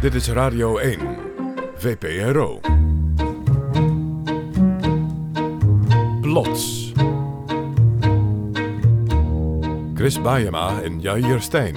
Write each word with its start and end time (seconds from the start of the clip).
Dit 0.00 0.14
is 0.14 0.28
Radio 0.28 0.76
1, 0.78 0.98
VPRO. 1.76 2.60
Plots. 6.20 6.92
Chris 9.94 10.20
Baiema 10.22 10.80
en 10.82 11.00
Jair 11.00 11.40
Stijn. 11.40 11.76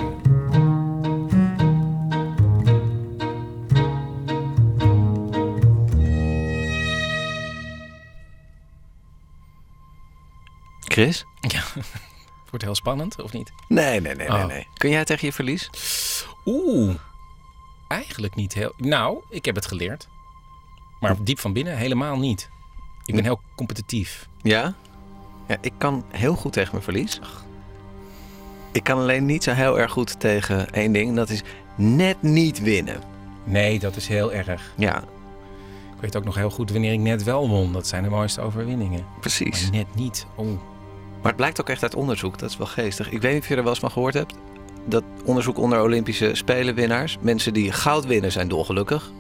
Chris? 10.80 11.26
Ja, 11.42 11.64
wordt 12.50 12.64
heel 12.66 12.76
spannend, 12.76 13.22
of 13.22 13.34
niet? 13.34 13.52
Nee, 13.68 14.02
nee, 14.02 14.16
nee, 14.16 14.28
nee, 14.30 14.42
Oh. 14.42 14.46
nee. 14.46 14.68
Kun 14.74 14.90
jij 14.90 15.04
tegen 15.06 15.28
je 15.28 15.34
verlies? 15.34 15.70
Oeh, 16.46 16.96
eigenlijk 17.88 18.36
niet 18.36 18.54
heel... 18.54 18.74
Nou, 18.78 19.18
ik 19.30 19.46
heb 19.46 19.56
het 19.56 19.66
geleerd. 19.66 20.08
Maar 21.00 21.16
diep 21.24 21.40
van 21.40 21.54
binnen 21.54 21.78
helemaal 21.78 22.18
niet. 22.18 22.50
Ik 23.06 23.16
ben 23.16 23.24
heel 23.24 23.42
competitief. 23.56 24.28
Ja? 24.42 24.74
Ja, 25.48 25.58
ik 25.62 25.74
kan 25.78 26.04
heel 26.12 26.36
goed 26.36 26.54
tegen 26.54 26.72
mijn 26.72 26.84
verlies. 26.84 27.20
Ik 28.72 28.84
kan 28.84 28.98
alleen 29.00 29.26
niet 29.26 29.44
zo 29.44 29.52
heel 29.52 29.80
erg 29.80 29.92
goed 29.92 30.20
tegen 30.20 30.70
één 30.74 30.92
ding. 30.92 31.10
en 31.10 31.16
Dat 31.16 31.30
is 31.30 31.44
net 31.76 32.22
niet 32.22 32.60
winnen. 32.62 33.02
Nee, 33.44 33.80
dat 33.80 33.96
is 33.96 34.08
heel 34.08 34.34
erg. 34.34 34.74
Ja, 34.78 34.98
Ik 35.96 36.02
weet 36.02 36.16
ook 36.16 36.24
nog 36.24 36.36
heel 36.36 36.50
goed 36.50 36.72
wanneer 36.72 36.94
ik 36.94 37.00
net 37.00 37.24
wel 37.24 37.50
won. 37.50 37.74
Dat 37.74 37.88
zijn 37.88 38.04
de 38.04 38.10
mooiste 38.10 38.42
overwinningen. 38.42 39.06
precies. 39.20 39.62
Maar 39.62 39.72
net 39.72 39.96
niet. 39.96 40.26
Oh, 40.36 40.46
Maar 40.46 40.58
het 41.32 41.36
blijkt 41.36 41.62
ook 41.62 41.70
echt 41.70 41.84
uit 41.84 41.96
onderzoek. 41.96 42.40
Dat 42.40 42.50
is 42.50 42.58
wel 42.58 42.68
geestig. 42.68 43.12
Ik 43.12 43.22
weet 43.22 43.34
niet 43.34 43.42
of 43.42 43.48
je 43.48 43.56
er 43.56 43.62
wel 43.62 43.70
eens 43.72 43.80
van 43.80 43.92
gehoord 43.92 44.14
hebt. 44.14 44.34
Dat 44.86 45.04
onderzoek 45.26 45.58
onder 45.58 45.82
Olympische 45.82 46.30
Spelenwinnaars. 46.36 47.18
Mensen 47.22 47.54
die 47.54 47.72
goud 47.72 48.06
winnen 48.06 48.32
zijn 48.32 48.48
dolgelukkig. 48.48 49.12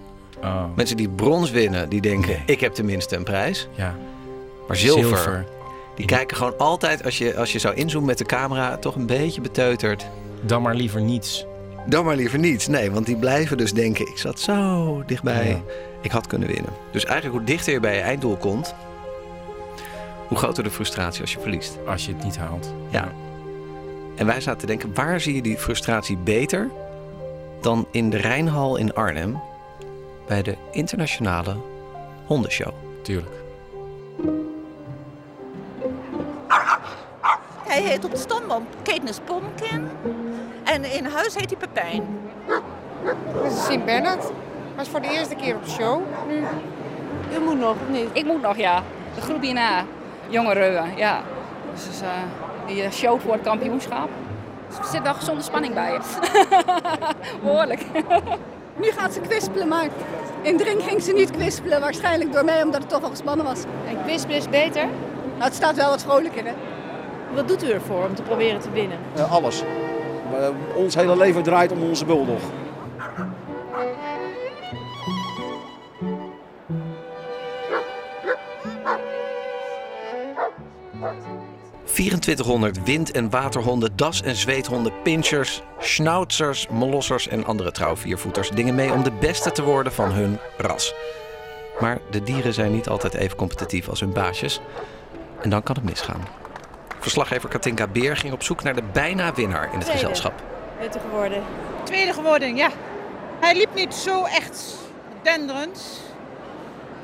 oh. 0.43 0.63
Mensen 0.75 0.97
die 0.97 1.09
brons 1.09 1.51
winnen, 1.51 1.89
die 1.89 2.01
denken... 2.01 2.29
Nee. 2.29 2.43
ik 2.45 2.59
heb 2.59 2.73
tenminste 2.73 3.15
een 3.15 3.23
prijs. 3.23 3.67
Ja, 3.75 3.95
Maar 4.67 4.77
zilver, 4.77 5.03
zilver. 5.17 5.45
die 5.95 6.05
kijken 6.05 6.37
gewoon 6.37 6.57
altijd... 6.57 7.03
Als 7.05 7.17
je, 7.17 7.37
als 7.37 7.51
je 7.51 7.59
zou 7.59 7.75
inzoomen 7.75 8.07
met 8.09 8.17
de 8.17 8.25
camera, 8.25 8.77
toch 8.77 8.95
een 8.95 9.05
beetje 9.05 9.41
beteuterd. 9.41 10.05
Dan 10.41 10.61
maar 10.61 10.75
liever 10.75 11.01
niets. 11.01 11.45
Dan 11.85 12.05
maar 12.05 12.15
liever 12.15 12.39
niets. 12.39 12.67
Nee, 12.67 12.91
want 12.91 13.05
die 13.05 13.15
blijven 13.17 13.57
dus 13.57 13.73
denken... 13.73 14.07
ik 14.07 14.17
zat 14.17 14.39
zo 14.39 15.03
dichtbij, 15.05 15.47
Ja. 15.47 15.61
ik 16.01 16.11
had 16.11 16.27
kunnen 16.27 16.47
winnen. 16.47 16.71
Dus 16.91 17.05
eigenlijk 17.05 17.37
hoe 17.37 17.45
dichter 17.47 17.73
je 17.73 17.79
bij 17.79 17.95
je 17.95 18.01
einddoel 18.01 18.37
komt... 18.37 18.75
hoe 20.27 20.37
groter 20.37 20.63
de 20.63 20.69
frustratie 20.71 21.21
als 21.21 21.33
je 21.33 21.39
verliest. 21.39 21.77
Als 21.87 22.05
je 22.05 22.13
het 22.13 22.23
niet 22.23 22.37
haalt. 22.37 22.73
Ja. 22.89 23.11
En 24.15 24.25
wij 24.25 24.41
zaten 24.41 24.59
te 24.59 24.65
denken, 24.65 24.93
waar 24.93 25.19
zie 25.19 25.35
je 25.35 25.41
die 25.41 25.57
frustratie 25.57 26.17
beter... 26.17 26.69
dan 27.61 27.87
in 27.91 28.09
de 28.09 28.17
Rijnhal 28.17 28.75
in 28.75 28.93
Arnhem... 28.93 29.41
bij 30.27 30.41
de 30.41 30.55
internationale 30.71 31.55
hondenshow. 32.25 32.73
Tuurlijk. 33.01 33.35
Hij 37.63 37.81
heet 37.81 38.05
op 38.05 38.11
de 38.11 38.17
stamboom 38.17 38.67
Katniss 38.83 39.19
Pumpkin. 39.19 39.89
En 40.63 40.83
in 40.83 41.05
huis 41.05 41.35
heet 41.35 41.49
hij 41.49 41.59
Pepijn. 41.59 42.03
Dit 43.43 43.51
is 43.51 43.65
Sint 43.65 43.85
Bernard. 43.85 44.31
Was 44.75 44.89
voor 44.89 45.01
de 45.01 45.09
eerste 45.09 45.35
keer 45.35 45.55
op 45.55 45.63
de 45.63 45.69
show. 45.69 46.01
Nu. 46.27 46.43
U 47.35 47.39
moet 47.39 47.59
nog, 47.59 47.71
of 47.71 47.89
niet? 47.89 48.09
Ik 48.11 48.25
moet 48.25 48.41
nog, 48.41 48.57
ja. 48.57 48.83
De 49.15 49.21
groep 49.21 49.41
hierna. 49.41 49.85
Jonge 50.29 50.53
Reuwen, 50.53 50.97
ja. 50.97 51.21
Dus 51.73 51.87
is, 51.87 52.01
eh, 52.01 52.09
die 52.67 52.83
eh, 52.83 52.91
show 52.91 53.19
voor 53.19 53.33
het 53.33 53.41
kampioenschap. 53.41 54.09
Dus 54.67 54.77
er 54.77 54.85
zit 54.85 55.01
wel 55.01 55.13
gezonde 55.13 55.41
spanning 55.41 55.73
bij 55.73 55.91
je. 55.91 55.99
Behoorlijk. 57.43 57.85
Nu 58.75 58.91
gaat 58.91 59.13
ze 59.13 59.19
kwispelen, 59.19 59.67
maar 59.67 59.87
in 60.41 60.57
de 60.57 60.63
ring 60.63 60.83
ging 60.83 61.01
ze 61.01 61.11
niet 61.11 61.31
kwispelen. 61.31 61.79
Waarschijnlijk 61.79 62.33
door 62.33 62.45
mij, 62.45 62.63
omdat 62.63 62.81
het 62.81 62.89
toch 62.89 62.99
wel 62.99 63.09
gespannen 63.09 63.45
was. 63.45 63.63
En 63.87 64.03
kwispelen 64.03 64.37
is 64.37 64.49
beter. 64.49 64.85
Nou, 65.33 65.43
het 65.43 65.53
staat 65.53 65.75
wel 65.75 65.89
wat 65.89 66.03
vrolijker, 66.03 66.45
hè? 66.45 66.51
Wat 67.35 67.47
doet 67.47 67.63
u 67.63 67.69
ervoor 67.69 68.05
om 68.05 68.15
te 68.15 68.21
proberen 68.21 68.59
te 68.59 68.71
winnen? 68.71 68.97
Eh, 69.15 69.31
alles. 69.31 69.63
Eh, 70.33 70.47
ons 70.75 70.95
hele 70.95 71.17
leven 71.17 71.43
draait 71.43 71.71
om 71.71 71.83
onze 71.83 72.05
bulldog. 72.05 72.41
...2400 81.93 82.83
wind- 82.83 83.11
en 83.11 83.29
waterhonden, 83.29 83.95
das- 83.95 84.21
en 84.21 84.35
zweethonden, 84.35 84.93
pinchers, 85.03 85.61
schnauzers, 85.79 86.67
molossers 86.67 87.27
en 87.27 87.45
andere 87.45 87.71
trouwviervoeters... 87.71 88.49
dingen 88.49 88.75
mee 88.75 88.91
om 88.91 89.03
de 89.03 89.11
beste 89.11 89.51
te 89.51 89.63
worden 89.63 89.93
van 89.93 90.11
hun 90.11 90.39
ras. 90.57 90.93
Maar 91.79 91.99
de 92.11 92.23
dieren 92.23 92.53
zijn 92.53 92.71
niet 92.71 92.87
altijd 92.87 93.13
even 93.13 93.37
competitief 93.37 93.89
als 93.89 93.99
hun 93.99 94.13
baasjes. 94.13 94.59
En 95.41 95.49
dan 95.49 95.63
kan 95.63 95.75
het 95.75 95.83
misgaan. 95.83 96.27
Verslaggever 96.99 97.49
Katinka 97.49 97.87
Beer 97.87 98.17
ging 98.17 98.33
op 98.33 98.43
zoek 98.43 98.63
naar 98.63 98.75
de 98.75 98.83
bijna 98.93 99.33
winnaar 99.33 99.63
in 99.63 99.77
het 99.77 99.81
Tweede. 99.81 99.91
gezelschap. 99.99 100.41
U 100.81 100.99
geworden? 101.09 101.43
Tweede 101.83 102.13
geworden, 102.13 102.55
ja. 102.55 102.69
Hij 103.39 103.55
liep 103.55 103.75
niet 103.75 103.93
zo 103.93 104.23
echt 104.23 104.75
denderend. 105.21 106.01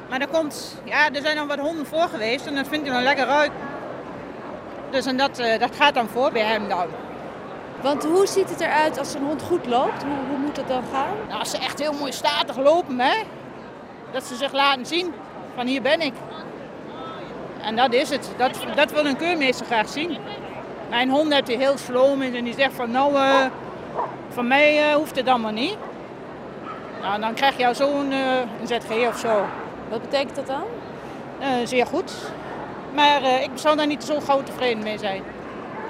Maar 0.09 0.21
er, 0.21 0.27
komt, 0.27 0.81
ja, 0.85 1.11
er 1.13 1.21
zijn 1.21 1.35
nog 1.35 1.47
wat 1.47 1.59
honden 1.59 1.85
voor 1.85 2.07
geweest 2.07 2.45
en 2.45 2.56
dat 2.56 2.67
vindt 2.67 2.85
hij 2.88 2.95
nog 2.95 3.03
lekker 3.03 3.25
uit. 3.25 3.51
Dus 4.89 5.05
en 5.05 5.17
dat, 5.17 5.39
eh, 5.39 5.59
dat 5.59 5.75
gaat 5.75 5.94
dan 5.94 6.07
voor 6.07 6.31
bij 6.31 6.41
hem 6.41 6.67
dan. 6.69 6.85
Want 7.81 8.03
hoe 8.03 8.27
ziet 8.27 8.50
het 8.50 8.59
eruit 8.59 9.00
als 9.00 9.13
een 9.13 9.23
hond 9.23 9.41
goed 9.41 9.66
loopt? 9.66 10.03
Hoe, 10.03 10.27
hoe 10.29 10.38
moet 10.38 10.55
dat 10.55 10.67
dan 10.67 10.83
gaan? 10.91 11.13
Nou, 11.27 11.39
als 11.39 11.50
ze 11.50 11.57
echt 11.57 11.79
heel 11.79 11.94
mooi 11.94 12.11
statig 12.11 12.57
lopen, 12.57 13.00
hè. 13.00 13.23
Dat 14.11 14.23
ze 14.23 14.35
zich 14.35 14.53
laten 14.53 14.85
zien 14.85 15.13
van 15.55 15.67
hier 15.67 15.81
ben 15.81 16.01
ik. 16.01 16.13
En 17.61 17.75
dat 17.75 17.94
is 17.94 18.09
het. 18.09 18.29
Dat, 18.38 18.57
dat 18.75 18.91
wil 18.91 19.05
een 19.05 19.17
keurmeester 19.17 19.66
graag 19.66 19.89
zien. 19.89 20.17
Mijn 20.89 21.09
hond 21.09 21.33
heeft 21.33 21.47
hij 21.47 21.57
heel 21.57 21.77
sloom 21.77 22.21
in 22.21 22.35
en 22.35 22.44
die 22.44 22.53
zegt 22.53 22.73
van 22.73 22.91
nou, 22.91 23.16
eh, 23.16 23.45
van 24.29 24.47
mij 24.47 24.89
eh, 24.89 24.95
hoeft 24.95 25.16
het 25.16 25.27
allemaal 25.27 25.51
niet. 25.51 25.77
Nou, 27.01 27.19
dan 27.19 27.33
krijg 27.33 27.57
je 27.57 27.67
al 27.67 27.75
zo'n 27.75 28.11
een 28.11 28.67
ZG 28.67 29.07
of 29.07 29.17
zo. 29.17 29.45
Wat 29.89 30.01
betekent 30.01 30.35
dat 30.35 30.47
dan? 30.47 30.63
Zeer 31.63 31.85
goed. 31.85 32.13
Maar 32.95 33.23
eh, 33.23 33.44
ik 33.44 33.50
zou 33.53 33.77
daar 33.77 33.88
niet 33.88 34.03
zo 34.03 34.19
gauw 34.19 34.44
tevreden 34.44 34.83
mee 34.83 34.97
zijn. 34.97 35.23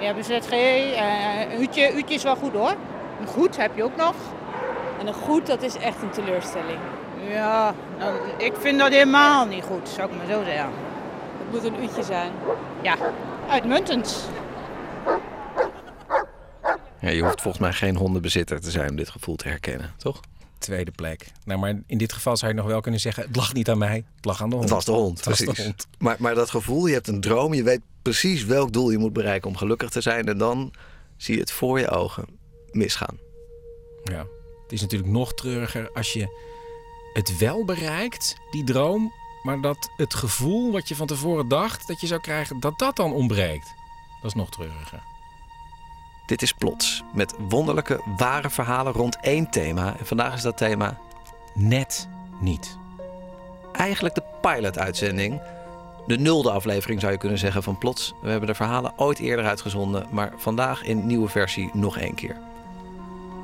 Je 0.00 0.06
hebt 0.06 0.18
een 0.18 0.42
ZG, 0.42 0.50
eh, 0.50 1.52
een 1.52 1.60
uurtje, 1.60 1.94
uurtje 1.94 2.14
is 2.14 2.22
wel 2.22 2.36
goed 2.36 2.52
hoor. 2.52 2.74
Een 3.20 3.26
goed 3.26 3.56
heb 3.56 3.76
je 3.76 3.84
ook 3.84 3.96
nog. 3.96 4.14
En 5.00 5.06
een 5.06 5.14
goed, 5.14 5.46
dat 5.46 5.62
is 5.62 5.76
echt 5.76 6.02
een 6.02 6.10
teleurstelling. 6.10 6.78
Ja, 7.28 7.74
nou, 7.98 8.18
ik 8.36 8.52
vind 8.58 8.78
dat 8.78 8.90
helemaal 8.90 9.46
niet 9.46 9.64
goed, 9.64 9.88
zou 9.88 10.10
ik 10.10 10.16
maar 10.16 10.26
zo 10.26 10.44
zeggen. 10.44 10.70
Het 11.38 11.50
moet 11.50 11.64
een 11.64 11.82
uurtje 11.82 12.02
zijn. 12.02 12.32
Ja, 12.82 12.96
uitmuntend. 13.48 14.30
Ja, 17.00 17.10
je 17.10 17.22
hoeft 17.22 17.40
volgens 17.40 17.62
mij 17.62 17.72
geen 17.72 17.96
hondenbezitter 17.96 18.60
te 18.60 18.70
zijn 18.70 18.90
om 18.90 18.96
dit 18.96 19.08
gevoel 19.08 19.36
te 19.36 19.48
herkennen, 19.48 19.92
toch? 19.96 20.20
Tweede 20.60 20.90
plek. 20.90 21.32
Nou, 21.44 21.60
maar 21.60 21.82
in 21.86 21.98
dit 21.98 22.12
geval 22.12 22.36
zou 22.36 22.50
je 22.50 22.56
nog 22.56 22.66
wel 22.66 22.80
kunnen 22.80 23.00
zeggen... 23.00 23.22
het 23.22 23.36
lag 23.36 23.52
niet 23.52 23.70
aan 23.70 23.78
mij, 23.78 24.04
het 24.16 24.24
lag 24.24 24.42
aan 24.42 24.50
de 24.50 24.56
hond. 24.56 24.68
Het 24.68 24.74
was 24.74 24.84
de 24.84 24.92
hond, 24.92 25.24
was 25.24 25.38
de 25.38 25.44
precies. 25.44 25.64
hond. 25.64 25.86
Maar, 25.98 26.16
maar 26.18 26.34
dat 26.34 26.50
gevoel, 26.50 26.86
je 26.86 26.94
hebt 26.94 27.08
een 27.08 27.20
droom, 27.20 27.54
je 27.54 27.62
weet 27.62 27.80
precies 28.02 28.44
welk 28.44 28.72
doel 28.72 28.90
je 28.90 28.98
moet 28.98 29.12
bereiken 29.12 29.48
om 29.48 29.56
gelukkig 29.56 29.90
te 29.90 30.00
zijn. 30.00 30.26
En 30.26 30.38
dan 30.38 30.72
zie 31.16 31.34
je 31.34 31.40
het 31.40 31.50
voor 31.50 31.78
je 31.78 31.90
ogen 31.90 32.24
misgaan. 32.70 33.18
Ja. 34.04 34.26
Het 34.62 34.72
is 34.72 34.80
natuurlijk 34.80 35.10
nog 35.10 35.34
treuriger 35.34 35.90
als 35.92 36.12
je 36.12 36.48
het 37.12 37.38
wel 37.38 37.64
bereikt, 37.64 38.36
die 38.50 38.64
droom... 38.64 39.12
maar 39.42 39.60
dat 39.60 39.90
het 39.96 40.14
gevoel 40.14 40.72
wat 40.72 40.88
je 40.88 40.96
van 40.96 41.06
tevoren 41.06 41.48
dacht 41.48 41.86
dat 41.86 42.00
je 42.00 42.06
zou 42.06 42.20
krijgen... 42.20 42.60
dat 42.60 42.78
dat 42.78 42.96
dan 42.96 43.12
ontbreekt. 43.12 43.74
Dat 44.22 44.30
is 44.30 44.36
nog 44.36 44.50
treuriger. 44.50 45.02
Dit 46.30 46.42
is 46.42 46.52
Plots, 46.52 47.02
met 47.12 47.34
wonderlijke, 47.48 48.00
ware 48.16 48.50
verhalen 48.50 48.92
rond 48.92 49.18
één 49.20 49.50
thema. 49.50 49.94
En 49.98 50.06
vandaag 50.06 50.34
is 50.34 50.42
dat 50.42 50.56
thema 50.56 50.98
Net 51.54 52.08
niet. 52.40 52.78
eigenlijk 53.72 54.14
de 54.14 54.22
pilot-uitzending. 54.40 55.40
De 56.06 56.18
nulde 56.18 56.50
aflevering 56.50 57.00
zou 57.00 57.12
je 57.12 57.18
kunnen 57.18 57.38
zeggen 57.38 57.62
van 57.62 57.78
Plots. 57.78 58.14
We 58.22 58.30
hebben 58.30 58.48
de 58.48 58.54
verhalen 58.54 58.92
ooit 58.96 59.18
eerder 59.18 59.44
uitgezonden, 59.44 60.06
maar 60.10 60.32
vandaag 60.36 60.84
in 60.84 61.06
nieuwe 61.06 61.28
versie 61.28 61.70
nog 61.72 61.98
één 61.98 62.14
keer. 62.14 62.36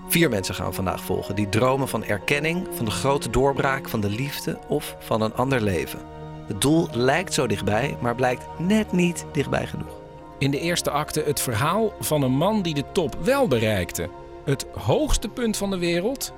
Vier 0.08 0.28
mensen 0.28 0.54
gaan 0.54 0.74
vandaag 0.74 1.04
volgen 1.04 1.34
die 1.34 1.48
dromen 1.48 1.88
van 1.88 2.04
erkenning, 2.04 2.66
van 2.72 2.84
de 2.84 2.90
grote 2.90 3.30
doorbraak, 3.30 3.88
van 3.88 4.00
de 4.00 4.10
liefde 4.10 4.58
of 4.68 4.96
van 4.98 5.20
een 5.20 5.34
ander 5.34 5.60
leven. 5.60 6.00
Het 6.46 6.60
doel 6.60 6.88
lijkt 6.92 7.34
zo 7.34 7.46
dichtbij, 7.46 7.96
maar 8.00 8.14
blijkt 8.14 8.46
net 8.58 8.92
niet 8.92 9.26
dichtbij 9.32 9.66
genoeg. 9.66 10.05
In 10.38 10.50
de 10.50 10.60
eerste 10.60 10.90
acte 10.90 11.22
het 11.22 11.40
verhaal 11.40 11.92
van 12.00 12.22
een 12.22 12.36
man 12.36 12.62
die 12.62 12.74
de 12.74 12.84
top 12.92 13.14
wel 13.14 13.48
bereikte. 13.48 14.08
Het 14.44 14.66
hoogste 14.74 15.28
punt 15.28 15.56
van 15.56 15.70
de 15.70 15.78
wereld, 15.78 16.32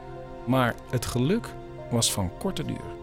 maar 0.46 0.74
het 0.90 1.06
geluk 1.06 1.54
was 1.90 2.12
van 2.12 2.30
korte 2.38 2.64
duur. 2.64 2.96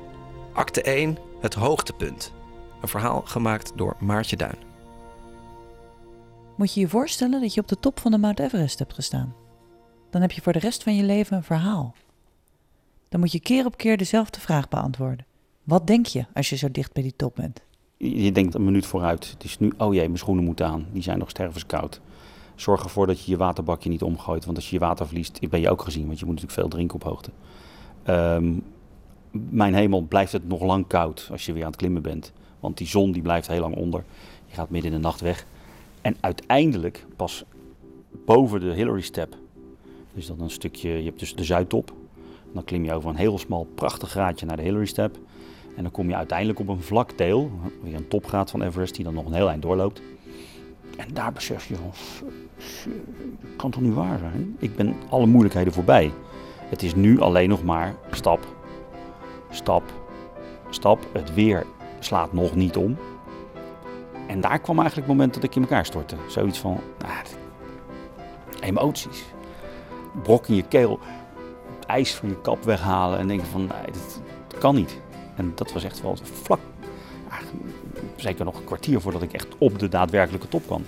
Acte 0.53 0.81
1, 0.81 1.17
het 1.39 1.53
hoogtepunt. 1.53 2.33
Een 2.81 2.87
verhaal 2.87 3.21
gemaakt 3.21 3.71
door 3.75 3.95
Maartje 3.99 4.35
Duin. 4.35 4.57
Moet 6.55 6.73
je 6.73 6.79
je 6.79 6.87
voorstellen 6.87 7.41
dat 7.41 7.53
je 7.53 7.61
op 7.61 7.67
de 7.67 7.79
top 7.79 7.99
van 7.99 8.11
de 8.11 8.17
Mount 8.17 8.39
Everest 8.39 8.79
hebt 8.79 8.93
gestaan. 8.93 9.35
Dan 10.09 10.21
heb 10.21 10.31
je 10.31 10.41
voor 10.41 10.53
de 10.53 10.59
rest 10.59 10.83
van 10.83 10.95
je 10.95 11.03
leven 11.03 11.37
een 11.37 11.43
verhaal. 11.43 11.95
dan 13.09 13.19
moet 13.19 13.31
je 13.31 13.39
keer 13.39 13.65
op 13.65 13.77
keer 13.77 13.97
dezelfde 13.97 14.39
vraag 14.39 14.69
beantwoorden. 14.69 15.25
Wat 15.63 15.87
denk 15.87 16.05
je 16.05 16.25
als 16.33 16.49
je 16.49 16.55
zo 16.55 16.71
dicht 16.71 16.93
bij 16.93 17.03
die 17.03 17.15
top 17.15 17.35
bent? 17.35 17.61
Je 18.13 18.31
denkt 18.31 18.53
een 18.53 18.63
minuut 18.63 18.85
vooruit. 18.85 19.29
Het 19.29 19.43
is 19.43 19.59
nu, 19.59 19.73
oh 19.77 19.93
jee, 19.93 20.05
mijn 20.05 20.17
schoenen 20.17 20.43
moeten 20.43 20.65
aan. 20.65 20.85
Die 20.91 21.03
zijn 21.03 21.19
nog 21.19 21.29
stervenskoud. 21.29 22.01
Zorg 22.55 22.83
ervoor 22.83 23.07
dat 23.07 23.25
je 23.25 23.31
je 23.31 23.37
waterbakje 23.37 23.89
niet 23.89 24.03
omgooit. 24.03 24.45
Want 24.45 24.57
als 24.57 24.69
je 24.69 24.75
je 24.75 24.81
water 24.81 25.05
verliest, 25.05 25.49
ben 25.49 25.59
je 25.59 25.69
ook 25.69 25.81
gezien. 25.81 26.05
Want 26.05 26.19
je 26.19 26.25
moet 26.25 26.33
natuurlijk 26.33 26.59
veel 26.61 26.69
drinken 26.69 26.95
op 26.95 27.03
hoogte. 27.03 27.29
Ehm, 28.03 28.53
mijn 29.31 29.73
hemel 29.73 30.01
blijft 30.01 30.31
het 30.31 30.47
nog 30.47 30.61
lang 30.61 30.87
koud 30.87 31.27
als 31.31 31.45
je 31.45 31.53
weer 31.53 31.63
aan 31.63 31.69
het 31.69 31.79
klimmen 31.79 32.01
bent. 32.01 32.33
Want 32.59 32.77
die 32.77 32.87
zon 32.87 33.11
die 33.11 33.21
blijft 33.21 33.47
heel 33.47 33.61
lang 33.61 33.75
onder. 33.75 34.03
Je 34.45 34.55
gaat 34.55 34.69
midden 34.69 34.91
in 34.91 34.97
de 34.97 35.03
nacht 35.03 35.21
weg. 35.21 35.45
En 36.01 36.15
uiteindelijk 36.19 37.05
pas 37.15 37.43
boven 38.25 38.59
de 38.59 38.73
Hillary 38.73 39.01
Step. 39.01 39.35
Dus 40.13 40.27
dan 40.27 40.41
een 40.41 40.49
stukje, 40.49 40.89
je 40.89 41.05
hebt 41.05 41.19
dus 41.19 41.35
de 41.35 41.43
Zuidtop. 41.43 41.93
Dan 42.53 42.63
klim 42.63 42.83
je 42.83 42.93
over 42.93 43.09
een 43.09 43.15
heel 43.15 43.37
smal, 43.37 43.67
prachtig 43.75 44.09
graadje 44.09 44.45
naar 44.45 44.57
de 44.57 44.63
Hillary 44.63 44.85
Step. 44.85 45.17
En 45.75 45.83
dan 45.83 45.91
kom 45.91 46.09
je 46.09 46.15
uiteindelijk 46.15 46.59
op 46.59 46.67
een 46.67 46.81
vlak 46.81 47.17
deel, 47.17 47.51
weer 47.81 47.95
een 47.95 48.07
topgraad 48.07 48.51
van 48.51 48.61
Everest, 48.61 48.95
die 48.95 49.03
dan 49.03 49.13
nog 49.13 49.25
een 49.25 49.33
heel 49.33 49.49
eind 49.49 49.61
doorloopt. 49.61 50.01
En 50.97 51.13
daar 51.13 51.31
besef 51.31 51.67
je 51.67 51.75
van, 51.75 51.91
kan 53.55 53.71
toch 53.71 53.81
niet 53.81 53.93
waar 53.93 54.17
zijn? 54.17 54.55
Ik 54.59 54.75
ben 54.75 54.95
alle 55.09 55.25
moeilijkheden 55.25 55.73
voorbij. 55.73 56.11
Het 56.69 56.83
is 56.83 56.95
nu 56.95 57.19
alleen 57.19 57.49
nog 57.49 57.63
maar 57.63 57.95
stap, 58.11 58.47
stap, 59.49 59.83
stap. 60.69 61.07
Het 61.13 61.33
weer 61.33 61.65
slaat 61.99 62.33
nog 62.33 62.55
niet 62.55 62.77
om. 62.77 62.97
En 64.27 64.41
daar 64.41 64.59
kwam 64.59 64.79
eigenlijk 64.79 65.07
het 65.07 65.17
moment 65.17 65.33
dat 65.33 65.43
ik 65.43 65.55
in 65.55 65.61
elkaar 65.61 65.85
stortte. 65.85 66.15
Zoiets 66.27 66.59
van, 66.59 66.79
ah, 67.01 67.09
emoties. 68.59 69.25
Brok 70.23 70.47
in 70.47 70.55
je 70.55 70.67
keel, 70.67 70.99
ijs 71.87 72.13
van 72.13 72.29
je 72.29 72.41
kap 72.41 72.63
weghalen 72.63 73.19
en 73.19 73.27
denken 73.27 73.47
van, 73.47 73.59
nee, 73.59 73.91
dat 74.47 74.59
kan 74.59 74.75
niet. 74.75 75.01
En 75.35 75.51
dat 75.55 75.73
was 75.73 75.83
echt 75.83 76.01
wel 76.01 76.17
vlak, 76.23 76.59
zeker 78.15 78.45
nog 78.45 78.57
een 78.57 78.63
kwartier 78.63 79.01
voordat 79.01 79.21
ik 79.21 79.33
echt 79.33 79.47
op 79.57 79.79
de 79.79 79.87
daadwerkelijke 79.87 80.47
top 80.47 80.65
kwam. 80.65 80.85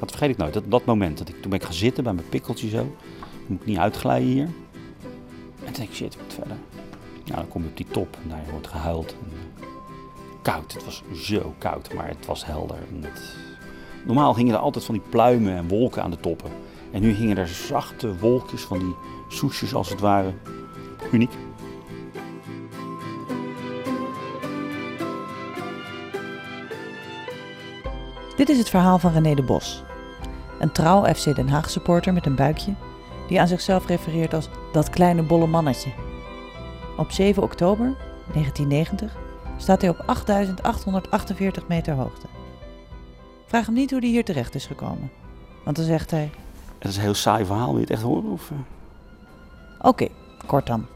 Dat 0.00 0.10
vergeet 0.10 0.30
ik 0.30 0.36
nooit, 0.36 0.54
dat, 0.54 0.70
dat 0.70 0.84
moment. 0.84 1.18
Dat 1.18 1.28
ik, 1.28 1.34
toen 1.34 1.50
ben 1.50 1.58
ik 1.58 1.64
gaan 1.64 1.74
zitten 1.74 2.04
bij 2.04 2.12
mijn 2.12 2.28
pikkeltje 2.28 2.68
zo. 2.68 2.96
Moet 3.46 3.60
ik 3.60 3.66
niet 3.66 3.78
uitglijden 3.78 4.28
hier. 4.28 4.44
En 4.44 5.64
toen 5.64 5.72
denk 5.72 5.88
ik, 5.88 5.94
shit, 5.94 6.16
wat 6.16 6.34
verder. 6.34 6.56
Nou, 7.24 7.40
dan 7.40 7.48
kom 7.48 7.62
je 7.62 7.68
op 7.68 7.76
die 7.76 7.86
top 7.90 8.16
en 8.22 8.28
daar 8.28 8.44
wordt 8.50 8.66
gehuild. 8.66 9.12
Eh, 9.60 9.66
koud, 10.42 10.72
het 10.72 10.84
was 10.84 11.02
zo 11.14 11.54
koud, 11.58 11.94
maar 11.94 12.08
het 12.08 12.26
was 12.26 12.46
helder. 12.46 12.78
Normaal 14.04 14.34
gingen 14.34 14.54
er 14.54 14.60
altijd 14.60 14.84
van 14.84 14.94
die 14.94 15.04
pluimen 15.08 15.56
en 15.56 15.68
wolken 15.68 16.02
aan 16.02 16.10
de 16.10 16.20
toppen. 16.20 16.50
En 16.90 17.00
nu 17.00 17.10
hingen 17.10 17.36
er 17.36 17.48
zachte 17.48 18.18
wolkjes 18.18 18.62
van 18.62 18.78
die 18.78 18.94
soesjes 19.28 19.74
als 19.74 19.88
het 19.88 20.00
ware. 20.00 20.32
Uniek. 21.12 21.32
Dit 28.38 28.48
is 28.48 28.58
het 28.58 28.68
verhaal 28.68 28.98
van 28.98 29.12
René 29.12 29.34
de 29.34 29.42
Bos. 29.42 29.82
Een 30.58 30.72
trouw 30.72 31.14
FC 31.14 31.34
Den 31.34 31.48
Haag 31.48 31.70
supporter 31.70 32.12
met 32.12 32.26
een 32.26 32.34
buikje 32.34 32.74
die 33.28 33.40
aan 33.40 33.48
zichzelf 33.48 33.86
refereert 33.86 34.34
als 34.34 34.48
dat 34.72 34.90
kleine 34.90 35.22
bolle 35.22 35.46
mannetje. 35.46 35.90
Op 36.96 37.10
7 37.10 37.42
oktober 37.42 37.96
1990 38.32 39.16
staat 39.56 39.80
hij 39.80 39.90
op 39.90 40.02
8848 40.06 41.68
meter 41.68 41.94
hoogte. 41.94 42.26
Vraag 43.46 43.66
hem 43.66 43.74
niet 43.74 43.90
hoe 43.90 44.00
hij 44.00 44.08
hier 44.08 44.24
terecht 44.24 44.54
is 44.54 44.66
gekomen. 44.66 45.10
Want 45.64 45.76
dan 45.76 45.84
zegt 45.84 46.10
hij... 46.10 46.30
Het 46.78 46.88
is 46.88 46.96
een 46.96 47.02
heel 47.02 47.14
saai 47.14 47.44
verhaal, 47.44 47.66
wil 47.66 47.74
je 47.74 47.80
het 47.80 47.90
echt 47.90 48.02
horen? 48.02 48.30
Of... 48.30 48.50
eh? 48.50 48.56
Oké, 49.86 50.08
kort 50.46 50.66
dan. 50.66 50.86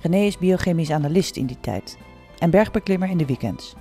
René 0.00 0.18
is 0.18 0.38
biochemisch 0.38 0.90
analist 0.90 1.36
in 1.36 1.46
die 1.46 1.60
tijd 1.60 1.98
en 2.38 2.50
bergbeklimmer 2.50 3.08
in 3.08 3.18
de 3.18 3.26
weekends. 3.26 3.74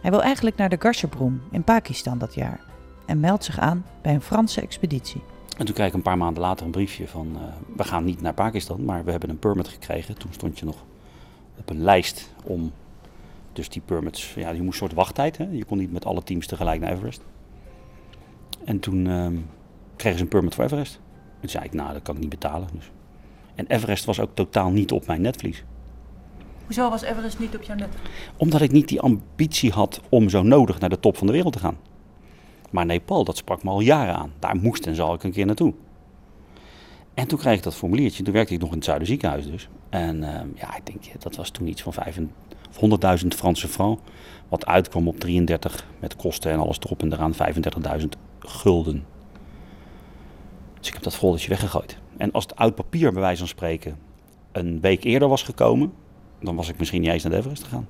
Hij 0.00 0.10
wil 0.10 0.22
eigenlijk 0.22 0.56
naar 0.56 0.68
de 0.68 0.80
Gasherbroem 0.80 1.42
in 1.50 1.64
Pakistan 1.64 2.18
dat 2.18 2.34
jaar 2.34 2.60
en 3.06 3.20
meldt 3.20 3.44
zich 3.44 3.58
aan 3.58 3.84
bij 4.02 4.14
een 4.14 4.20
Franse 4.20 4.60
expeditie. 4.60 5.22
En 5.58 5.66
toen 5.66 5.74
kreeg 5.74 5.86
ik 5.88 5.94
een 5.94 6.02
paar 6.02 6.18
maanden 6.18 6.42
later 6.42 6.66
een 6.66 6.72
briefje 6.72 7.08
van... 7.08 7.36
eh, 7.36 7.42
we 7.76 7.84
gaan 7.84 8.04
niet 8.04 8.20
naar 8.20 8.34
Pakistan, 8.34 8.84
maar 8.84 9.04
we 9.04 9.10
hebben 9.10 9.30
een 9.30 9.38
permit 9.38 9.68
gekregen. 9.68 10.18
Toen 10.18 10.32
stond 10.32 10.58
je 10.58 10.64
nog 10.64 10.76
op 11.58 11.70
een 11.70 11.82
lijst 11.82 12.30
om... 12.44 12.72
Dus 13.52 13.68
die 13.68 13.82
permits, 13.84 14.34
ja, 14.34 14.50
je 14.50 14.62
moest 14.62 14.80
een 14.80 14.86
soort 14.88 14.92
wachttijd. 14.92 15.38
Hè? 15.38 15.44
Je 15.50 15.64
kon 15.64 15.78
niet 15.78 15.92
met 15.92 16.04
alle 16.04 16.22
teams 16.22 16.46
tegelijk 16.46 16.80
naar 16.80 16.92
Everest. 16.92 17.22
En 18.64 18.80
toen 18.80 19.06
ehm, 19.06 19.36
kregen 19.96 20.18
ze 20.18 20.24
een 20.24 20.30
permit 20.30 20.54
voor 20.54 20.64
Everest. 20.64 21.00
En 21.14 21.40
toen 21.40 21.48
zei 21.48 21.64
ik, 21.64 21.72
nou, 21.72 21.92
dat 21.92 22.02
kan 22.02 22.14
ik 22.14 22.20
niet 22.20 22.30
betalen. 22.30 22.68
Dus. 22.72 22.90
En 23.54 23.66
Everest 23.66 24.04
was 24.04 24.20
ook 24.20 24.30
totaal 24.34 24.70
niet 24.70 24.92
op 24.92 25.06
mijn 25.06 25.20
netvlies. 25.20 25.64
Hoezo 26.70 26.90
was 26.90 27.02
Everest 27.02 27.38
niet 27.38 27.56
op 27.56 27.62
jouw 27.62 27.76
net? 27.76 27.88
Omdat 28.36 28.60
ik 28.60 28.72
niet 28.72 28.88
die 28.88 29.00
ambitie 29.00 29.70
had 29.70 30.00
om 30.08 30.28
zo 30.28 30.42
nodig 30.42 30.80
naar 30.80 30.88
de 30.88 31.00
top 31.00 31.16
van 31.16 31.26
de 31.26 31.32
wereld 31.32 31.52
te 31.52 31.58
gaan. 31.58 31.78
Maar 32.70 32.86
Nepal, 32.86 33.24
dat 33.24 33.36
sprak 33.36 33.62
me 33.62 33.70
al 33.70 33.80
jaren 33.80 34.14
aan. 34.14 34.32
Daar 34.38 34.56
moest 34.56 34.86
en 34.86 34.94
zal 34.94 35.14
ik 35.14 35.22
een 35.22 35.32
keer 35.32 35.46
naartoe. 35.46 35.74
En 37.14 37.26
toen 37.26 37.38
kreeg 37.38 37.56
ik 37.56 37.62
dat 37.62 37.74
formuliertje. 37.74 38.22
Toen 38.22 38.32
werkte 38.32 38.54
ik 38.54 38.60
nog 38.60 38.68
in 38.68 38.74
het 38.74 38.84
Zuiderziekenhuis 38.84 39.46
dus. 39.46 39.68
En 39.88 40.24
ehm, 40.24 40.48
ja, 40.54 40.76
ik 40.76 40.86
denk, 40.86 41.22
dat 41.22 41.36
was 41.36 41.50
toen 41.50 41.66
iets 41.66 41.82
van 41.82 41.94
100.000 43.22 43.26
Franse 43.28 43.68
francs. 43.68 44.00
Wat 44.48 44.66
uitkwam 44.66 45.08
op 45.08 45.20
33 45.20 45.86
met 46.00 46.16
kosten 46.16 46.50
en 46.50 46.58
alles 46.58 46.78
erop 46.80 47.02
en 47.02 47.12
eraan 47.12 47.34
35.000 48.00 48.06
gulden. 48.38 49.04
Dus 50.78 50.88
ik 50.88 50.94
heb 50.94 51.02
dat 51.02 51.16
foldertje 51.16 51.48
weggegooid. 51.48 51.98
En 52.16 52.32
als 52.32 52.44
het 52.44 52.56
oud 52.56 52.74
papier 52.74 53.12
bij 53.12 53.22
wijze 53.22 53.38
van 53.38 53.48
spreken 53.48 53.98
een 54.52 54.80
week 54.80 55.04
eerder 55.04 55.28
was 55.28 55.42
gekomen, 55.42 55.92
dan 56.40 56.56
was 56.56 56.68
ik 56.68 56.78
misschien 56.78 57.00
niet 57.00 57.10
eens 57.10 57.22
naar 57.22 57.32
de 57.32 57.38
Everest 57.38 57.62
gegaan. 57.62 57.88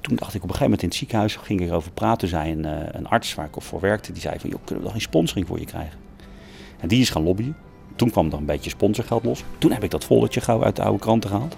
Toen 0.00 0.16
dacht 0.16 0.34
ik 0.34 0.42
op 0.42 0.48
een 0.48 0.54
gegeven 0.54 0.64
moment 0.64 0.82
in 0.82 0.88
het 0.88 0.96
ziekenhuis, 0.96 1.36
ging 1.36 1.60
ik 1.60 1.68
erover 1.68 1.92
praten, 1.92 2.28
zei 2.28 2.52
een, 2.52 2.64
eh, 2.64 2.88
een 2.92 3.08
arts 3.08 3.34
waar 3.34 3.46
ik 3.46 3.62
voor 3.62 3.80
werkte, 3.80 4.12
die 4.12 4.20
zei 4.20 4.38
van, 4.38 4.50
joh, 4.50 4.58
kunnen 4.58 4.76
we 4.76 4.82
dan 4.82 4.92
geen 4.92 5.08
sponsoring 5.08 5.46
voor 5.46 5.58
je 5.58 5.64
krijgen? 5.64 5.98
En 6.80 6.88
die 6.88 7.00
is 7.00 7.10
gaan 7.10 7.22
lobbyen. 7.22 7.56
Toen 7.96 8.10
kwam 8.10 8.26
er 8.26 8.38
een 8.38 8.44
beetje 8.44 8.70
sponsorgeld 8.70 9.24
los. 9.24 9.44
Toen 9.58 9.72
heb 9.72 9.82
ik 9.82 9.90
dat 9.90 10.04
foldertje 10.04 10.40
gauw 10.40 10.64
uit 10.64 10.76
de 10.76 10.82
oude 10.82 10.98
kranten 10.98 11.30
gehaald. 11.30 11.56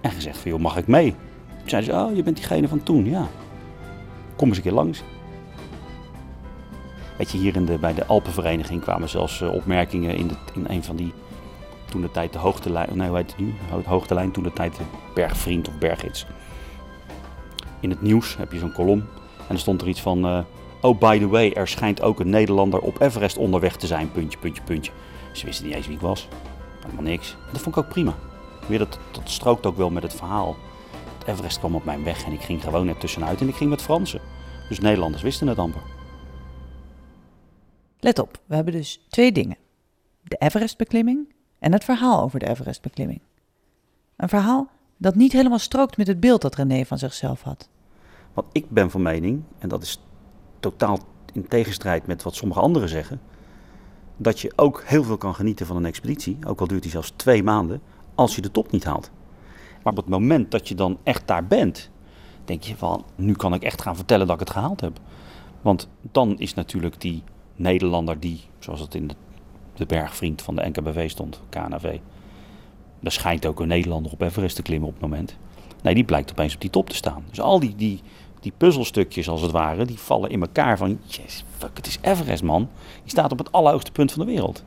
En 0.00 0.10
gezegd 0.10 0.38
van, 0.38 0.50
joh, 0.50 0.60
mag 0.60 0.76
ik 0.76 0.86
mee? 0.86 1.14
Toen 1.58 1.68
zei 1.68 1.82
ze, 1.82 1.92
oh, 1.92 2.16
je 2.16 2.22
bent 2.22 2.36
diegene 2.36 2.68
van 2.68 2.82
toen, 2.82 3.04
ja. 3.04 3.28
Kom 4.36 4.48
eens 4.48 4.56
een 4.56 4.62
keer 4.62 4.72
langs. 4.72 5.02
Weet 7.18 7.30
je, 7.30 7.38
hier 7.38 7.56
in 7.56 7.64
de, 7.64 7.78
bij 7.78 7.94
de 7.94 8.06
Alpenvereniging 8.06 8.80
kwamen 8.80 9.08
zelfs 9.08 9.40
eh, 9.40 9.52
opmerkingen 9.52 10.16
in, 10.16 10.28
de, 10.28 10.34
in 10.54 10.64
een 10.68 10.84
van 10.84 10.96
die, 10.96 11.12
toen 11.96 12.04
de 12.04 12.10
tijd 12.10 12.32
de 12.32 12.38
hoogtelijn, 12.38 12.96
nee 12.96 13.08
hoe 13.08 13.16
heet 13.16 13.30
het 13.30 13.40
nu? 13.40 13.54
Hoogtelijn, 13.84 14.30
toen 14.30 14.42
de 14.42 14.52
tijd 14.52 14.76
de 14.76 14.82
bergvriend 15.14 15.68
of 15.68 15.78
bergids. 15.78 16.26
In 17.80 17.90
het 17.90 18.02
nieuws 18.02 18.36
heb 18.36 18.52
je 18.52 18.58
zo'n 18.58 18.72
kolom 18.72 18.98
en 19.48 19.54
er 19.54 19.58
stond 19.58 19.80
er 19.80 19.88
iets 19.88 20.00
van, 20.00 20.26
eh, 20.26 20.38
oh 20.80 20.98
by 20.98 21.18
the 21.18 21.28
way, 21.28 21.50
er 21.52 21.68
schijnt 21.68 22.02
ook 22.02 22.20
een 22.20 22.30
Nederlander 22.30 22.80
op 22.80 23.00
Everest 23.00 23.36
onderweg 23.36 23.76
te 23.76 23.86
zijn, 23.86 24.12
puntje, 24.12 24.38
puntje, 24.38 24.62
puntje. 24.62 24.92
Ze 25.32 25.46
wisten 25.46 25.66
niet 25.66 25.74
eens 25.74 25.86
wie 25.86 25.94
ik 25.96 26.02
was, 26.02 26.28
helemaal 26.82 27.02
niks. 27.02 27.36
Dat 27.52 27.60
vond 27.60 27.76
ik 27.76 27.82
ook 27.82 27.88
prima. 27.90 28.14
Weer 28.68 28.78
dat, 28.78 28.98
dat 29.12 29.30
strookt 29.30 29.66
ook 29.66 29.76
wel 29.76 29.90
met 29.90 30.02
het 30.02 30.14
verhaal. 30.14 30.56
Everest 31.26 31.58
kwam 31.58 31.74
op 31.74 31.84
mijn 31.84 32.04
weg 32.04 32.24
en 32.24 32.32
ik 32.32 32.40
ging 32.40 32.62
gewoon 32.62 32.86
net 32.86 33.00
tussenuit 33.00 33.40
en 33.40 33.48
ik 33.48 33.54
ging 33.54 33.70
met 33.70 33.82
Fransen. 33.82 34.20
Dus 34.68 34.78
Nederlanders 34.78 35.22
wisten 35.22 35.46
het 35.46 35.58
amper. 35.58 35.82
Let 38.00 38.18
op, 38.18 38.38
we 38.46 38.54
hebben 38.54 38.72
dus 38.72 39.00
twee 39.08 39.32
dingen. 39.32 39.56
De 40.22 40.36
Everestbeklimming 40.36 41.34
en 41.58 41.72
het 41.72 41.84
verhaal 41.84 42.22
over 42.22 42.38
de 42.38 42.48
Everestbeklimming. 42.48 43.20
Een 44.16 44.28
verhaal 44.28 44.68
dat 44.96 45.14
niet 45.14 45.32
helemaal 45.32 45.58
strookt 45.58 45.96
met 45.96 46.06
het 46.06 46.20
beeld 46.20 46.42
dat 46.42 46.54
René 46.54 46.84
van 46.84 46.98
zichzelf 46.98 47.42
had. 47.42 47.68
Want 48.32 48.46
ik 48.52 48.70
ben 48.70 48.90
van 48.90 49.02
mening, 49.02 49.42
en 49.58 49.68
dat 49.68 49.82
is 49.82 50.00
totaal 50.60 50.98
in 51.32 51.48
tegenstrijd 51.48 52.06
met 52.06 52.22
wat 52.22 52.34
sommige 52.34 52.60
anderen 52.60 52.88
zeggen, 52.88 53.20
dat 54.16 54.40
je 54.40 54.52
ook 54.56 54.82
heel 54.86 55.04
veel 55.04 55.16
kan 55.16 55.34
genieten 55.34 55.66
van 55.66 55.76
een 55.76 55.86
expeditie, 55.86 56.38
ook 56.46 56.60
al 56.60 56.66
duurt 56.66 56.82
die 56.82 56.90
zelfs 56.90 57.12
twee 57.16 57.42
maanden, 57.42 57.80
als 58.14 58.34
je 58.34 58.42
de 58.42 58.50
top 58.50 58.70
niet 58.70 58.84
haalt. 58.84 59.10
Maar 59.82 59.92
op 59.92 59.96
het 59.96 60.08
moment 60.08 60.50
dat 60.50 60.68
je 60.68 60.74
dan 60.74 60.98
echt 61.02 61.26
daar 61.26 61.46
bent, 61.46 61.90
denk 62.44 62.62
je 62.62 62.76
van, 62.76 63.04
nu 63.14 63.32
kan 63.32 63.54
ik 63.54 63.62
echt 63.62 63.82
gaan 63.82 63.96
vertellen 63.96 64.26
dat 64.26 64.34
ik 64.34 64.46
het 64.46 64.50
gehaald 64.50 64.80
heb. 64.80 65.00
Want 65.62 65.88
dan 66.00 66.38
is 66.38 66.54
natuurlijk 66.54 67.00
die 67.00 67.22
Nederlander 67.54 68.20
die, 68.20 68.40
zoals 68.58 68.80
het 68.80 68.94
in 68.94 69.06
de, 69.06 69.14
de 69.76 69.86
bergvriend 69.86 70.42
van 70.42 70.56
de 70.56 70.68
NKBV 70.68 71.10
stond, 71.10 71.40
KNV, 71.48 71.98
er 73.02 73.12
schijnt 73.12 73.46
ook 73.46 73.60
een 73.60 73.68
Nederlander 73.68 74.12
op 74.12 74.20
Everest 74.20 74.56
te 74.56 74.62
klimmen 74.62 74.88
op 74.88 74.94
het 74.94 75.02
moment. 75.02 75.36
Nee, 75.82 75.94
die 75.94 76.04
blijkt 76.04 76.30
opeens 76.30 76.54
op 76.54 76.60
die 76.60 76.70
top 76.70 76.88
te 76.88 76.96
staan. 76.96 77.24
Dus 77.28 77.40
al 77.40 77.60
die, 77.60 77.74
die, 77.76 78.00
die 78.40 78.52
puzzelstukjes 78.56 79.28
als 79.28 79.40
het 79.40 79.50
ware, 79.50 79.84
die 79.84 79.98
vallen 79.98 80.30
in 80.30 80.40
elkaar 80.40 80.78
van, 80.78 80.98
yes, 81.04 81.44
fuck, 81.56 81.76
het 81.76 81.86
is 81.86 81.98
Everest 82.00 82.42
man. 82.42 82.68
Die 83.02 83.10
staat 83.10 83.32
op 83.32 83.38
het 83.38 83.52
allerhoogste 83.52 83.92
punt 83.92 84.12
van 84.12 84.26
de 84.26 84.32
wereld. 84.32 84.64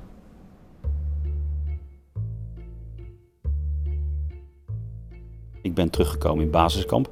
Ik 5.61 5.73
ben 5.73 5.89
teruggekomen 5.89 6.43
in 6.43 6.51
basiskamp. 6.51 7.11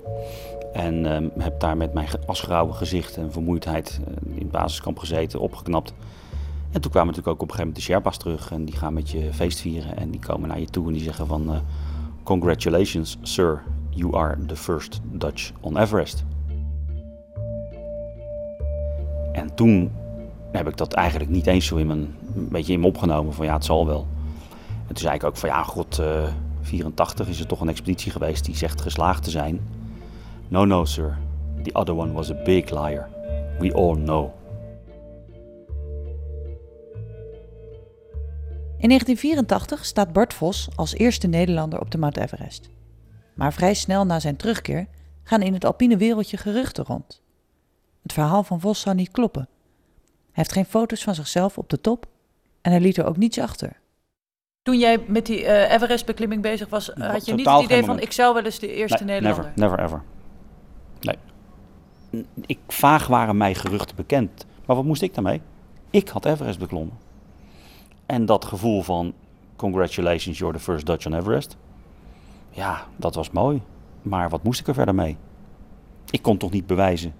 En 0.74 1.06
ehm, 1.06 1.28
heb 1.38 1.60
daar 1.60 1.78
met 1.78 1.94
mijn 1.94 2.08
asgrauwe 2.26 2.74
gezicht 2.74 3.18
en 3.18 3.32
vermoeidheid 3.32 4.00
eh, 4.08 4.40
in 4.40 4.50
basiskamp 4.50 5.00
gezeten, 5.00 5.40
opgeknapt. 5.40 5.94
En 6.78 6.84
toen 6.84 6.92
kwamen 6.92 7.14
natuurlijk 7.14 7.36
ook 7.36 7.44
op 7.44 7.50
een 7.50 7.56
gegeven 7.56 7.74
moment 7.74 7.88
de 7.88 7.94
Sherpa's 7.94 8.18
terug 8.18 8.52
en 8.52 8.66
die 8.66 8.76
gaan 8.76 8.94
met 8.94 9.10
je 9.10 9.34
feest 9.34 9.60
vieren 9.60 9.98
en 9.98 10.12
die 10.12 10.20
komen 10.20 10.50
naar 10.50 10.60
je 10.60 10.66
toe 10.66 10.88
en 10.88 10.94
die 10.94 11.02
zeggen 11.02 11.28
van 11.28 11.54
eh, 11.54 11.60
congratulations 12.24 13.18
sir, 13.22 13.64
you 13.90 14.16
are 14.16 14.46
the 14.46 14.56
first 14.56 15.00
Dutch 15.04 15.52
on 15.60 15.78
Everest. 15.78 16.24
En 19.32 19.56
toen 19.56 19.92
heb 20.52 20.68
ik 20.68 20.78
dat 20.78 20.94
eigenlijk 20.94 21.30
niet 21.30 21.48
eens 21.48 21.66
zo 21.66 21.76
in 21.76 21.88
mijn, 21.88 22.16
een 22.36 22.50
beetje 22.50 22.74
in 22.74 22.80
me 22.80 22.88
opgenomen 22.88 23.34
van 23.34 23.46
ja, 23.46 23.54
het 23.54 23.66
zal 23.66 23.86
wel. 23.86 24.08
En 24.88 24.88
toen 24.88 24.98
zei 24.98 25.16
ik 25.16 25.24
ook 25.24 25.38
van 25.38 25.50
ja, 25.50 25.64
god, 25.64 26.00
eh 26.00 26.28
84 26.62 27.28
is 27.28 27.40
er 27.40 27.48
toch 27.48 27.62
een 27.62 27.70
expeditie 27.70 28.12
geweest 28.12 28.46
die 28.46 28.56
zegt 28.56 28.82
geslaagd 28.82 29.24
te 29.24 29.30
zijn. 29.30 29.60
No, 30.48 30.66
no, 30.66 30.86
sir. 30.86 31.18
The 31.64 31.74
other 31.74 31.96
one 31.96 32.12
was 32.12 32.32
a 32.32 32.36
big 32.44 32.70
liar. 32.70 33.08
We 33.60 33.74
all 33.74 33.96
know. 33.96 34.37
In 38.88 38.94
1984 38.94 39.86
staat 39.86 40.14
Bart 40.14 40.34
Vos 40.34 40.70
als 40.76 40.94
eerste 40.94 41.28
Nederlander 41.28 41.80
op 41.80 41.92
de 41.92 41.98
Mount 41.98 42.18
Everest. 42.18 42.70
Maar 43.34 43.54
vrij 43.54 43.74
snel 43.74 44.06
na 44.06 44.20
zijn 44.20 44.36
terugkeer 44.36 44.88
gaan 45.24 45.42
in 45.42 45.54
het 45.54 45.66
alpine 45.66 45.98
wereldje 45.98 46.38
geruchten 46.38 46.84
rond. 46.84 47.22
Het 48.04 48.14
verhaal 48.14 48.44
van 48.44 48.60
Vos 48.60 48.82
zou 48.82 48.96
niet 48.96 49.12
kloppen. 49.12 49.48
Hij 50.06 50.32
heeft 50.32 50.52
geen 50.52 50.66
foto's 50.66 51.04
van 51.04 51.16
zichzelf 51.16 51.58
op 51.58 51.70
de 51.70 51.82
top 51.82 52.06
en 52.62 52.72
hij 52.72 52.80
liet 52.80 52.98
er 52.98 53.06
ook 53.06 53.18
niets 53.18 53.40
achter. 53.40 53.80
Toen 54.62 54.78
jij 54.78 55.04
met 55.08 55.26
die 55.26 55.46
eh, 55.46 55.74
Everest-beklimming 55.74 56.42
bezig 56.42 56.70
was, 56.70 56.92
had 56.98 57.26
je 57.26 57.34
niet 57.34 57.46
het 57.46 57.64
idee 57.64 57.80
van 57.80 57.88
moment. 57.88 58.06
ik 58.06 58.12
zou 58.12 58.34
wel 58.34 58.44
eens 58.44 58.60
de 58.60 58.74
eerste 58.74 59.04
Nee, 59.04 59.22
Nederlander. 59.22 59.52
Never, 59.56 59.78
never 59.78 59.86
ever. 59.86 60.04
Nee. 61.00 62.26
Ik, 62.46 62.60
vaag 62.68 63.08
waren 63.08 63.38
mij 63.38 63.56
geruchten 63.56 63.96
bekend. 63.96 64.46
Maar 64.66 64.76
wat 64.76 64.86
moest 64.86 65.02
ik 65.02 65.14
daarmee? 65.14 65.42
Ik 65.90 66.08
had 66.08 66.26
Everest 66.26 66.60
beklommen. 66.60 67.07
En 68.08 68.26
dat 68.26 68.46
gevoel 68.46 68.82
van 68.82 69.14
congratulations, 69.56 70.38
you're 70.38 70.58
the 70.58 70.64
first 70.64 70.86
Dutch 70.86 71.06
on 71.06 71.14
Everest. 71.14 71.58
Ja, 72.50 72.86
dat 72.96 73.16
was 73.16 73.32
mooi. 73.32 73.62
Maar 74.02 74.30
wat 74.30 74.44
moest 74.44 74.60
ik 74.60 74.68
er 74.68 74.74
verder 74.74 74.96
mee? 74.96 75.18
Ik 76.10 76.22
kon 76.22 76.38
toch 76.38 76.52
niet 76.52 76.68
bewijzen 76.68 77.14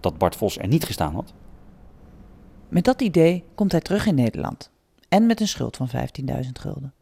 dat 0.00 0.18
Bart 0.18 0.36
Vos 0.36 0.58
er 0.58 0.68
niet 0.68 0.84
gestaan 0.84 1.14
had? 1.14 1.32
Met 2.68 2.84
dat 2.84 3.00
idee 3.00 3.44
komt 3.54 3.72
hij 3.72 3.80
terug 3.80 4.06
in 4.06 4.14
Nederland. 4.14 4.70
En 5.08 5.26
met 5.26 5.40
een 5.40 5.48
schuld 5.48 5.76
van 5.76 5.88
15.000 5.88 5.94
gulden. 6.52 6.92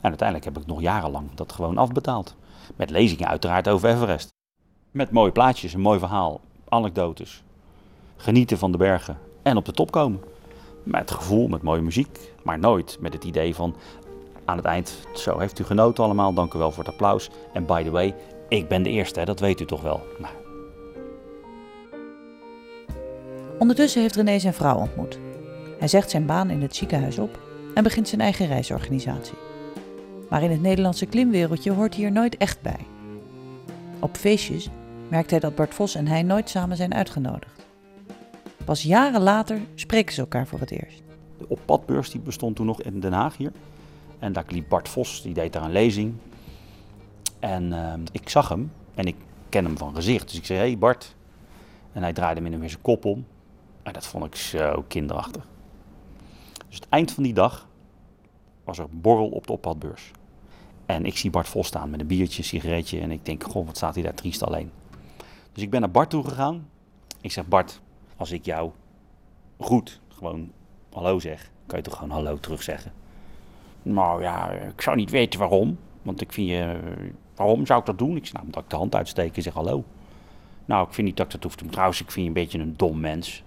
En 0.00 0.08
uiteindelijk 0.08 0.44
heb 0.44 0.58
ik 0.58 0.66
nog 0.66 0.80
jarenlang 0.80 1.34
dat 1.34 1.52
gewoon 1.52 1.78
afbetaald. 1.78 2.36
Met 2.76 2.90
lezingen 2.90 3.28
uiteraard 3.28 3.68
over 3.68 3.88
Everest. 3.88 4.28
Met 4.90 5.10
mooie 5.10 5.32
plaatjes, 5.32 5.72
een 5.72 5.80
mooi 5.80 5.98
verhaal, 5.98 6.40
anekdotes. 6.68 7.42
Genieten 8.16 8.58
van 8.58 8.72
de 8.72 8.78
bergen 8.78 9.18
en 9.42 9.56
op 9.56 9.64
de 9.64 9.72
top 9.72 9.90
komen. 9.90 10.20
Met 10.82 11.10
gevoel, 11.10 11.48
met 11.48 11.62
mooie 11.62 11.82
muziek, 11.82 12.18
maar 12.42 12.58
nooit 12.58 12.96
met 13.00 13.12
het 13.12 13.24
idee 13.24 13.54
van 13.54 13.76
aan 14.44 14.56
het 14.56 14.66
eind, 14.66 15.06
zo 15.14 15.38
heeft 15.38 15.58
u 15.58 15.64
genoten 15.64 16.04
allemaal, 16.04 16.32
dank 16.32 16.54
u 16.54 16.58
wel 16.58 16.70
voor 16.70 16.84
het 16.84 16.92
applaus. 16.92 17.30
En 17.52 17.66
by 17.66 17.82
the 17.82 17.90
way, 17.90 18.14
ik 18.48 18.68
ben 18.68 18.82
de 18.82 18.90
eerste, 18.90 19.18
hè, 19.18 19.24
dat 19.24 19.40
weet 19.40 19.60
u 19.60 19.64
toch 19.64 19.82
wel. 19.82 20.00
Nou, 20.18 20.34
Ondertussen 23.58 24.00
heeft 24.00 24.16
René 24.16 24.38
zijn 24.38 24.54
vrouw 24.54 24.76
ontmoet. 24.76 25.18
Hij 25.78 25.88
zegt 25.88 26.10
zijn 26.10 26.26
baan 26.26 26.50
in 26.50 26.62
het 26.62 26.76
ziekenhuis 26.76 27.18
op 27.18 27.40
en 27.74 27.82
begint 27.82 28.08
zijn 28.08 28.20
eigen 28.20 28.46
reisorganisatie. 28.46 29.34
Maar 30.28 30.42
in 30.42 30.50
het 30.50 30.62
Nederlandse 30.62 31.06
klimwereldje 31.06 31.72
hoort 31.72 31.96
hij 31.96 32.04
er 32.04 32.12
nooit 32.12 32.36
echt 32.36 32.62
bij. 32.62 32.86
Op 33.98 34.16
feestjes 34.16 34.68
merkt 35.08 35.30
hij 35.30 35.40
dat 35.40 35.54
Bart 35.54 35.74
Vos 35.74 35.94
en 35.94 36.06
hij 36.06 36.22
nooit 36.22 36.50
samen 36.50 36.76
zijn 36.76 36.94
uitgenodigd. 36.94 37.51
Pas 38.64 38.82
jaren 38.82 39.22
later 39.22 39.60
spreken 39.74 40.14
ze 40.14 40.20
elkaar 40.20 40.46
voor 40.46 40.60
het 40.60 40.70
eerst. 40.70 41.02
de 41.38 41.48
oppadbeurs 41.48 42.10
die 42.10 42.20
bestond 42.20 42.56
toen 42.56 42.66
nog 42.66 42.82
in 42.82 43.00
Den 43.00 43.12
Haag 43.12 43.36
hier. 43.36 43.52
En 44.18 44.32
daar 44.32 44.44
liep 44.48 44.68
Bart 44.68 44.88
Vos, 44.88 45.22
die 45.22 45.34
deed 45.34 45.52
daar 45.52 45.64
een 45.64 45.72
lezing. 45.72 46.14
En 47.38 47.72
eh, 47.72 47.94
ik 48.12 48.28
zag 48.28 48.48
hem 48.48 48.72
en 48.94 49.06
ik 49.06 49.16
ken 49.48 49.64
hem 49.64 49.78
van 49.78 49.94
gezicht. 49.94 50.28
Dus 50.28 50.38
ik 50.38 50.46
zei, 50.46 50.58
hé 50.58 50.66
hey 50.66 50.78
Bart. 50.78 51.14
En 51.92 52.02
hij 52.02 52.12
draaide 52.12 52.40
of 52.40 52.58
meer 52.58 52.68
zijn 52.68 52.82
kop 52.82 53.04
om. 53.04 53.26
En 53.82 53.92
dat 53.92 54.06
vond 54.06 54.24
ik 54.24 54.34
zo 54.34 54.84
kinderachtig. 54.88 55.46
Dus 56.68 56.76
het 56.76 56.88
eind 56.88 57.12
van 57.12 57.22
die 57.22 57.34
dag 57.34 57.68
was 58.64 58.78
er 58.78 58.86
borrel 58.90 59.28
op 59.28 59.46
de 59.46 59.52
oppadbeurs. 59.52 60.10
En 60.86 61.06
ik 61.06 61.16
zie 61.16 61.30
Bart 61.30 61.48
Vos 61.48 61.66
staan 61.66 61.90
met 61.90 62.00
een 62.00 62.06
biertje, 62.06 62.38
een 62.38 62.48
sigaretje. 62.48 63.00
En 63.00 63.10
ik 63.10 63.24
denk, 63.24 63.44
goh, 63.44 63.66
wat 63.66 63.76
staat 63.76 63.94
hij 63.94 64.02
daar 64.02 64.14
triest 64.14 64.42
alleen. 64.42 64.70
Dus 65.52 65.62
ik 65.62 65.70
ben 65.70 65.80
naar 65.80 65.90
Bart 65.90 66.10
toe 66.10 66.24
gegaan. 66.24 66.68
Ik 67.20 67.32
zeg, 67.32 67.46
Bart, 67.46 67.80
als 68.22 68.32
ik 68.32 68.44
jou 68.44 68.70
goed 69.58 70.00
gewoon 70.08 70.52
hallo 70.92 71.18
zeg, 71.18 71.50
kan 71.66 71.78
je 71.78 71.84
toch 71.84 71.94
gewoon 71.94 72.10
hallo 72.10 72.38
terugzeggen? 72.38 72.92
Nou 73.82 74.22
ja, 74.22 74.50
ik 74.50 74.80
zou 74.80 74.96
niet 74.96 75.10
weten 75.10 75.38
waarom. 75.38 75.78
Want 76.02 76.20
ik 76.20 76.32
vind 76.32 76.48
je, 76.48 76.78
waarom 77.34 77.66
zou 77.66 77.80
ik 77.80 77.86
dat 77.86 77.98
doen? 77.98 78.16
Ik 78.16 78.32
nou, 78.32 78.44
omdat 78.44 78.62
ik 78.62 78.70
de 78.70 78.76
hand 78.76 78.94
uitsteek 78.94 79.36
en 79.36 79.42
zeg 79.42 79.52
hallo. 79.52 79.84
Nou, 80.64 80.86
ik 80.86 80.94
vind 80.94 81.06
niet 81.06 81.16
dat 81.16 81.26
ik 81.26 81.32
dat 81.32 81.42
hoef 81.42 81.54
te 81.54 81.62
doen. 81.62 81.72
Trouwens, 81.72 82.00
ik 82.00 82.10
vind 82.10 82.20
je 82.20 82.26
een 82.26 82.44
beetje 82.44 82.58
een 82.58 82.74
dom 82.76 83.00
mens. 83.00 83.44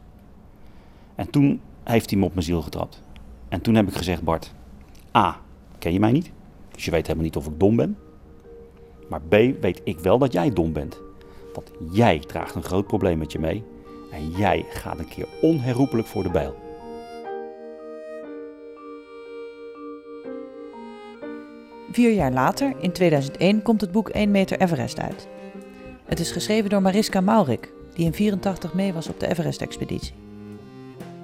En 1.15 1.29
toen 1.29 1.61
heeft 1.83 2.09
hij 2.09 2.19
me 2.19 2.25
op 2.25 2.33
mijn 2.33 2.45
ziel 2.45 2.61
getrapt. 2.61 3.01
En 3.49 3.61
toen 3.61 3.75
heb 3.75 3.87
ik 3.87 3.95
gezegd, 3.95 4.23
Bart, 4.23 4.53
A, 5.15 5.39
ken 5.79 5.93
je 5.93 5.99
mij 5.99 6.11
niet? 6.11 6.31
Dus 6.71 6.85
je 6.85 6.91
weet 6.91 7.07
helemaal 7.07 7.25
niet 7.25 7.35
of 7.35 7.47
ik 7.47 7.59
dom 7.59 7.75
ben. 7.75 7.97
Maar 9.09 9.21
B, 9.21 9.31
weet 9.61 9.81
ik 9.83 9.99
wel 9.99 10.17
dat 10.17 10.33
jij 10.33 10.49
dom 10.49 10.73
bent. 10.73 11.01
Want 11.53 11.71
jij 11.91 12.19
draagt 12.19 12.55
een 12.55 12.63
groot 12.63 12.87
probleem 12.87 13.17
met 13.17 13.31
je 13.31 13.39
mee. 13.39 13.63
En 14.15 14.29
jij 14.29 14.65
gaat 14.69 14.99
een 14.99 15.07
keer 15.07 15.27
onherroepelijk 15.41 16.07
voor 16.07 16.23
de 16.23 16.29
bijl. 16.29 16.55
Vier 21.91 22.13
jaar 22.13 22.31
later, 22.31 22.73
in 22.79 22.91
2001, 22.91 23.61
komt 23.61 23.81
het 23.81 23.91
boek 23.91 24.09
1 24.09 24.31
meter 24.31 24.59
Everest 24.59 24.99
uit. 24.99 25.27
Het 26.05 26.19
is 26.19 26.31
geschreven 26.31 26.69
door 26.69 26.81
Mariska 26.81 27.21
Maurik, 27.21 27.71
die 27.93 28.05
in 28.05 28.13
84 28.13 28.73
mee 28.73 28.93
was 28.93 29.07
op 29.07 29.19
de 29.19 29.27
Everest-expeditie. 29.27 30.13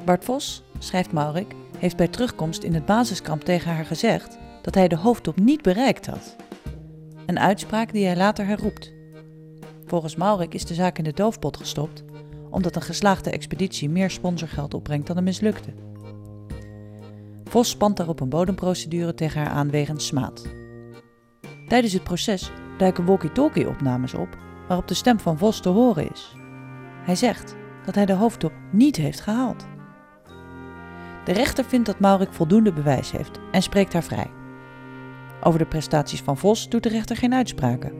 Bart 0.06 0.24
Vos, 0.24 0.64
schrijft 0.80 1.12
Maurik, 1.12 1.56
heeft 1.78 1.98
bij 1.98 2.08
terugkomst 2.08 2.64
in 2.64 2.74
het 2.74 2.86
basiskamp 2.86 3.44
tegen 3.44 3.72
haar 3.72 3.86
gezegd 3.86 4.38
dat 4.62 4.76
hij 4.76 4.88
de 4.88 4.98
hoofdtop 4.98 5.40
niet 5.40 5.62
bereikt 5.62 6.06
had. 6.06 6.36
Een 7.26 7.40
uitspraak 7.40 7.94
die 7.94 8.06
hij 8.06 8.16
later 8.16 8.46
herroept. 8.46 8.92
Volgens 9.86 10.16
Maurik 10.16 10.54
is 10.54 10.66
de 10.66 10.74
zaak 10.74 10.98
in 10.98 11.04
de 11.04 11.14
doofpot 11.14 11.58
gestopt, 11.58 12.04
omdat 12.52 12.76
een 12.76 12.82
geslaagde 12.82 13.32
expeditie 13.32 13.90
meer 13.90 14.10
sponsorgeld 14.10 14.74
opbrengt 14.74 15.08
dan 15.08 15.18
een 15.18 15.24
mislukte. 15.24 15.74
Vos 17.44 17.70
spant 17.70 17.98
daarop 17.98 18.20
een 18.20 18.30
bodemprocedure 18.30 19.14
tegen 19.14 19.42
haar 19.42 19.50
aan 19.50 19.70
wegens 19.70 20.06
smaad. 20.06 20.48
Tijdens 21.68 21.94
het 21.94 22.04
proces 22.04 22.52
duiken 22.78 23.06
walkie-talkie-opnames 23.06 24.14
op 24.14 24.38
waarop 24.68 24.88
de 24.88 24.94
stem 24.94 25.20
van 25.20 25.38
Vos 25.38 25.62
te 25.62 25.70
horen 25.70 26.12
is. 26.12 26.36
Hij 27.04 27.16
zegt 27.16 27.56
dat 27.86 27.96
hij 27.96 28.06
de 28.06 28.14
hoofdtop 28.14 28.54
niet 28.72 28.96
heeft 28.96 29.22
gehaald. 29.22 29.68
De 31.26 31.32
rechter 31.32 31.66
vindt 31.66 31.86
dat 31.86 32.00
Maurik 32.00 32.34
voldoende 32.34 32.74
bewijs 32.74 33.12
heeft 33.12 33.40
en 33.52 33.62
spreekt 33.62 33.94
haar 33.94 34.04
vrij. 34.04 34.32
Over 35.42 35.60
de 35.60 35.66
prestaties 35.66 36.22
van 36.22 36.38
Vos 36.38 36.70
doet 36.70 36.84
de 36.84 36.90
rechter 36.90 37.16
geen 37.16 37.34
uitspraken. 37.34 37.94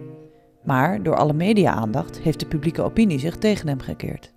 Maar 0.64 1.04
door 1.04 1.16
alle 1.16 1.34
media-aandacht 1.34 2.20
heeft 2.20 2.40
de 2.40 2.48
publieke 2.48 2.82
opinie 2.82 3.20
zich 3.20 3.38
tegen 3.38 3.68
hem 3.68 3.80
gekeerd. 3.80 4.34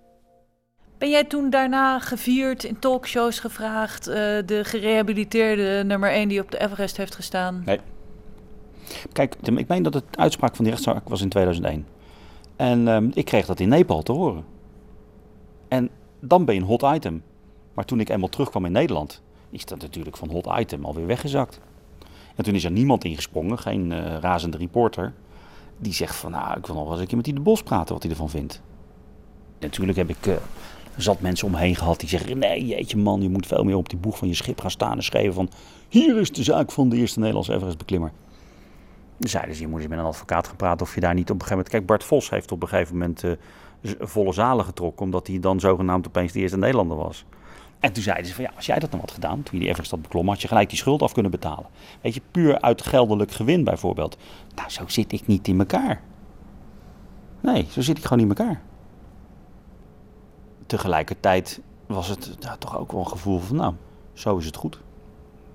Ben 0.97 1.09
jij 1.09 1.23
toen 1.23 1.49
daarna 1.49 1.99
gevierd, 1.99 2.63
in 2.63 2.79
talkshows 2.79 3.39
gevraagd, 3.39 4.07
eh, 4.07 4.15
de 4.45 4.61
gerehabiliteerde 4.63 5.83
nummer 5.85 6.11
1 6.11 6.27
die 6.27 6.41
op 6.41 6.51
de 6.51 6.59
Everest 6.59 6.97
heeft 6.97 7.15
gestaan? 7.15 7.61
Nee. 7.65 7.79
Kijk, 9.11 9.35
ik 9.41 9.67
meen 9.67 9.83
dat 9.83 9.93
het 9.93 10.03
uitspraak 10.11 10.55
van 10.55 10.63
die 10.65 10.73
rechtszaak 10.73 11.09
was 11.09 11.21
in 11.21 11.29
2001. 11.29 11.85
En 12.55 12.87
ehm, 12.87 13.09
ik 13.13 13.25
kreeg 13.25 13.45
dat 13.45 13.59
in 13.59 13.69
Nepal 13.69 14.03
te 14.03 14.11
horen. 14.11 14.45
En 15.67 15.89
dan 16.19 16.45
ben 16.45 16.55
je 16.55 16.61
een 16.61 16.67
hot 16.67 16.81
item. 16.95 17.23
Maar 17.73 17.85
toen 17.85 17.99
ik 17.99 18.09
eenmaal 18.09 18.29
terugkwam 18.29 18.65
in 18.65 18.71
Nederland, 18.71 19.21
is 19.49 19.65
dat 19.65 19.81
natuurlijk 19.81 20.17
van 20.17 20.29
hot 20.29 20.47
item 20.59 20.85
alweer 20.85 21.07
weggezakt. 21.07 21.59
En 22.35 22.43
toen 22.43 22.55
is 22.55 22.63
er 22.63 22.71
niemand 22.71 23.03
ingesprongen, 23.03 23.59
geen 23.59 23.91
eh, 23.91 24.17
razende 24.17 24.57
reporter, 24.57 25.13
die 25.77 25.93
zegt 25.93 26.15
van, 26.15 26.31
nou, 26.31 26.57
ik 26.57 26.65
wil 26.65 26.75
nog 26.75 26.83
wel 26.83 26.93
eens 26.93 27.01
een 27.01 27.07
keer 27.07 27.15
met 27.15 27.25
die 27.25 27.33
de 27.33 27.39
Bos 27.39 27.63
praten 27.63 27.93
wat 27.93 28.03
hij 28.03 28.11
ervan 28.11 28.29
vindt. 28.29 28.61
Natuurlijk 29.59 29.97
heb 29.97 30.09
ik 30.09 30.25
eh, 30.25 30.35
zat 30.97 31.19
mensen 31.19 31.47
omheen 31.47 31.75
gehad 31.75 31.99
die 31.99 32.09
zeggen, 32.09 32.37
nee, 32.37 32.65
jeetje 32.65 32.97
man, 32.97 33.21
je 33.21 33.29
moet 33.29 33.47
veel 33.47 33.63
meer 33.63 33.75
op 33.75 33.89
die 33.89 33.99
boeg 33.99 34.17
van 34.17 34.27
je 34.27 34.33
schip 34.33 34.61
gaan 34.61 34.71
staan 34.71 34.97
en 34.97 35.03
schrijven 35.03 35.33
van, 35.33 35.49
hier 35.89 36.17
is 36.17 36.31
de 36.31 36.43
zaak 36.43 36.71
van 36.71 36.89
de 36.89 36.95
eerste 36.95 37.19
Nederlandse 37.19 37.53
Everest-beklimmer. 37.53 38.11
Zeiden 39.19 39.55
ze, 39.55 39.61
je 39.61 39.67
moet 39.67 39.79
eens 39.79 39.89
met 39.89 39.99
een 39.99 40.05
advocaat 40.05 40.47
gaan 40.47 40.55
praten 40.55 40.85
of 40.85 40.95
je 40.95 41.01
daar 41.01 41.13
niet 41.13 41.29
op 41.29 41.41
een 41.41 41.47
gegeven 41.47 41.57
moment... 41.57 41.73
Kijk, 41.73 41.85
Bart 41.85 42.03
Vos 42.03 42.29
heeft 42.29 42.51
op 42.51 42.61
een 42.61 42.67
gegeven 42.67 42.97
moment 42.97 43.23
eh, 43.23 43.31
volle 43.99 44.33
zalen 44.33 44.65
getrokken... 44.65 45.05
omdat 45.05 45.27
hij 45.27 45.39
dan 45.39 45.59
zogenaamd 45.59 46.07
opeens 46.07 46.31
de 46.31 46.39
eerste 46.39 46.57
Nederlander 46.57 46.97
was. 46.97 47.25
En 47.79 47.93
toen 47.93 48.03
zeiden 48.03 48.25
ze 48.25 48.33
van, 48.33 48.43
ja, 48.43 48.51
als 48.55 48.65
jij 48.65 48.79
dat 48.79 48.91
dan 48.91 48.99
had 48.99 49.11
gedaan... 49.11 49.43
toen 49.43 49.53
je 49.53 49.59
die 49.59 49.69
Everest 49.69 49.91
had 49.91 50.01
beklommen, 50.01 50.33
had 50.33 50.41
je 50.41 50.47
gelijk 50.47 50.69
die 50.69 50.77
schuld 50.77 51.01
af 51.01 51.13
kunnen 51.13 51.31
betalen. 51.31 51.65
Weet 52.01 52.13
je, 52.13 52.21
puur 52.31 52.61
uit 52.61 52.81
geldelijk 52.81 53.31
gewin 53.31 53.63
bijvoorbeeld. 53.63 54.17
Nou, 54.55 54.69
zo 54.69 54.83
zit 54.87 55.11
ik 55.11 55.27
niet 55.27 55.47
in 55.47 55.59
elkaar. 55.59 56.01
Nee, 57.41 57.67
zo 57.69 57.81
zit 57.81 57.97
ik 57.97 58.03
gewoon 58.03 58.23
in 58.23 58.29
elkaar. 58.29 58.61
Tegelijkertijd 60.65 61.61
was 61.85 62.07
het 62.07 62.37
toch 62.59 62.77
ook 62.77 62.91
wel 62.91 63.01
een 63.01 63.07
gevoel 63.07 63.39
van, 63.39 63.55
nou, 63.55 63.73
Zo 64.13 64.37
is 64.37 64.45
het 64.45 64.55
goed. 64.55 64.79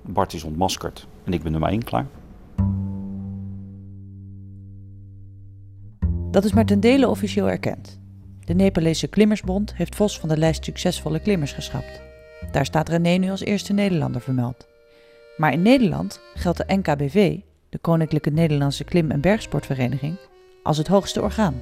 Bart 0.01 0.33
is 0.33 0.43
ontmaskerd 0.43 1.07
en 1.23 1.33
ik 1.33 1.43
ben 1.43 1.51
nummer 1.51 1.69
één 1.69 1.83
klaar. 1.83 2.07
Dat 6.31 6.43
is 6.43 6.53
maar 6.53 6.65
ten 6.65 6.79
dele 6.79 7.07
officieel 7.07 7.49
erkend. 7.49 7.99
De 8.45 8.53
Nepalese 8.53 9.07
Klimmersbond 9.07 9.75
heeft 9.75 9.95
Vos 9.95 10.19
van 10.19 10.29
de 10.29 10.37
lijst 10.37 10.63
succesvolle 10.63 11.19
klimmers 11.19 11.51
geschrapt. 11.51 12.01
Daar 12.51 12.65
staat 12.65 12.89
René 12.89 13.09
nu 13.09 13.29
als 13.29 13.41
eerste 13.41 13.73
Nederlander 13.73 14.21
vermeld. 14.21 14.67
Maar 15.37 15.53
in 15.53 15.61
Nederland 15.61 16.19
geldt 16.33 16.57
de 16.57 16.75
NKBV, 16.75 17.39
de 17.69 17.77
Koninklijke 17.77 18.29
Nederlandse 18.29 18.83
Klim- 18.83 19.11
en 19.11 19.21
Bergsportvereniging, 19.21 20.17
als 20.63 20.77
het 20.77 20.87
hoogste 20.87 21.21
orgaan. 21.21 21.61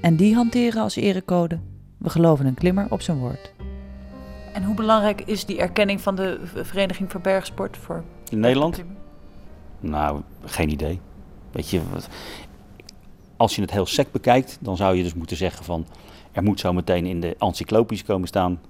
En 0.00 0.16
die 0.16 0.34
hanteren 0.34 0.82
als 0.82 0.96
erecode: 0.96 1.58
we 2.02 2.10
geloven 2.10 2.46
een 2.46 2.54
klimmer 2.54 2.86
op 2.90 3.00
zijn 3.00 3.18
woord. 3.18 3.52
En 4.52 4.64
hoe 4.64 4.74
belangrijk 4.74 5.20
is 5.20 5.44
die 5.44 5.58
erkenning 5.58 6.00
van 6.00 6.14
de 6.14 6.40
Vereniging 6.44 7.10
voor 7.10 7.20
Bergsport 7.20 7.76
voor 7.76 8.02
In 8.30 8.40
Nederland? 8.40 8.82
Nou, 9.80 10.20
geen 10.44 10.68
idee. 10.68 11.00
Weet 11.50 11.70
je, 11.70 11.88
wat- 11.90 12.08
als 13.36 13.54
je 13.54 13.60
het 13.62 13.70
heel 13.70 13.86
sec 13.86 14.12
bekijkt, 14.12 14.58
dan 14.60 14.76
zou 14.76 14.96
je 14.96 15.02
dus 15.02 15.14
moeten 15.14 15.36
zeggen 15.36 15.64
van... 15.64 15.86
er 16.32 16.42
moet 16.42 16.60
zo 16.60 16.72
meteen 16.72 17.06
in 17.06 17.20
de 17.20 17.36
encyclopedisch 17.38 18.04
komen 18.04 18.28
staan... 18.28 18.60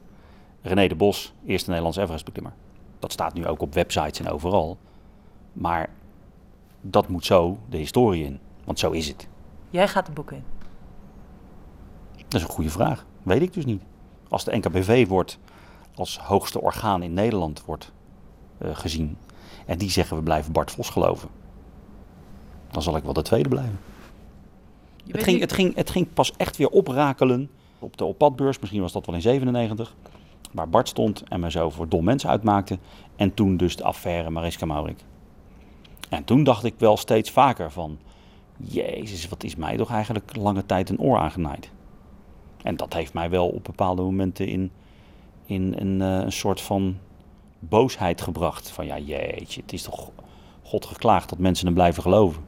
René 0.62 0.88
de 0.88 0.94
Bos, 0.94 1.32
eerste 1.46 1.68
Nederlands 1.68 1.98
Everest-beklimmer. 1.98 2.52
Dat 2.98 3.12
staat 3.12 3.34
nu 3.34 3.46
ook 3.46 3.60
op 3.60 3.74
websites 3.74 4.20
en 4.20 4.28
overal. 4.28 4.76
Maar 5.52 5.88
dat 6.80 7.08
moet 7.08 7.24
zo 7.24 7.58
de 7.68 7.76
historie 7.76 8.24
in. 8.24 8.38
Want 8.64 8.78
zo 8.78 8.90
is 8.90 9.08
het. 9.08 9.28
Jij 9.70 9.88
gaat 9.88 10.06
de 10.06 10.12
boeken 10.12 10.36
in. 10.36 10.44
Dat 12.28 12.40
is 12.40 12.46
een 12.46 12.52
goede 12.54 12.70
vraag. 12.70 13.04
Weet 13.22 13.42
ik 13.42 13.52
dus 13.52 13.64
niet. 13.64 13.82
Als 14.28 14.44
de 14.44 14.56
NKBV 14.56 15.06
wordt 15.06 15.38
als 15.94 16.18
hoogste 16.18 16.60
orgaan 16.60 17.02
in 17.02 17.14
Nederland 17.14 17.64
wordt 17.64 17.92
eh, 18.58 18.76
gezien... 18.76 19.16
en 19.66 19.78
die 19.78 19.90
zeggen 19.90 20.16
we 20.16 20.22
blijven 20.22 20.52
Bart 20.52 20.70
Vos 20.70 20.88
geloven... 20.88 21.28
dan 22.70 22.82
zal 22.82 22.96
ik 22.96 23.02
wel 23.02 23.12
de 23.12 23.22
tweede 23.22 23.48
blijven. 23.48 23.78
Het 25.06 25.22
ging, 25.22 25.40
het, 25.40 25.52
ging, 25.52 25.74
het 25.74 25.90
ging 25.90 26.12
pas 26.12 26.32
echt 26.36 26.56
weer 26.56 26.68
oprakelen 26.68 27.50
op 27.78 27.96
de 27.96 28.04
oppadbeurs. 28.04 28.58
Misschien 28.58 28.80
was 28.80 28.92
dat 28.92 29.06
wel 29.06 29.14
in 29.14 29.22
97. 29.22 29.94
Waar 30.52 30.68
Bart 30.68 30.88
stond 30.88 31.22
en 31.28 31.40
me 31.40 31.50
zo 31.50 31.70
voor 31.70 31.88
dom 31.88 32.04
mensen 32.04 32.28
uitmaakte. 32.30 32.78
En 33.16 33.34
toen 33.34 33.56
dus 33.56 33.76
de 33.76 33.84
affaire 33.84 34.30
Mariska 34.30 34.66
Maurik. 34.66 35.04
En 36.08 36.24
toen 36.24 36.44
dacht 36.44 36.64
ik 36.64 36.74
wel 36.78 36.96
steeds 36.96 37.30
vaker 37.30 37.70
van... 37.70 37.98
Jezus, 38.56 39.28
wat 39.28 39.44
is 39.44 39.56
mij 39.56 39.76
toch 39.76 39.90
eigenlijk 39.90 40.36
lange 40.36 40.66
tijd 40.66 40.90
een 40.90 41.00
oor 41.00 41.18
aangenaaid. 41.18 41.70
En 42.62 42.76
dat 42.76 42.92
heeft 42.92 43.14
mij 43.14 43.30
wel 43.30 43.48
op 43.48 43.64
bepaalde 43.64 44.02
momenten 44.02 44.46
in, 44.46 44.70
in 45.46 45.74
een, 45.78 46.02
eh, 46.02 46.24
een 46.24 46.32
soort 46.32 46.60
van 46.60 46.96
boosheid 47.58 48.20
gebracht. 48.20 48.70
Van 48.70 48.86
ja, 48.86 48.98
jeetje, 48.98 49.60
het 49.60 49.72
is 49.72 49.82
toch 49.82 50.10
God 50.62 50.86
geklaagd 50.86 51.28
dat 51.28 51.38
mensen 51.38 51.66
hem 51.66 51.74
blijven 51.74 52.02
geloven. 52.02 52.42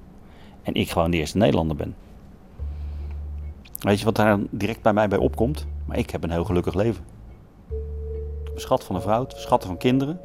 En 0.62 0.74
ik 0.74 0.90
gewoon 0.90 1.10
de 1.10 1.16
eerste 1.16 1.38
Nederlander 1.38 1.76
ben. 1.76 1.94
Weet 3.78 3.98
je 3.98 4.04
wat 4.04 4.16
daar 4.16 4.38
direct 4.50 4.82
bij 4.82 4.92
mij 4.92 5.08
bij 5.08 5.18
opkomt? 5.18 5.66
Maar 5.84 5.98
ik 5.98 6.10
heb 6.10 6.22
een 6.22 6.30
heel 6.30 6.44
gelukkig 6.44 6.74
leven. 6.74 7.04
Schat 8.54 8.84
van 8.84 8.94
een 8.94 9.02
vrouw, 9.02 9.26
schatten 9.28 9.68
van 9.68 9.78
kinderen. 9.78 10.20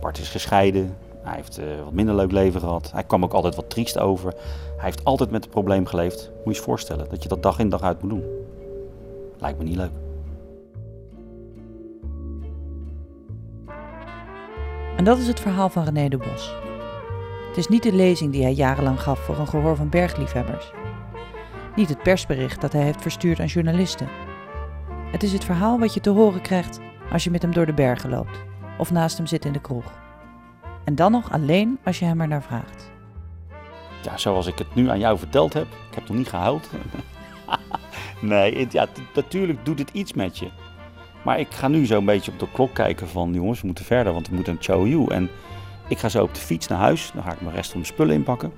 Bart 0.00 0.18
is 0.18 0.28
gescheiden. 0.28 0.96
Hij 1.22 1.36
heeft 1.36 1.58
eh, 1.58 1.64
wat 1.84 1.92
minder 1.92 2.14
leuk 2.14 2.32
leven 2.32 2.60
gehad. 2.60 2.92
Hij 2.92 3.04
kwam 3.04 3.24
ook 3.24 3.32
altijd 3.32 3.54
wat 3.54 3.70
triest 3.70 3.98
over. 3.98 4.32
Hij 4.76 4.84
heeft 4.84 5.04
altijd 5.04 5.30
met 5.30 5.42
het 5.42 5.52
probleem 5.52 5.86
geleefd. 5.86 6.30
Moet 6.44 6.54
je 6.54 6.60
je 6.60 6.66
voorstellen 6.66 7.08
dat 7.08 7.22
je 7.22 7.28
dat 7.28 7.42
dag 7.42 7.58
in 7.58 7.68
dag 7.68 7.82
uit 7.82 8.02
moet 8.02 8.10
doen. 8.10 8.24
Lijkt 9.38 9.58
me 9.58 9.64
niet 9.64 9.76
leuk. 9.76 9.92
En 14.96 15.04
dat 15.04 15.18
is 15.18 15.26
het 15.26 15.40
verhaal 15.40 15.68
van 15.68 15.84
René 15.84 16.08
de 16.08 16.16
Bos. 16.16 16.54
Het 17.48 17.56
is 17.56 17.68
niet 17.68 17.82
de 17.82 17.92
lezing 17.92 18.32
die 18.32 18.42
hij 18.42 18.52
jarenlang 18.52 19.00
gaf 19.00 19.18
voor 19.18 19.38
een 19.38 19.48
gehoor 19.48 19.76
van 19.76 19.88
bergliefhebbers. 19.88 20.72
Niet 21.76 21.88
het 21.88 22.02
persbericht 22.02 22.60
dat 22.60 22.72
hij 22.72 22.82
heeft 22.82 23.02
verstuurd 23.02 23.40
aan 23.40 23.46
journalisten. 23.46 24.08
Het 25.10 25.22
is 25.22 25.32
het 25.32 25.44
verhaal 25.44 25.78
wat 25.78 25.94
je 25.94 26.00
te 26.00 26.10
horen 26.10 26.40
krijgt 26.40 26.80
als 27.12 27.24
je 27.24 27.30
met 27.30 27.42
hem 27.42 27.52
door 27.52 27.66
de 27.66 27.74
bergen 27.74 28.10
loopt 28.10 28.38
of 28.78 28.90
naast 28.90 29.16
hem 29.16 29.26
zit 29.26 29.44
in 29.44 29.52
de 29.52 29.60
kroeg. 29.60 29.92
En 30.84 30.94
dan 30.94 31.12
nog 31.12 31.32
alleen 31.32 31.78
als 31.84 31.98
je 31.98 32.04
hem 32.04 32.20
er 32.20 32.28
naar 32.28 32.42
vraagt. 32.42 32.90
Ja, 34.02 34.16
zoals 34.16 34.46
ik 34.46 34.58
het 34.58 34.74
nu 34.74 34.88
aan 34.88 34.98
jou 34.98 35.18
verteld 35.18 35.52
heb. 35.52 35.66
Ik 35.88 35.94
heb 35.94 36.08
nog 36.08 36.16
niet 36.16 36.28
gehuild. 36.28 36.68
Nee, 38.20 38.66
ja, 38.70 38.86
natuurlijk 39.14 39.64
doet 39.64 39.78
het 39.78 39.90
iets 39.92 40.12
met 40.12 40.38
je. 40.38 40.48
Maar 41.24 41.40
ik 41.40 41.50
ga 41.50 41.68
nu 41.68 41.86
zo 41.86 41.98
een 41.98 42.04
beetje 42.04 42.32
op 42.32 42.38
de 42.38 42.46
klok 42.52 42.74
kijken 42.74 43.08
van... 43.08 43.32
jongens, 43.32 43.60
we 43.60 43.66
moeten 43.66 43.84
verder, 43.84 44.12
want 44.12 44.28
we 44.28 44.34
moeten 44.34 44.54
naar 44.54 44.62
Chow 44.62 44.86
Yu. 44.86 45.06
En 45.06 45.30
ik 45.88 45.98
ga 45.98 46.08
zo 46.08 46.22
op 46.22 46.34
de 46.34 46.40
fiets 46.40 46.66
naar 46.66 46.78
huis. 46.78 47.10
Dan 47.14 47.22
ga 47.22 47.32
ik 47.32 47.40
mijn 47.40 47.54
rest 47.54 47.70
van 47.70 47.80
mijn 47.80 47.92
spullen 47.92 48.14
inpakken. 48.14 48.52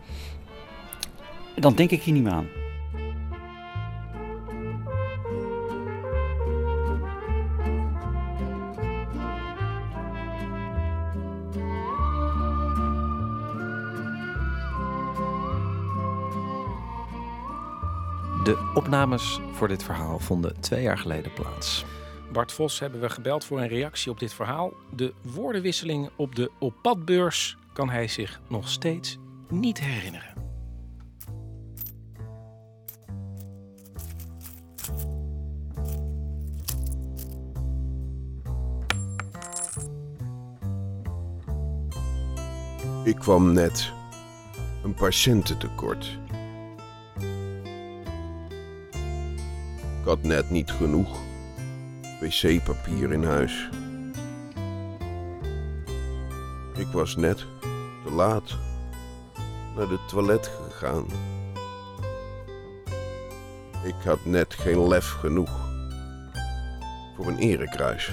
En 1.55 1.62
dan 1.62 1.75
denk 1.75 1.90
ik 1.90 2.03
hier 2.03 2.14
niet 2.14 2.23
meer 2.23 2.33
aan. 2.33 2.46
Opnames 18.90 19.40
voor 19.53 19.68
dit 19.68 19.83
verhaal 19.83 20.18
vonden 20.18 20.61
twee 20.61 20.83
jaar 20.83 20.98
geleden 20.98 21.33
plaats. 21.33 21.85
Bart 22.33 22.53
Vos 22.53 22.79
hebben 22.79 23.00
we 23.00 23.11
gebeld 23.11 23.44
voor 23.44 23.61
een 23.61 23.68
reactie 23.68 24.11
op 24.11 24.18
dit 24.18 24.33
verhaal. 24.33 24.72
De 24.96 25.14
woordenwisseling 25.22 26.11
op 26.16 26.35
de 26.35 26.50
oppadbeurs 26.59 27.57
kan 27.72 27.90
hij 27.90 28.09
zich 28.09 28.40
nog 28.48 28.68
steeds 28.68 29.18
niet 29.48 29.81
herinneren. 29.81 30.35
Ik 43.05 43.16
kwam 43.16 43.53
net 43.53 43.92
een 44.85 44.94
patiënten 44.94 45.59
Ik 50.01 50.07
had 50.07 50.23
net 50.23 50.51
niet 50.51 50.71
genoeg 50.71 51.19
wc-papier 52.21 53.13
in 53.13 53.25
huis. 53.25 53.69
Ik 56.77 56.87
was 56.93 57.17
net 57.17 57.39
te 58.05 58.13
laat 58.13 58.57
naar 59.77 59.89
de 59.89 59.99
toilet 60.09 60.51
gegaan. 60.69 61.07
Ik 63.85 63.95
had 64.05 64.25
net 64.25 64.55
geen 64.55 64.89
lef 64.89 65.11
genoeg 65.11 65.51
voor 67.17 67.27
een 67.27 67.39
erekruis. 67.39 68.13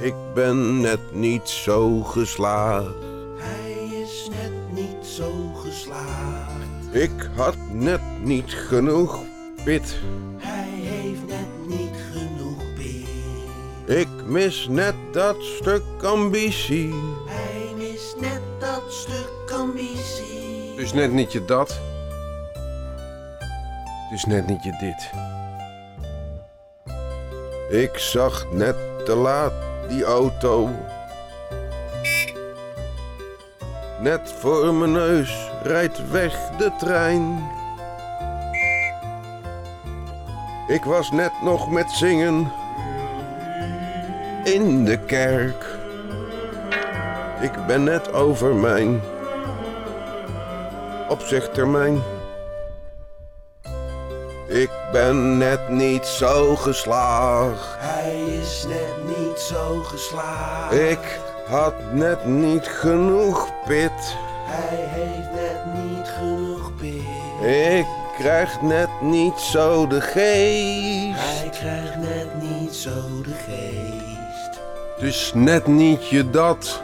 Ik 0.00 0.14
ben 0.34 0.80
net 0.80 1.14
niet 1.14 1.48
zo 1.48 2.02
geslaagd. 2.02 2.94
Hij 3.36 4.00
is 4.00 4.28
net 4.30 4.72
niet 4.72 5.06
zo 5.06 5.52
geslaagd. 5.52 6.94
Ik 6.94 7.30
had 7.36 7.56
net 7.72 8.00
niet 8.22 8.52
genoeg 8.52 9.18
pit. 9.64 9.98
Hij 10.36 10.68
heeft 10.68 11.26
net 11.26 11.78
niet 11.78 11.96
genoeg 12.12 12.74
pit. 12.74 13.98
Ik 13.98 14.08
mis 14.26 14.66
net 14.70 14.94
dat 15.12 15.36
stuk 15.42 15.82
ambitie. 16.02 16.94
Hij 17.26 17.74
mist 17.76 18.16
net 18.20 18.40
dat 18.58 18.82
stuk 18.88 19.50
ambitie. 19.58 20.70
Het 20.70 20.80
is 20.80 20.92
net 20.92 21.12
niet 21.12 21.32
je 21.32 21.44
dat. 21.44 21.68
Het 24.08 24.18
is 24.18 24.24
net 24.24 24.46
niet 24.46 24.64
je 24.64 24.76
dit. 24.80 25.10
Ik 27.80 27.98
zag 27.98 28.52
net 28.52 28.76
te 29.04 29.14
laat 29.14 29.52
die 29.88 30.04
auto. 30.04 30.70
Net 34.00 34.34
voor 34.38 34.74
mijn 34.74 34.92
neus 34.92 35.50
rijdt 35.62 36.10
weg 36.10 36.50
de 36.58 36.72
trein. 36.78 37.50
Ik 40.66 40.84
was 40.84 41.10
net 41.10 41.32
nog 41.42 41.70
met 41.70 41.90
zingen 41.90 42.52
in 44.44 44.84
de 44.84 44.98
kerk. 44.98 45.66
Ik 47.40 47.66
ben 47.66 47.84
net 47.84 48.12
over 48.12 48.54
mijn 48.54 49.00
opzichttermijn. 51.08 52.02
Ik 54.46 54.70
ben 54.92 55.38
net 55.38 55.68
niet 55.68 56.06
zo 56.06 56.56
geslaagd. 56.56 57.76
Hij 57.78 58.24
is 58.40 58.66
net 58.68 59.18
niet 59.18 59.38
zo 59.38 59.80
geslaagd. 59.82 60.72
Ik 60.72 61.18
had 61.46 61.74
net 61.92 62.24
niet 62.24 62.66
genoeg 62.66 63.50
pit. 63.66 64.16
Hij 64.44 64.78
heeft 64.78 65.32
net 65.32 65.84
niet 65.84 66.08
genoeg 66.08 66.74
pit. 66.76 67.46
Ik 67.48 67.86
krijg 68.22 68.60
net 68.60 69.00
niet 69.00 69.38
zo 69.38 69.86
de 69.86 70.00
geest. 70.00 71.18
Hij 71.18 71.48
krijgt 71.50 71.96
net 71.96 72.42
niet 72.42 72.74
zo 72.74 73.22
de 73.22 73.34
geest. 73.34 74.60
Is 74.98 75.32
net 75.34 75.66
niet 75.66 76.08
je 76.08 76.30
dat. 76.30 76.82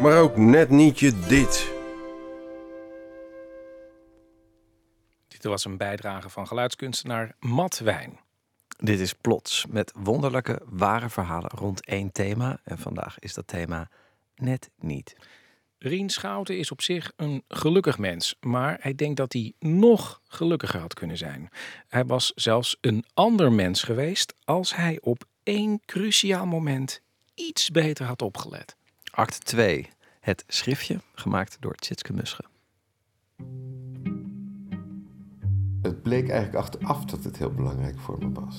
Maar 0.00 0.20
ook 0.20 0.36
net 0.36 0.68
niet 0.70 0.98
je 0.98 1.18
dit. 1.26 1.72
Dit 5.28 5.44
was 5.44 5.64
een 5.64 5.76
bijdrage 5.76 6.28
van 6.28 6.46
geluidskunstenaar 6.46 7.34
Matt 7.38 7.78
Wijn. 7.78 8.20
Dit 8.78 9.00
is 9.00 9.12
Plots 9.12 9.66
met 9.68 9.92
wonderlijke, 9.96 10.62
ware 10.64 11.08
verhalen 11.08 11.50
rond 11.50 11.84
één 11.84 12.12
thema. 12.12 12.60
En 12.64 12.78
vandaag 12.78 13.18
is 13.18 13.34
dat 13.34 13.46
thema 13.46 13.88
net 14.34 14.70
niet. 14.78 15.16
Rien 15.84 16.10
Schouten 16.10 16.58
is 16.58 16.70
op 16.70 16.82
zich 16.82 17.12
een 17.16 17.42
gelukkig 17.48 17.98
mens, 17.98 18.36
maar 18.40 18.76
hij 18.80 18.94
denkt 18.94 19.16
dat 19.16 19.32
hij 19.32 19.52
nog 19.58 20.20
gelukkiger 20.26 20.80
had 20.80 20.94
kunnen 20.94 21.16
zijn. 21.18 21.48
Hij 21.88 22.04
was 22.04 22.32
zelfs 22.34 22.76
een 22.80 23.04
ander 23.14 23.52
mens 23.52 23.82
geweest 23.82 24.34
als 24.44 24.76
hij 24.76 24.98
op 25.00 25.24
één 25.42 25.80
cruciaal 25.86 26.46
moment 26.46 27.00
iets 27.34 27.70
beter 27.70 28.06
had 28.06 28.22
opgelet. 28.22 28.76
Act 29.10 29.44
2. 29.44 29.88
Het 30.20 30.44
schriftje, 30.46 31.00
gemaakt 31.14 31.56
door 31.60 31.74
Tjitske 31.74 32.12
Musche. 32.12 32.44
Het 35.82 36.02
bleek 36.02 36.28
eigenlijk 36.28 36.64
achteraf 36.64 37.04
dat 37.04 37.24
het 37.24 37.38
heel 37.38 37.52
belangrijk 37.52 37.98
voor 37.98 38.18
me 38.18 38.32
was. 38.32 38.56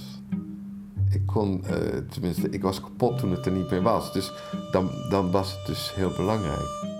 Ik 1.10 1.26
kon, 1.26 1.66
eh, 1.66 1.98
tenminste, 1.98 2.50
ik 2.50 2.62
was 2.62 2.82
kapot 2.82 3.18
toen 3.18 3.32
het 3.32 3.46
er 3.46 3.52
niet 3.52 3.70
meer 3.70 3.82
was. 3.82 4.14
Dus 4.14 4.32
dan, 4.72 4.90
dan 5.10 5.32
was 5.32 5.52
het 5.58 5.66
dus 5.66 5.96
heel 5.96 6.16
belangrijk. 6.16 6.93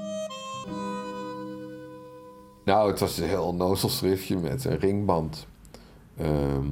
Nou, 2.64 2.90
het 2.90 3.00
was 3.00 3.18
een 3.18 3.28
heel 3.28 3.44
onnozel 3.44 3.90
schriftje 3.90 4.38
met 4.38 4.66
een 4.66 4.80
ringband. 4.80 5.48
Ehm 6.18 6.68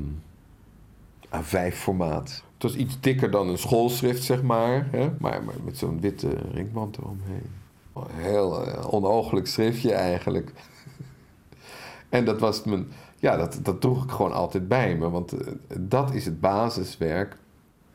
A5-formaat. 1.35 2.43
Het 2.53 2.63
was 2.63 2.75
iets 2.75 2.99
dikker 2.99 3.31
dan 3.31 3.49
een 3.49 3.57
schoolschrift, 3.57 4.23
zeg 4.23 4.41
maar. 4.41 4.87
Hè? 4.91 5.09
Maar, 5.19 5.41
met 5.63 5.77
zo'n 5.77 6.01
witte 6.01 6.29
ringband 6.53 6.97
eromheen. 6.97 7.49
Een 7.93 8.03
heel 8.09 8.67
uh, 8.67 8.93
onogelijk 8.93 9.47
schriftje 9.47 9.93
eigenlijk. 9.93 10.51
en 12.09 12.25
dat 12.25 12.39
was 12.39 12.63
mijn... 12.63 12.87
Ja, 13.17 13.37
dat, 13.37 13.59
dat 13.63 13.81
droeg 13.81 14.03
ik 14.03 14.11
gewoon 14.11 14.33
altijd 14.33 14.67
bij 14.67 14.95
me. 14.95 15.09
Want 15.09 15.33
uh, 15.33 15.39
dat 15.79 16.13
is 16.13 16.25
het 16.25 16.39
basiswerk 16.39 17.37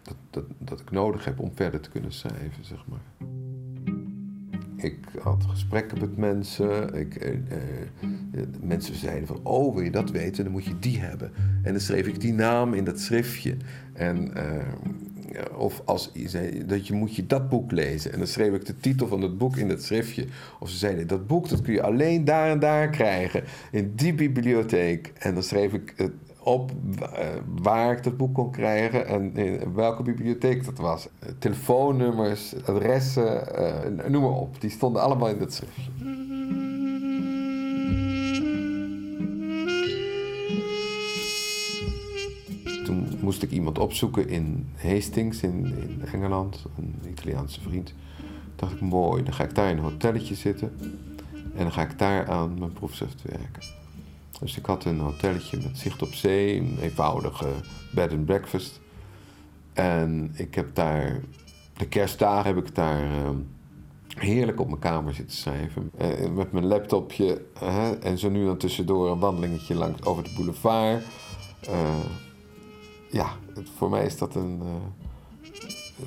dat, 0.03 0.17
dat, 0.31 0.45
dat 0.59 0.81
ik 0.81 0.91
nodig 0.91 1.25
heb 1.25 1.41
om 1.41 1.51
verder 1.55 1.81
te 1.81 1.91
kunnen 1.91 2.13
schrijven, 2.13 2.65
zeg 2.65 2.85
maar. 2.87 3.29
Ik 4.87 4.99
had 5.22 5.44
gesprekken 5.49 5.99
met 6.01 6.16
mensen. 6.16 6.94
Ik, 6.94 7.14
eh, 7.14 7.29
eh, 7.29 7.38
mensen 8.61 8.94
zeiden 8.94 9.27
van, 9.27 9.40
oh, 9.42 9.75
wil 9.75 9.85
je 9.85 9.90
dat 9.90 10.11
weten? 10.11 10.44
Dan 10.44 10.53
moet 10.53 10.64
je 10.64 10.79
die 10.79 11.01
hebben. 11.01 11.33
En 11.62 11.72
dan 11.72 11.81
schreef 11.81 12.07
ik 12.07 12.20
die 12.20 12.33
naam 12.33 12.75
in 12.75 12.85
dat 12.85 13.01
schriftje. 13.01 13.57
En, 13.92 14.35
eh, 14.35 15.59
of 15.59 15.83
als 15.85 16.11
je 16.14 16.29
zei, 16.29 16.66
dat 16.66 16.87
je 16.87 16.94
moet 16.94 17.16
je 17.16 17.27
dat 17.27 17.49
boek 17.49 17.72
lezen. 17.72 18.12
En 18.12 18.18
dan 18.18 18.27
schreef 18.27 18.55
ik 18.55 18.66
de 18.66 18.77
titel 18.77 19.07
van 19.07 19.22
het 19.22 19.38
boek 19.38 19.57
in 19.57 19.68
dat 19.68 19.83
schriftje. 19.83 20.27
Of 20.61 20.68
ze 20.70 20.77
zeiden, 20.77 21.07
dat 21.07 21.27
boek 21.27 21.49
dat 21.49 21.62
kun 21.62 21.72
je 21.72 21.83
alleen 21.83 22.25
daar 22.25 22.51
en 22.51 22.59
daar 22.59 22.90
krijgen. 22.90 23.44
In 23.70 23.92
die 23.94 24.14
bibliotheek. 24.14 25.12
En 25.18 25.35
dan 25.35 25.42
schreef 25.42 25.72
ik 25.72 25.92
het 25.96 26.12
op 26.47 26.73
waar 27.61 27.93
ik 27.93 28.03
dat 28.03 28.17
boek 28.17 28.35
kon 28.35 28.51
krijgen 28.51 29.07
en 29.07 29.37
in 29.37 29.75
welke 29.75 30.03
bibliotheek 30.03 30.65
dat 30.65 30.79
was. 30.79 31.09
Telefoonnummers, 31.39 32.55
adressen, 32.65 33.49
uh, 33.99 34.09
noem 34.09 34.23
maar 34.23 34.31
op. 34.31 34.61
Die 34.61 34.71
stonden 34.71 35.03
allemaal 35.03 35.29
in 35.29 35.39
dat 35.39 35.53
schriftje. 35.53 35.91
Toen 42.85 43.09
moest 43.21 43.43
ik 43.43 43.51
iemand 43.51 43.79
opzoeken 43.79 44.29
in 44.29 44.69
Hastings 44.77 45.43
in, 45.43 45.75
Engeland, 46.13 46.65
een 46.79 47.11
Italiaanse 47.11 47.61
vriend. 47.61 47.95
Dacht 48.57 48.73
ik, 48.73 48.81
mooi, 48.81 49.23
dan 49.23 49.33
ga 49.33 49.45
ik 49.45 49.55
daar 49.55 49.71
in 49.71 49.77
een 49.77 49.83
hotelletje 49.83 50.35
zitten 50.35 50.73
en 51.33 51.63
dan 51.63 51.73
ga 51.73 51.83
ik 51.83 51.99
daar 51.99 52.29
aan 52.29 52.59
mijn 52.59 52.73
proefschrift 52.73 53.23
werken. 53.23 53.76
Dus 54.40 54.57
ik 54.57 54.66
had 54.66 54.85
een 54.85 55.01
hotelletje 55.01 55.57
met 55.57 55.79
zicht 55.79 56.03
op 56.03 56.14
zee, 56.14 56.57
een 56.57 56.79
eenvoudige 56.81 57.46
bed 57.92 58.12
and 58.12 58.25
breakfast. 58.25 58.81
En 59.72 60.33
ik 60.35 60.55
heb 60.55 60.75
daar, 60.75 61.20
de 61.77 61.88
kerstdagen 61.88 62.55
heb 62.55 62.66
ik 62.66 62.75
daar 62.75 63.05
uh, 63.05 63.31
heerlijk 64.16 64.61
op 64.61 64.66
mijn 64.66 64.81
kamer 64.81 65.14
zitten 65.14 65.37
schrijven. 65.37 65.90
Uh, 66.01 66.29
met 66.29 66.53
mijn 66.53 66.66
laptopje 66.66 67.44
en 68.01 68.18
zo 68.18 68.31
nu 68.31 68.44
dan 68.44 68.57
tussendoor 68.57 69.11
een 69.11 69.18
wandelingetje 69.18 69.75
langs 69.75 70.03
over 70.03 70.25
de 70.25 70.31
boulevard. 70.37 71.05
ja, 73.11 73.37
het, 73.55 73.68
voor 73.77 73.90
mij 73.90 74.07
is 74.07 74.18
dat 74.18 74.35
een, 74.35 74.62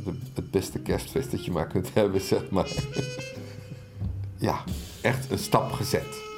de, 0.04 0.14
het 0.34 0.52
beste 0.52 0.80
kerstfeest 0.80 1.32
dat 1.32 1.46
je 1.46 1.52
maar 1.52 1.68
kunt 1.68 1.94
hebben, 2.00 2.22
zeg 2.22 2.50
maar. 2.50 2.70
ja, 4.38 4.64
echt 5.02 5.32
een 5.32 5.40
stap 5.40 5.72
gezet. 5.72 6.29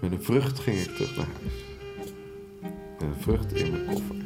Met 0.00 0.12
een 0.12 0.22
vrucht 0.22 0.58
ging 0.58 0.78
ik 0.78 0.94
terug 0.94 1.16
naar 1.16 1.26
huis. 1.26 1.52
Met 2.98 3.02
een 3.02 3.14
vrucht 3.14 3.52
in 3.52 3.70
mijn 3.70 3.86
koffer. 3.86 4.16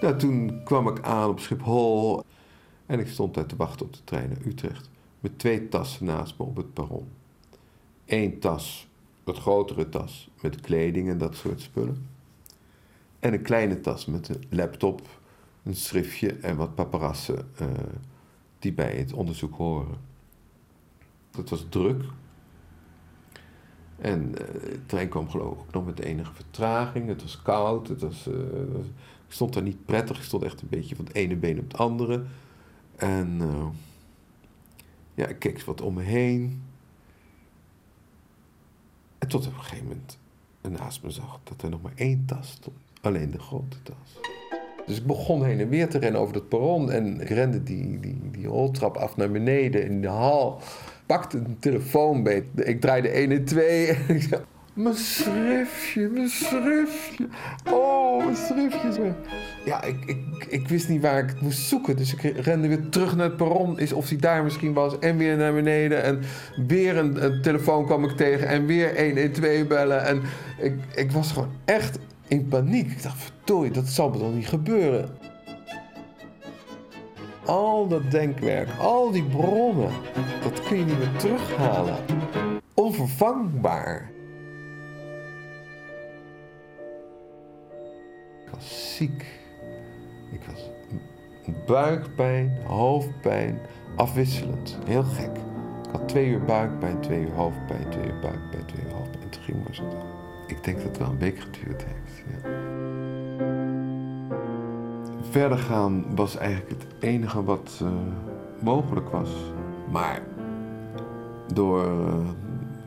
Nou, 0.00 0.16
toen 0.16 0.62
kwam 0.64 0.88
ik 0.88 1.02
aan 1.02 1.28
op 1.28 1.40
Schiphol 1.40 2.24
en 2.86 3.00
ik 3.00 3.08
stond 3.08 3.34
daar 3.34 3.46
te 3.46 3.56
wachten 3.56 3.86
op 3.86 3.92
de 3.92 4.04
trein 4.04 4.28
naar 4.28 4.46
Utrecht. 4.46 4.90
Met 5.20 5.38
twee 5.38 5.68
tassen 5.68 6.04
naast 6.04 6.38
me 6.38 6.44
op 6.44 6.56
het 6.56 6.72
perron. 6.72 7.08
Eén 8.06 8.38
tas, 8.38 8.88
wat 9.24 9.38
grotere 9.38 9.88
tas, 9.88 10.30
met 10.40 10.60
kleding 10.60 11.08
en 11.08 11.18
dat 11.18 11.34
soort 11.34 11.60
spullen. 11.60 12.08
En 13.18 13.32
een 13.32 13.42
kleine 13.42 13.80
tas 13.80 14.06
met 14.06 14.28
een 14.28 14.44
laptop, 14.50 15.00
een 15.62 15.76
schriftje 15.76 16.32
en 16.32 16.56
wat 16.56 16.74
paparazzen. 16.74 17.48
Uh, 17.60 17.68
die 18.62 18.72
bij 18.72 18.96
het 18.96 19.12
onderzoek 19.12 19.54
horen. 19.54 19.96
Het 21.36 21.50
was 21.50 21.66
druk. 21.68 22.04
En 23.98 24.28
uh, 24.28 24.34
de 24.34 24.86
trein 24.86 25.08
kwam 25.08 25.30
geloof 25.30 25.62
ik 25.62 25.72
nog 25.72 25.84
met 25.84 26.00
enige 26.00 26.34
vertraging. 26.34 27.08
Het 27.08 27.22
was 27.22 27.42
koud. 27.42 27.88
Het 27.88 28.00
was, 28.00 28.26
ik 29.26 29.32
stond 29.32 29.52
daar 29.52 29.62
niet 29.62 29.84
prettig. 29.84 30.16
Ik 30.16 30.22
stond 30.22 30.42
echt 30.42 30.62
een 30.62 30.68
beetje 30.68 30.96
van 30.96 31.04
het 31.04 31.14
ene 31.14 31.36
been 31.36 31.58
op 31.58 31.70
het 31.70 31.80
andere. 31.80 32.24
En 32.96 33.38
uh, 33.40 33.66
ja, 35.14 35.26
ik 35.26 35.38
keek 35.38 35.62
wat 35.62 35.80
om 35.80 35.94
me 35.94 36.02
heen. 36.02 36.62
En 39.18 39.28
tot 39.28 39.46
op 39.46 39.52
een 39.52 39.60
gegeven 39.60 39.86
moment 39.86 40.18
naast 40.80 41.02
me 41.02 41.10
zag 41.10 41.40
dat 41.44 41.62
er 41.62 41.70
nog 41.70 41.82
maar 41.82 41.92
één 41.94 42.24
tas 42.24 42.50
stond. 42.50 42.76
Alleen 43.00 43.30
de 43.30 43.38
grote 43.38 43.82
tas. 43.82 44.20
Dus 44.86 44.96
ik 44.96 45.06
begon 45.06 45.44
heen 45.44 45.60
en 45.60 45.68
weer 45.68 45.88
te 45.88 45.98
rennen 45.98 46.20
over 46.20 46.34
het 46.34 46.48
perron. 46.48 46.90
En 46.90 47.20
ik 47.20 47.28
rende 47.28 47.62
die, 47.62 48.00
die, 48.00 48.20
die 48.32 48.46
roltrap 48.46 48.96
af 48.96 49.16
naar 49.16 49.30
beneden 49.30 49.84
in 49.84 50.00
de 50.00 50.08
hal. 50.08 50.60
Pakte 51.06 51.36
een 51.36 51.56
telefoon 51.60 52.22
beet. 52.22 52.44
Ik 52.54 52.80
draaide 52.80 53.08
1 53.08 53.30
en 53.30 53.44
2. 53.44 53.86
En 54.08 54.14
ik 54.14 54.22
zei, 54.22 54.42
mijn 54.74 54.94
schriftje, 54.94 56.08
mijn 56.08 56.28
schriftje. 56.28 57.28
Oh, 57.72 58.24
mijn 58.24 58.36
schriftje. 58.36 59.14
Ja, 59.64 59.82
ik, 59.82 59.96
ik, 60.06 60.46
ik 60.48 60.68
wist 60.68 60.88
niet 60.88 61.02
waar 61.02 61.18
ik 61.18 61.40
moest 61.40 61.58
zoeken. 61.58 61.96
Dus 61.96 62.14
ik 62.14 62.20
rende 62.22 62.68
weer 62.68 62.88
terug 62.88 63.16
naar 63.16 63.26
het 63.26 63.36
perron. 63.36 63.78
Is 63.78 63.92
of 63.92 64.08
hij 64.08 64.18
daar 64.18 64.44
misschien 64.44 64.72
was. 64.72 64.98
En 64.98 65.16
weer 65.16 65.36
naar 65.36 65.54
beneden. 65.54 66.02
En 66.02 66.20
weer 66.66 66.96
een, 66.96 67.24
een 67.24 67.42
telefoon 67.42 67.86
kwam 67.86 68.04
ik 68.04 68.16
tegen. 68.16 68.48
En 68.48 68.66
weer 68.66 68.94
1 68.94 69.16
en 69.16 69.32
2 69.32 69.66
bellen. 69.66 70.04
En 70.04 70.22
ik, 70.58 70.74
ik 70.94 71.10
was 71.10 71.32
gewoon 71.32 71.52
echt 71.64 71.98
in 72.32 72.48
paniek. 72.48 72.90
Ik 72.90 73.02
dacht, 73.02 73.22
verdorie, 73.22 73.70
dat 73.70 73.86
zal 73.86 74.10
me 74.10 74.18
toch 74.18 74.34
niet 74.34 74.48
gebeuren. 74.48 75.08
Al 77.44 77.88
dat 77.88 78.10
denkwerk, 78.10 78.68
al 78.78 79.10
die 79.10 79.24
bronnen, 79.24 79.90
dat 80.42 80.62
kun 80.62 80.78
je 80.78 80.84
niet 80.84 80.98
meer 80.98 81.16
terughalen. 81.16 81.96
Onvervangbaar. 82.74 84.10
Ik 88.44 88.50
was 88.54 88.96
ziek. 88.96 89.24
Ik 90.30 90.40
was 90.46 90.70
buikpijn, 91.66 92.58
hoofdpijn, 92.66 93.58
afwisselend. 93.96 94.78
Heel 94.84 95.02
gek. 95.02 95.36
Ik 95.84 95.90
had 95.92 96.08
twee 96.08 96.26
uur 96.26 96.44
buikpijn, 96.44 97.00
twee 97.00 97.20
uur 97.20 97.32
hoofdpijn, 97.32 97.90
twee 97.90 98.06
uur 98.06 98.18
buikpijn, 98.20 98.66
twee 98.66 98.84
uur 98.84 98.92
hoofdpijn. 98.92 99.24
Het 99.24 99.36
ging 99.36 99.64
maar 99.64 99.74
zo. 99.74 100.21
Ik 100.52 100.64
denk 100.64 100.76
dat 100.76 100.86
het 100.86 100.98
wel 100.98 101.08
een 101.08 101.18
week 101.18 101.38
geduurd 101.38 101.84
heeft. 101.84 102.22
Verder 105.30 105.58
gaan 105.58 106.14
was 106.14 106.36
eigenlijk 106.36 106.82
het 106.82 106.86
enige 107.00 107.44
wat 107.44 107.80
uh, 107.82 107.90
mogelijk 108.60 109.08
was. 109.08 109.30
Maar 109.90 110.22
door 111.52 111.86
uh, 111.86 112.28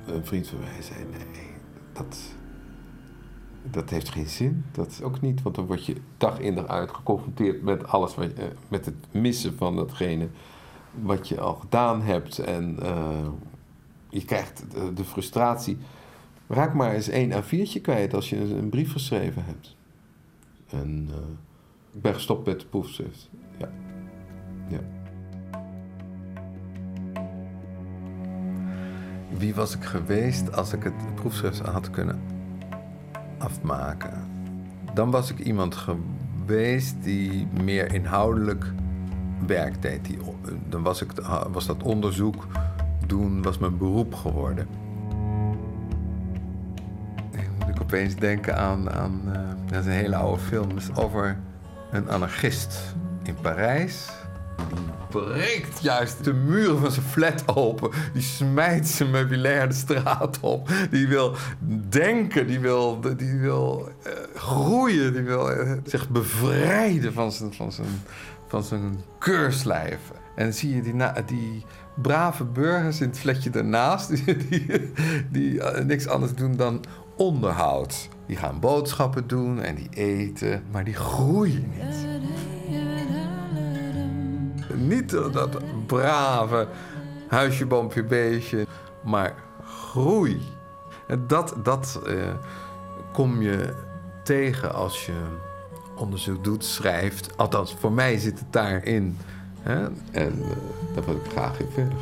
een 0.06 0.25
vriend 0.25 0.47
van 0.47 0.60
mij 0.60 0.82
zei: 0.82 0.99
nee, 1.12 1.45
dat, 1.93 2.17
dat 3.63 3.89
heeft 3.89 4.10
geen 4.10 4.28
zin. 4.28 4.65
Dat 4.71 4.88
is 4.88 5.01
ook 5.01 5.21
niet, 5.21 5.41
want 5.41 5.56
dan 5.56 5.65
word 5.65 5.86
je 5.86 5.95
dag 6.17 6.39
in 6.39 6.56
dag 6.56 6.67
uit 6.67 6.91
geconfronteerd 6.91 7.62
met 7.62 7.88
alles 7.88 8.15
wat, 8.15 8.25
uh, 8.25 8.43
met 8.67 8.86
het 8.86 8.95
missen 9.12 9.58
van 9.58 9.75
datgene 9.75 10.28
wat 11.01 11.28
je 11.28 11.39
al 11.39 11.54
gedaan 11.54 12.01
hebt. 12.01 12.39
En 12.39 12.78
je 14.10 14.25
krijgt 14.25 14.65
de 14.95 15.04
frustratie 15.04 15.78
Raak 16.47 16.73
maar 16.73 16.93
eens 16.93 17.10
één 17.10 17.31
A4'tje 17.31 17.81
kwijt 17.81 18.13
als 18.13 18.29
je 18.29 18.38
een 18.38 18.69
brief 18.69 18.91
geschreven 18.91 19.45
hebt. 19.45 19.75
En 20.69 21.08
uh, 21.10 21.15
ik 21.93 22.01
ben 22.01 22.13
gestopt 22.13 22.45
met 22.45 22.60
de 22.60 22.65
proefschrift. 22.65 23.29
Ja. 23.58 23.69
ja. 24.67 24.79
Wie 29.38 29.55
was 29.55 29.75
ik 29.75 29.84
geweest 29.84 30.55
als 30.55 30.73
ik 30.73 30.84
het 30.84 31.15
proefschrift 31.15 31.60
had 31.60 31.89
kunnen 31.89 32.21
afmaken? 33.38 34.27
Dan 34.93 35.12
was 35.12 35.31
ik 35.31 35.39
iemand 35.39 35.75
geweest 35.75 36.95
die 37.03 37.47
meer 37.63 37.93
inhoudelijk 37.93 38.73
werk 39.47 39.81
deed. 39.81 40.05
Die, 40.05 40.17
dan 40.69 40.84
was, 40.84 41.01
ik, 41.01 41.12
was 41.51 41.65
dat 41.65 41.84
onderzoek 41.84 42.47
doen, 43.08 43.41
was 43.41 43.58
mijn 43.58 43.77
beroep 43.77 44.13
geworden. 44.13 44.67
Opeens 47.95 48.15
denken 48.15 48.58
aan, 48.58 48.91
aan 48.91 49.21
uh, 49.27 49.34
dat 49.65 49.79
is 49.79 49.86
een 49.86 49.91
hele 49.91 50.15
oude 50.15 50.41
film, 50.41 50.69
over 50.95 51.38
een 51.91 52.10
anarchist 52.10 52.95
in 53.23 53.36
Parijs 53.41 54.10
breekt 55.10 55.81
juist 55.81 56.23
de 56.23 56.34
muren 56.34 56.79
van 56.79 56.91
zijn 56.91 57.05
flat 57.05 57.55
open. 57.55 57.91
Die 58.13 58.21
smijt 58.21 58.88
zijn 58.88 59.12
meubilair 59.12 59.67
de 59.67 59.73
straat 59.73 60.39
op. 60.39 60.69
Die 60.89 61.08
wil 61.08 61.36
denken, 61.89 62.47
die 62.47 62.60
wil, 62.60 62.99
die 63.17 63.39
wil 63.39 63.89
uh, 64.08 64.13
groeien, 64.36 65.13
die 65.13 65.21
wil 65.21 65.51
uh, 65.51 65.71
zich 65.84 66.10
bevrijden 66.10 67.13
van 67.13 67.31
zijn, 67.31 67.53
van 67.53 67.71
zijn, 67.71 67.88
van 68.47 68.63
zijn 68.63 68.99
keurslijf. 69.19 69.99
En 70.36 70.43
dan 70.43 70.53
zie 70.53 70.75
je 70.75 70.81
die, 70.81 70.95
die 71.25 71.65
brave 72.01 72.43
burgers 72.43 73.01
in 73.01 73.08
het 73.08 73.19
flatje 73.19 73.49
daarnaast, 73.49 74.10
die, 74.25 74.38
die, 74.49 74.81
die 75.29 75.62
niks 75.84 76.08
anders 76.08 76.34
doen 76.34 76.55
dan 76.55 76.84
onderhoud. 77.15 78.10
Die 78.25 78.38
gaan 78.38 78.60
boodschappen 78.60 79.28
doen 79.28 79.62
en 79.62 79.75
die 79.75 79.89
eten, 79.89 80.63
maar 80.71 80.84
die 80.84 80.93
groeien 80.93 81.71
niet. 81.75 82.08
Niet 84.78 85.10
dat 85.10 85.58
brave 85.86 86.67
huisje, 87.28 87.65
boompje, 87.65 88.04
beestje, 88.04 88.67
maar 89.04 89.34
groei. 89.63 90.41
En 91.08 91.23
dat, 91.28 91.56
dat 91.63 92.01
uh, 92.08 92.34
kom 93.13 93.41
je 93.41 93.73
tegen 94.23 94.73
als 94.73 95.06
je 95.06 95.13
onderzoek 95.95 96.43
doet, 96.43 96.65
schrijft. 96.65 97.38
Althans, 97.38 97.75
voor 97.80 97.91
mij 97.91 98.17
zit 98.17 98.39
het 98.39 98.54
daarin. 98.54 99.17
Hè? 99.60 99.84
En 100.12 100.39
uh, 100.39 100.47
daar 100.95 101.06
wil 101.06 101.15
ik 101.15 101.32
graag 101.32 101.60
in 101.60 101.69
verder. 101.73 101.97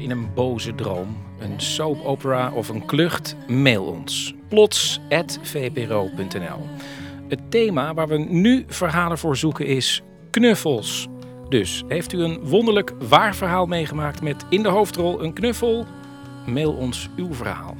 In 0.00 0.10
een 0.10 0.34
boze 0.34 0.74
droom, 0.74 1.16
een 1.38 1.60
soap 1.60 2.04
opera 2.04 2.52
of 2.52 2.68
een 2.68 2.84
klucht? 2.84 3.36
Mail 3.48 3.84
ons. 3.84 4.34
plots.vpro.nl 4.48 6.66
Het 7.28 7.50
thema 7.50 7.94
waar 7.94 8.08
we 8.08 8.18
nu 8.18 8.64
verhalen 8.66 9.18
voor 9.18 9.36
zoeken 9.36 9.66
is 9.66 10.02
knuffels. 10.30 11.08
Dus 11.48 11.84
heeft 11.88 12.12
u 12.12 12.22
een 12.22 12.40
wonderlijk 12.40 12.92
waar 13.08 13.34
verhaal 13.34 13.66
meegemaakt 13.66 14.22
met 14.22 14.44
in 14.48 14.62
de 14.62 14.68
hoofdrol 14.68 15.22
een 15.22 15.32
knuffel? 15.32 15.86
Mail 16.46 16.72
ons 16.72 17.08
uw 17.16 17.34
verhaal. 17.34 17.76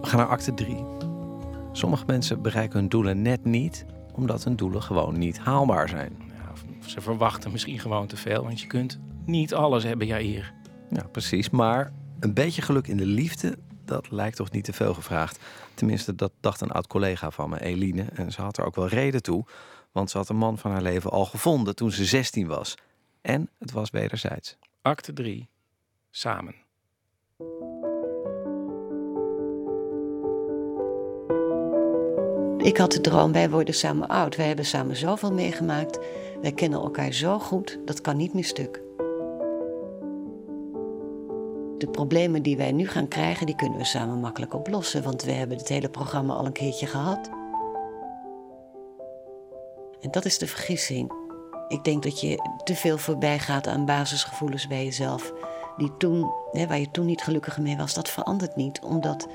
We 0.00 0.06
gaan 0.06 0.18
naar 0.18 0.28
acte 0.28 0.54
3. 0.54 0.76
Sommige 1.72 2.04
mensen 2.06 2.42
bereiken 2.42 2.78
hun 2.78 2.88
doelen 2.88 3.22
net 3.22 3.44
niet, 3.44 3.86
omdat 4.14 4.44
hun 4.44 4.56
doelen 4.56 4.82
gewoon 4.82 5.18
niet 5.18 5.38
haalbaar 5.38 5.88
zijn. 5.88 6.27
Ze 6.88 7.00
verwachten 7.00 7.52
misschien 7.52 7.78
gewoon 7.78 8.06
te 8.06 8.16
veel, 8.16 8.42
want 8.42 8.60
je 8.60 8.66
kunt 8.66 8.98
niet 9.24 9.54
alles 9.54 9.84
hebben, 9.84 10.06
ja 10.06 10.18
hier. 10.18 10.52
Ja, 10.90 11.02
precies. 11.02 11.50
Maar 11.50 11.92
een 12.20 12.34
beetje 12.34 12.62
geluk 12.62 12.86
in 12.86 12.96
de 12.96 13.06
liefde, 13.06 13.58
dat 13.84 14.10
lijkt 14.10 14.36
toch 14.36 14.50
niet 14.50 14.64
te 14.64 14.72
veel 14.72 14.94
gevraagd. 14.94 15.38
Tenminste, 15.74 16.14
dat 16.14 16.32
dacht 16.40 16.60
een 16.60 16.70
oud 16.70 16.86
collega 16.86 17.30
van 17.30 17.50
me, 17.50 17.60
Eline. 17.60 18.04
En 18.14 18.32
ze 18.32 18.42
had 18.42 18.58
er 18.58 18.64
ook 18.64 18.74
wel 18.74 18.88
reden 18.88 19.22
toe, 19.22 19.44
want 19.92 20.10
ze 20.10 20.16
had 20.16 20.28
een 20.28 20.36
man 20.36 20.58
van 20.58 20.70
haar 20.70 20.82
leven 20.82 21.10
al 21.10 21.24
gevonden 21.24 21.74
toen 21.74 21.90
ze 21.90 22.04
16 22.04 22.46
was. 22.46 22.74
En 23.20 23.50
het 23.58 23.72
was 23.72 23.90
wederzijds. 23.90 24.56
Acte 24.82 25.12
3. 25.12 25.48
Samen. 26.10 26.54
Ik 32.58 32.76
had 32.76 32.92
de 32.92 33.00
droom, 33.00 33.32
wij 33.32 33.50
worden 33.50 33.74
samen 33.74 34.08
oud. 34.08 34.36
Wij 34.36 34.46
hebben 34.46 34.64
samen 34.64 34.96
zoveel 34.96 35.32
meegemaakt. 35.32 35.98
Wij 36.40 36.52
kennen 36.52 36.80
elkaar 36.80 37.12
zo 37.12 37.38
goed, 37.38 37.78
dat 37.84 38.00
kan 38.00 38.16
niet 38.16 38.34
meer 38.34 38.44
stuk. 38.44 38.82
De 41.78 41.88
problemen 41.90 42.42
die 42.42 42.56
wij 42.56 42.72
nu 42.72 42.88
gaan 42.88 43.08
krijgen, 43.08 43.46
die 43.46 43.54
kunnen 43.54 43.78
we 43.78 43.84
samen 43.84 44.20
makkelijk 44.20 44.54
oplossen, 44.54 45.02
want 45.02 45.22
we 45.22 45.32
hebben 45.32 45.56
het 45.56 45.68
hele 45.68 45.88
programma 45.88 46.34
al 46.34 46.46
een 46.46 46.52
keertje 46.52 46.86
gehad. 46.86 47.30
En 50.00 50.10
dat 50.10 50.24
is 50.24 50.38
de 50.38 50.46
vergissing. 50.46 51.12
Ik 51.68 51.84
denk 51.84 52.02
dat 52.02 52.20
je 52.20 52.58
te 52.64 52.74
veel 52.74 52.98
voorbij 52.98 53.38
gaat 53.38 53.66
aan 53.66 53.84
basisgevoelens 53.84 54.66
bij 54.66 54.84
jezelf. 54.84 55.32
Die 55.76 55.96
toen, 55.96 56.32
hè, 56.52 56.66
waar 56.66 56.78
je 56.78 56.90
toen 56.90 57.06
niet 57.06 57.22
gelukkig 57.22 57.58
mee 57.58 57.76
was, 57.76 57.94
dat 57.94 58.08
verandert 58.08 58.56
niet, 58.56 58.80
omdat 58.80 59.26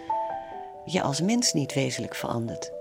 je 0.86 1.02
als 1.02 1.22
mens 1.22 1.54
niet 1.54 1.74
wezenlijk 1.74 2.16
verandert. 2.16 2.72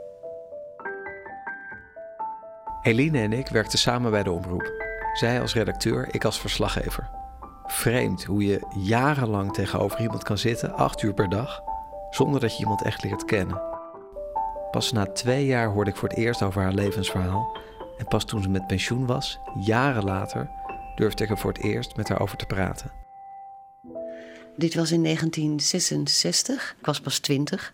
Eline 2.83 3.19
en 3.19 3.33
ik 3.33 3.49
werkten 3.49 3.79
samen 3.79 4.11
bij 4.11 4.23
de 4.23 4.31
omroep. 4.31 4.73
Zij 5.13 5.41
als 5.41 5.55
redacteur, 5.55 6.09
ik 6.11 6.25
als 6.25 6.41
verslaggever. 6.41 7.11
Vreemd 7.67 8.25
hoe 8.25 8.47
je 8.47 8.67
jarenlang 8.77 9.53
tegenover 9.53 10.01
iemand 10.01 10.23
kan 10.23 10.39
zitten, 10.39 10.75
acht 10.75 11.03
uur 11.03 11.15
per 11.15 11.29
dag, 11.29 11.61
zonder 12.11 12.41
dat 12.41 12.53
je 12.53 12.63
iemand 12.63 12.83
echt 12.83 13.03
leert 13.05 13.25
kennen. 13.25 13.63
Pas 14.71 14.93
na 14.93 15.07
twee 15.07 15.47
jaar 15.47 15.69
hoorde 15.69 15.91
ik 15.91 15.97
voor 15.97 16.09
het 16.09 16.19
eerst 16.19 16.43
over 16.43 16.63
haar 16.63 16.73
levensverhaal. 16.73 17.57
En 17.99 18.07
pas 18.07 18.25
toen 18.25 18.43
ze 18.43 18.49
met 18.49 18.67
pensioen 18.67 19.07
was, 19.07 19.39
jaren 19.65 20.05
later, 20.05 20.51
durfde 20.95 21.25
ik 21.25 21.31
er 21.31 21.39
voor 21.39 21.53
het 21.53 21.63
eerst 21.63 21.97
met 21.97 22.09
haar 22.09 22.21
over 22.21 22.37
te 22.37 22.47
praten. 22.47 22.93
Dit 24.57 24.75
was 24.75 24.91
in 24.91 25.03
1966. 25.03 26.75
Ik 26.79 26.87
was 26.87 27.01
pas 27.01 27.19
twintig. 27.19 27.73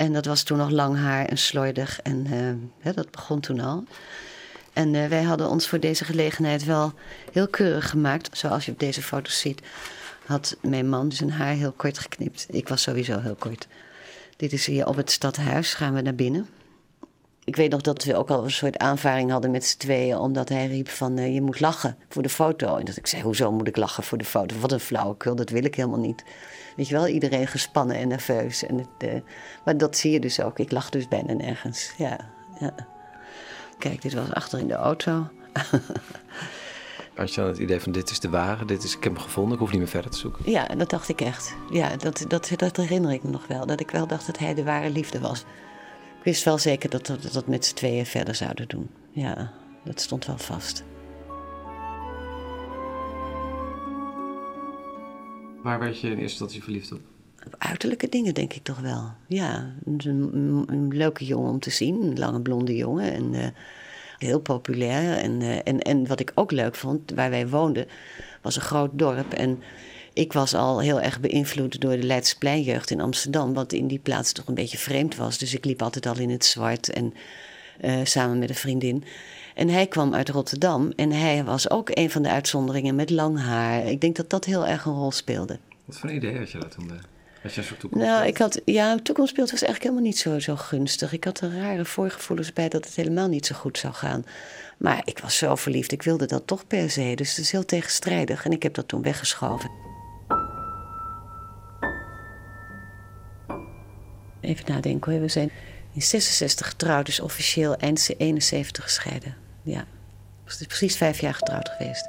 En 0.00 0.12
dat 0.12 0.24
was 0.24 0.42
toen 0.42 0.58
nog 0.58 0.70
lang 0.70 0.96
haar 0.96 1.24
en 1.24 1.38
slordig. 1.38 2.00
En 2.02 2.26
uh, 2.84 2.94
dat 2.94 3.10
begon 3.10 3.40
toen 3.40 3.60
al. 3.60 3.84
En 4.72 4.94
uh, 4.94 5.06
wij 5.06 5.22
hadden 5.22 5.48
ons 5.48 5.68
voor 5.68 5.80
deze 5.80 6.04
gelegenheid 6.04 6.64
wel 6.64 6.92
heel 7.32 7.48
keurig 7.48 7.90
gemaakt. 7.90 8.38
Zoals 8.38 8.64
je 8.64 8.72
op 8.72 8.78
deze 8.78 9.02
foto's 9.02 9.40
ziet, 9.40 9.62
had 10.26 10.56
mijn 10.62 10.88
man 10.88 11.12
zijn 11.12 11.30
haar 11.30 11.54
heel 11.54 11.72
kort 11.72 11.98
geknipt. 11.98 12.46
Ik 12.50 12.68
was 12.68 12.82
sowieso 12.82 13.18
heel 13.18 13.34
kort. 13.34 13.66
Dit 14.36 14.52
is 14.52 14.66
hier 14.66 14.86
op 14.86 14.96
het 14.96 15.10
stadhuis, 15.10 15.74
gaan 15.74 15.94
we 15.94 16.00
naar 16.00 16.14
binnen. 16.14 16.48
Ik 17.44 17.56
weet 17.56 17.70
nog 17.70 17.80
dat 17.80 18.04
we 18.04 18.16
ook 18.16 18.30
al 18.30 18.44
een 18.44 18.50
soort 18.50 18.78
aanvaring 18.78 19.30
hadden 19.30 19.50
met 19.50 19.64
z'n 19.64 19.78
tweeën, 19.78 20.16
omdat 20.16 20.48
hij 20.48 20.66
riep 20.66 20.88
van 20.88 21.18
uh, 21.18 21.34
je 21.34 21.42
moet 21.42 21.60
lachen 21.60 21.96
voor 22.08 22.22
de 22.22 22.28
foto. 22.28 22.76
En 22.76 22.84
dat 22.84 22.96
ik 22.96 23.06
zei, 23.06 23.22
hoezo 23.22 23.52
moet 23.52 23.68
ik 23.68 23.76
lachen 23.76 24.02
voor 24.02 24.18
de 24.18 24.24
foto? 24.24 24.56
Wat 24.58 24.72
een 24.72 24.80
flauwekul, 24.80 25.34
dat 25.34 25.50
wil 25.50 25.64
ik 25.64 25.74
helemaal 25.74 25.98
niet. 25.98 26.24
Weet 26.76 26.88
je 26.88 26.94
wel, 26.94 27.06
iedereen 27.06 27.46
gespannen 27.46 27.96
en 27.96 28.08
nerveus. 28.08 28.66
En 28.66 28.78
het, 28.78 29.10
uh, 29.10 29.20
maar 29.64 29.76
dat 29.76 29.96
zie 29.96 30.12
je 30.12 30.20
dus 30.20 30.40
ook. 30.40 30.58
Ik 30.58 30.70
lach 30.70 30.90
dus 30.90 31.08
bijna 31.08 31.32
nergens. 31.32 31.92
Ja, 31.96 32.18
ja. 32.60 32.74
Kijk, 33.78 34.02
dit 34.02 34.14
was 34.14 34.32
achter 34.32 34.58
in 34.58 34.68
de 34.68 34.74
auto. 34.74 35.28
Had 37.14 37.34
je 37.34 37.40
dan 37.40 37.50
het 37.50 37.58
idee 37.58 37.80
van 37.80 37.92
dit 37.92 38.10
is 38.10 38.20
de 38.20 38.28
wagen, 38.28 38.66
dit 38.66 38.82
is, 38.82 38.96
ik 38.96 39.04
heb 39.04 39.12
hem 39.12 39.22
gevonden, 39.22 39.52
ik 39.52 39.58
hoef 39.58 39.70
niet 39.70 39.78
meer 39.78 39.88
verder 39.88 40.10
te 40.10 40.18
zoeken? 40.18 40.50
Ja, 40.50 40.66
dat 40.66 40.90
dacht 40.90 41.08
ik 41.08 41.20
echt. 41.20 41.54
Ja, 41.70 41.96
dat, 41.96 42.24
dat, 42.28 42.50
dat 42.56 42.76
herinner 42.76 43.12
ik 43.12 43.22
me 43.22 43.30
nog 43.30 43.46
wel. 43.46 43.66
Dat 43.66 43.80
ik 43.80 43.90
wel 43.90 44.06
dacht 44.06 44.26
dat 44.26 44.38
hij 44.38 44.54
de 44.54 44.64
ware 44.64 44.90
liefde 44.90 45.20
was. 45.20 45.44
Ik 46.20 46.26
wist 46.26 46.44
wel 46.44 46.58
zeker 46.58 46.90
dat 46.90 47.08
we 47.08 47.18
dat, 47.18 47.32
dat 47.32 47.46
met 47.46 47.64
z'n 47.64 47.74
tweeën 47.74 48.06
verder 48.06 48.34
zouden 48.34 48.68
doen. 48.68 48.90
Ja, 49.10 49.52
dat 49.84 50.00
stond 50.00 50.26
wel 50.26 50.38
vast. 50.38 50.84
Waar 55.62 55.78
werd 55.78 56.00
je 56.00 56.06
in 56.06 56.12
eerste 56.12 56.22
instantie 56.22 56.62
verliefd 56.62 56.92
op? 56.92 57.00
Uiterlijke 57.58 58.08
dingen, 58.08 58.34
denk 58.34 58.52
ik 58.52 58.62
toch 58.62 58.80
wel. 58.80 59.12
Ja, 59.26 59.74
een, 59.84 60.00
een 60.66 60.88
leuke 60.88 61.24
jongen 61.24 61.50
om 61.50 61.60
te 61.60 61.70
zien, 61.70 62.02
een 62.02 62.18
lange 62.18 62.40
blonde 62.40 62.76
jongen. 62.76 63.12
En 63.12 63.32
uh, 63.32 63.46
heel 64.18 64.40
populair. 64.40 65.16
En, 65.16 65.40
uh, 65.40 65.56
en, 65.64 65.80
en 65.80 66.06
wat 66.06 66.20
ik 66.20 66.32
ook 66.34 66.50
leuk 66.50 66.74
vond, 66.74 67.10
waar 67.10 67.30
wij 67.30 67.48
woonden, 67.48 67.86
was 68.42 68.56
een 68.56 68.62
groot 68.62 68.90
dorp. 68.92 69.32
En 69.32 69.62
ik 70.12 70.32
was 70.32 70.54
al 70.54 70.80
heel 70.80 71.00
erg 71.00 71.20
beïnvloed 71.20 71.80
door 71.80 71.90
de 71.90 72.02
Leidspleinjeugd 72.02 72.90
in 72.90 73.00
Amsterdam, 73.00 73.54
wat 73.54 73.72
in 73.72 73.86
die 73.86 73.98
plaats 73.98 74.32
toch 74.32 74.46
een 74.46 74.54
beetje 74.54 74.78
vreemd 74.78 75.16
was. 75.16 75.38
Dus 75.38 75.54
ik 75.54 75.64
liep 75.64 75.82
altijd 75.82 76.06
al 76.06 76.18
in 76.18 76.30
het 76.30 76.44
zwart 76.44 76.92
en 76.92 77.14
uh, 77.84 77.94
samen 78.04 78.38
met 78.38 78.48
een 78.48 78.54
vriendin. 78.54 79.04
En 79.54 79.68
hij 79.68 79.86
kwam 79.86 80.14
uit 80.14 80.28
Rotterdam 80.28 80.92
en 80.96 81.12
hij 81.12 81.44
was 81.44 81.70
ook 81.70 81.90
een 81.92 82.10
van 82.10 82.22
de 82.22 82.30
uitzonderingen 82.30 82.94
met 82.94 83.10
lang 83.10 83.40
haar. 83.40 83.86
Ik 83.86 84.00
denk 84.00 84.16
dat 84.16 84.30
dat 84.30 84.44
heel 84.44 84.66
erg 84.66 84.84
een 84.84 84.92
rol 84.92 85.12
speelde. 85.12 85.58
Wat 85.84 85.98
voor 85.98 86.08
een 86.08 86.16
idee 86.16 86.38
had 86.38 86.50
je 86.50 86.58
dat 86.58 86.70
toen? 86.70 86.90
Had 87.42 87.54
je 87.54 87.60
een 87.60 87.66
soort 87.66 87.80
toekomst? 87.80 88.06
Nou, 88.06 88.26
ik 88.26 88.38
had, 88.38 88.60
ja, 88.64 88.96
toekomstbeeld 89.02 89.50
was 89.50 89.62
eigenlijk 89.62 89.82
helemaal 89.82 90.10
niet 90.10 90.18
zo, 90.18 90.38
zo 90.38 90.56
gunstig. 90.56 91.12
Ik 91.12 91.24
had 91.24 91.40
er 91.40 91.54
rare 91.54 91.84
voorgevoelens 91.84 92.52
bij 92.52 92.68
dat 92.68 92.84
het 92.84 92.94
helemaal 92.94 93.28
niet 93.28 93.46
zo 93.46 93.54
goed 93.54 93.78
zou 93.78 93.94
gaan. 93.94 94.24
Maar 94.78 95.02
ik 95.04 95.18
was 95.18 95.36
zo 95.36 95.54
verliefd, 95.54 95.92
ik 95.92 96.02
wilde 96.02 96.26
dat 96.26 96.46
toch 96.46 96.66
per 96.66 96.90
se. 96.90 97.12
Dus 97.14 97.28
het 97.28 97.38
is 97.38 97.52
heel 97.52 97.64
tegenstrijdig 97.64 98.44
en 98.44 98.52
ik 98.52 98.62
heb 98.62 98.74
dat 98.74 98.88
toen 98.88 99.02
weggeschoven. 99.02 99.89
Even 104.40 104.72
nadenken 104.72 105.12
hoor. 105.12 105.20
We 105.20 105.28
zijn 105.28 105.50
in 105.92 106.02
66 106.02 106.66
getrouwd, 106.66 107.06
dus 107.06 107.20
officieel 107.20 107.76
eind 107.76 108.10
71 108.16 108.84
gescheiden. 108.84 109.36
Ja, 109.62 109.84
dus 110.44 110.66
precies 110.66 110.96
vijf 110.96 111.20
jaar 111.20 111.34
getrouwd 111.34 111.68
geweest. 111.68 112.08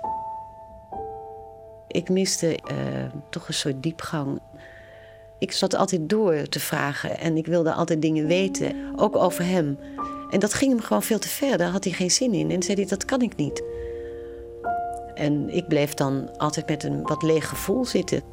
Ik 1.87 2.09
miste 2.09 2.59
uh, 2.71 2.77
toch 3.29 3.47
een 3.47 3.53
soort 3.53 3.83
diepgang. 3.83 4.39
Ik 5.39 5.51
zat 5.51 5.75
altijd 5.75 6.09
door 6.09 6.49
te 6.49 6.59
vragen 6.59 7.19
en 7.19 7.37
ik 7.37 7.45
wilde 7.45 7.73
altijd 7.73 8.01
dingen 8.01 8.27
weten, 8.27 8.75
ook 8.95 9.15
over 9.15 9.45
hem. 9.45 9.79
En 10.29 10.39
dat 10.39 10.53
ging 10.53 10.71
hem 10.71 10.81
gewoon 10.81 11.03
veel 11.03 11.19
te 11.19 11.27
ver, 11.27 11.57
daar 11.57 11.71
had 11.71 11.83
hij 11.83 11.93
geen 11.93 12.11
zin 12.11 12.33
in. 12.33 12.51
En 12.51 12.63
zei 12.63 12.77
hij, 12.77 12.85
dat 12.85 13.05
kan 13.05 13.21
ik 13.21 13.35
niet. 13.35 13.63
En 15.13 15.49
ik 15.49 15.67
bleef 15.67 15.93
dan 15.93 16.37
altijd 16.37 16.67
met 16.67 16.83
een 16.83 17.01
wat 17.03 17.23
leeg 17.23 17.49
gevoel 17.49 17.85
zitten. 17.85 18.23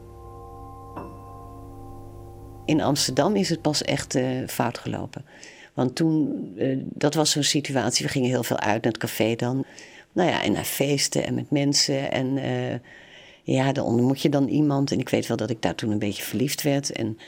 In 2.69 2.81
Amsterdam 2.81 3.37
is 3.37 3.49
het 3.49 3.63
pas 3.63 3.83
echt 3.83 4.17
uh, 4.17 4.47
fout 4.47 4.79
gelopen. 4.79 5.25
Want 5.75 5.95
toen, 5.95 6.53
uh, 6.57 6.79
dat 6.85 7.15
was 7.15 7.31
zo'n 7.31 7.43
situatie, 7.43 8.07
we 8.07 8.13
gingen 8.13 8.29
heel 8.29 8.43
veel 8.43 8.59
uit 8.59 8.83
naar 8.83 8.93
het 8.93 9.01
café 9.01 9.35
dan. 9.35 9.65
Nou 10.13 10.31
ja, 10.31 10.43
en 10.43 10.53
naar 10.53 10.65
feesten 10.65 11.25
en 11.25 11.35
met 11.35 11.51
mensen. 11.51 12.13
En 12.13 12.37
uh, 12.37 12.75
ja, 13.43 13.73
dan 13.73 13.85
ontmoet 13.85 14.23
je 14.23 14.29
dan 14.29 14.49
iemand. 14.49 14.93
En 14.93 14.99
ik 14.99 15.09
weet 15.09 15.27
wel 15.27 15.37
dat 15.37 15.51
ik 15.51 15.63
daar 15.63 15.75
toen 15.75 15.91
een 15.91 15.99
beetje 15.99 16.23
verliefd 16.23 16.63
werd. 16.63 16.93
En 16.93 17.19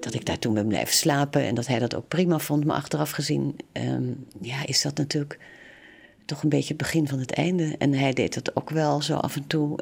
dat 0.00 0.14
ik 0.14 0.24
daar 0.24 0.38
toen 0.38 0.54
ben 0.54 0.66
blijven 0.66 0.94
slapen. 0.94 1.42
En 1.42 1.54
dat 1.54 1.66
hij 1.66 1.78
dat 1.78 1.94
ook 1.94 2.08
prima 2.08 2.38
vond. 2.38 2.64
Maar 2.64 2.76
achteraf 2.76 3.10
gezien, 3.10 3.56
um, 3.72 4.26
ja, 4.40 4.66
is 4.66 4.82
dat 4.82 4.96
natuurlijk 4.96 5.38
toch 6.24 6.42
een 6.42 6.48
beetje 6.48 6.68
het 6.68 6.82
begin 6.82 7.08
van 7.08 7.18
het 7.18 7.32
einde. 7.32 7.74
En 7.78 7.94
hij 7.94 8.12
deed 8.12 8.34
dat 8.34 8.56
ook 8.56 8.70
wel 8.70 9.02
zo 9.02 9.14
af 9.14 9.36
en 9.36 9.46
toe. 9.46 9.78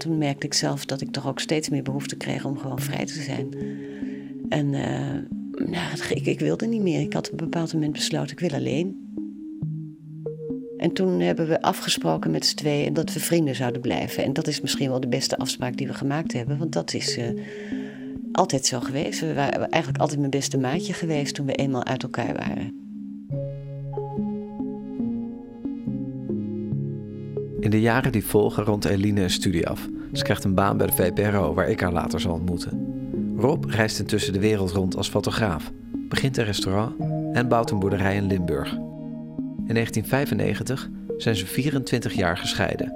Toen 0.00 0.18
merkte 0.18 0.46
ik 0.46 0.54
zelf 0.54 0.84
dat 0.84 1.00
ik 1.00 1.10
toch 1.10 1.28
ook 1.28 1.40
steeds 1.40 1.68
meer 1.68 1.82
behoefte 1.82 2.16
kreeg 2.16 2.44
om 2.44 2.58
gewoon 2.58 2.80
vrij 2.80 3.06
te 3.06 3.22
zijn. 3.22 3.48
En 4.48 4.72
uh, 4.72 5.68
nou, 5.68 5.98
ik, 6.08 6.26
ik 6.26 6.40
wilde 6.40 6.66
niet 6.66 6.82
meer. 6.82 7.00
Ik 7.00 7.12
had 7.12 7.30
op 7.30 7.40
een 7.40 7.48
bepaald 7.50 7.72
moment 7.72 7.92
besloten, 7.92 8.32
ik 8.32 8.40
wil 8.40 8.58
alleen. 8.58 9.08
En 10.76 10.92
toen 10.92 11.20
hebben 11.20 11.48
we 11.48 11.62
afgesproken 11.62 12.30
met 12.30 12.46
z'n 12.46 12.56
tweeën 12.56 12.92
dat 12.92 13.12
we 13.12 13.20
vrienden 13.20 13.54
zouden 13.54 13.80
blijven. 13.80 14.24
En 14.24 14.32
dat 14.32 14.46
is 14.46 14.60
misschien 14.60 14.88
wel 14.88 15.00
de 15.00 15.08
beste 15.08 15.36
afspraak 15.36 15.76
die 15.76 15.86
we 15.86 15.94
gemaakt 15.94 16.32
hebben. 16.32 16.58
Want 16.58 16.72
dat 16.72 16.94
is 16.94 17.18
uh, 17.18 17.28
altijd 18.32 18.66
zo 18.66 18.80
geweest. 18.80 19.20
We 19.20 19.34
waren 19.34 19.68
eigenlijk 19.68 20.02
altijd 20.02 20.18
mijn 20.18 20.30
beste 20.30 20.58
maatje 20.58 20.92
geweest 20.92 21.34
toen 21.34 21.46
we 21.46 21.54
eenmaal 21.54 21.84
uit 21.84 22.02
elkaar 22.02 22.34
waren. 22.34 22.79
In 27.60 27.70
de 27.70 27.80
jaren 27.80 28.12
die 28.12 28.24
volgen 28.24 28.64
rond 28.64 28.84
Eline 28.84 29.22
een 29.22 29.30
studie 29.30 29.68
af. 29.68 29.88
Ze 30.12 30.22
krijgt 30.22 30.44
een 30.44 30.54
baan 30.54 30.76
bij 30.76 30.86
de 30.86 30.92
VPRO, 30.92 31.54
waar 31.54 31.68
ik 31.68 31.80
haar 31.80 31.92
later 31.92 32.20
zal 32.20 32.32
ontmoeten. 32.32 32.98
Rob 33.36 33.64
reist 33.64 33.98
intussen 33.98 34.32
de 34.32 34.40
wereld 34.40 34.70
rond 34.70 34.96
als 34.96 35.08
fotograaf, 35.08 35.72
begint 36.08 36.36
een 36.36 36.44
restaurant 36.44 36.94
en 37.32 37.48
bouwt 37.48 37.70
een 37.70 37.78
boerderij 37.78 38.16
in 38.16 38.26
Limburg. 38.26 38.72
In 39.66 39.74
1995 39.74 40.88
zijn 41.16 41.36
ze 41.36 41.46
24 41.46 42.12
jaar 42.12 42.36
gescheiden. 42.36 42.94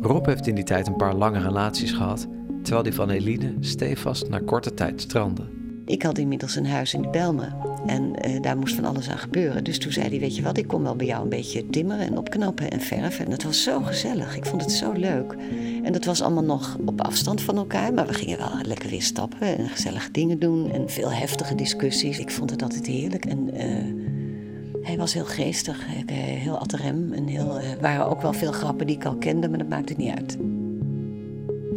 Rob 0.00 0.26
heeft 0.26 0.46
in 0.46 0.54
die 0.54 0.64
tijd 0.64 0.86
een 0.86 0.96
paar 0.96 1.14
lange 1.14 1.40
relaties 1.40 1.92
gehad, 1.92 2.26
terwijl 2.62 2.82
die 2.82 2.94
van 2.94 3.10
Eline 3.10 3.54
stevast 3.60 4.28
na 4.28 4.38
korte 4.38 4.74
tijd 4.74 5.00
strandde. 5.00 5.55
Ik 5.86 6.02
had 6.02 6.18
inmiddels 6.18 6.56
een 6.56 6.66
huis 6.66 6.94
in 6.94 7.02
de 7.02 7.08
Belmen 7.08 7.54
en 7.86 8.12
uh, 8.28 8.40
daar 8.42 8.58
moest 8.58 8.74
van 8.74 8.84
alles 8.84 9.08
aan 9.10 9.18
gebeuren. 9.18 9.64
Dus 9.64 9.78
toen 9.78 9.92
zei 9.92 10.08
hij, 10.08 10.20
weet 10.20 10.36
je 10.36 10.42
wat, 10.42 10.58
ik 10.58 10.66
kom 10.66 10.82
wel 10.82 10.96
bij 10.96 11.06
jou 11.06 11.22
een 11.22 11.28
beetje 11.28 11.70
timmeren 11.70 12.06
en 12.06 12.18
opknappen 12.18 12.70
en 12.70 12.80
verven. 12.80 13.24
En 13.24 13.30
dat 13.30 13.42
was 13.42 13.62
zo 13.62 13.80
gezellig, 13.80 14.36
ik 14.36 14.44
vond 14.46 14.62
het 14.62 14.72
zo 14.72 14.92
leuk. 14.92 15.36
En 15.82 15.92
dat 15.92 16.04
was 16.04 16.22
allemaal 16.22 16.44
nog 16.44 16.76
op 16.84 17.00
afstand 17.00 17.40
van 17.40 17.56
elkaar, 17.56 17.94
maar 17.94 18.06
we 18.06 18.14
gingen 18.14 18.38
wel 18.38 18.50
lekker 18.62 18.90
weer 18.90 19.02
stappen 19.02 19.58
en 19.58 19.68
gezellige 19.68 20.10
dingen 20.10 20.38
doen. 20.38 20.72
En 20.72 20.90
veel 20.90 21.12
heftige 21.12 21.54
discussies, 21.54 22.18
ik 22.18 22.30
vond 22.30 22.50
het 22.50 22.62
altijd 22.62 22.86
heerlijk. 22.86 23.24
En 23.24 23.50
uh, 23.54 24.84
hij 24.86 24.96
was 24.96 25.14
heel 25.14 25.24
geestig, 25.24 25.86
heel 26.12 26.58
adrem 26.58 27.12
en 27.12 27.26
heel, 27.26 27.60
waren 27.80 28.06
ook 28.06 28.22
wel 28.22 28.32
veel 28.32 28.52
grappen 28.52 28.86
die 28.86 28.96
ik 28.96 29.04
al 29.04 29.16
kende, 29.16 29.48
maar 29.48 29.58
dat 29.58 29.68
maakte 29.68 29.94
niet 29.96 30.14
uit. 30.18 30.36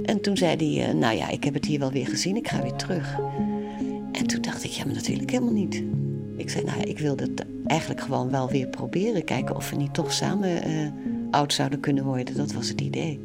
En 0.04 0.22
toen 0.22 0.38
zei 0.38 0.80
hij, 0.80 0.94
nou 0.94 1.16
ja, 1.16 1.30
ik 1.30 1.44
heb 1.44 1.54
het 1.54 1.66
hier 1.66 1.80
wel 1.80 1.92
weer 1.92 2.08
gezien, 2.08 2.36
ik 2.36 2.48
ga 2.48 2.62
weer 2.62 2.76
terug. 2.76 3.20
En 4.20 4.28
toen 4.28 4.42
dacht 4.42 4.64
ik, 4.64 4.72
ja, 4.72 4.86
maar 4.86 4.94
natuurlijk 4.94 5.30
helemaal 5.30 5.54
niet. 5.54 5.84
Ik 6.38 6.50
zei, 6.50 6.64
nou, 6.64 6.82
ik 6.82 7.00
wilde 7.00 7.24
het 7.24 7.46
eigenlijk 7.66 8.02
gewoon 8.02 8.30
wel 8.30 8.50
weer 8.50 8.68
proberen. 8.68 9.24
Kijken 9.24 9.56
of 9.56 9.70
we 9.70 9.76
niet 9.76 9.94
toch 9.94 10.14
samen 10.14 10.70
uh, 10.70 10.88
oud 11.32 11.54
zouden 11.54 11.80
kunnen 11.80 12.04
worden. 12.04 12.38
Dat 12.38 12.54
was 12.54 12.70
het 12.70 12.82
idee. 12.82 13.20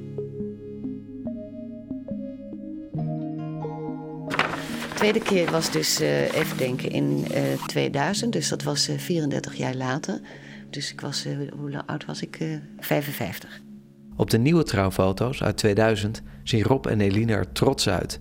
De 4.81 5.11
tweede 5.11 5.21
keer 5.21 5.51
was 5.51 5.71
dus, 5.71 6.01
uh, 6.01 6.35
even 6.35 6.57
denken, 6.57 6.91
in 6.91 7.25
uh, 7.35 7.65
2000. 7.67 8.33
Dus 8.33 8.49
dat 8.49 8.63
was 8.63 8.89
34 8.97 9.55
jaar 9.55 9.75
later. 9.75 10.21
Dus 10.71 10.93
ik 10.93 11.01
was, 11.01 11.27
hoe 11.59 11.87
oud 11.87 12.05
was 12.05 12.23
ik? 12.23 12.61
55. 12.79 13.61
Op 14.17 14.31
de 14.31 14.39
nieuwe 14.39 14.63
trouwfoto's 14.63 15.43
uit 15.43 15.57
2000 15.57 16.23
zien 16.43 16.63
Rob 16.63 16.87
en 16.87 17.01
Eline 17.01 17.33
er 17.33 17.53
trots 17.53 17.89
uit. 17.89 18.21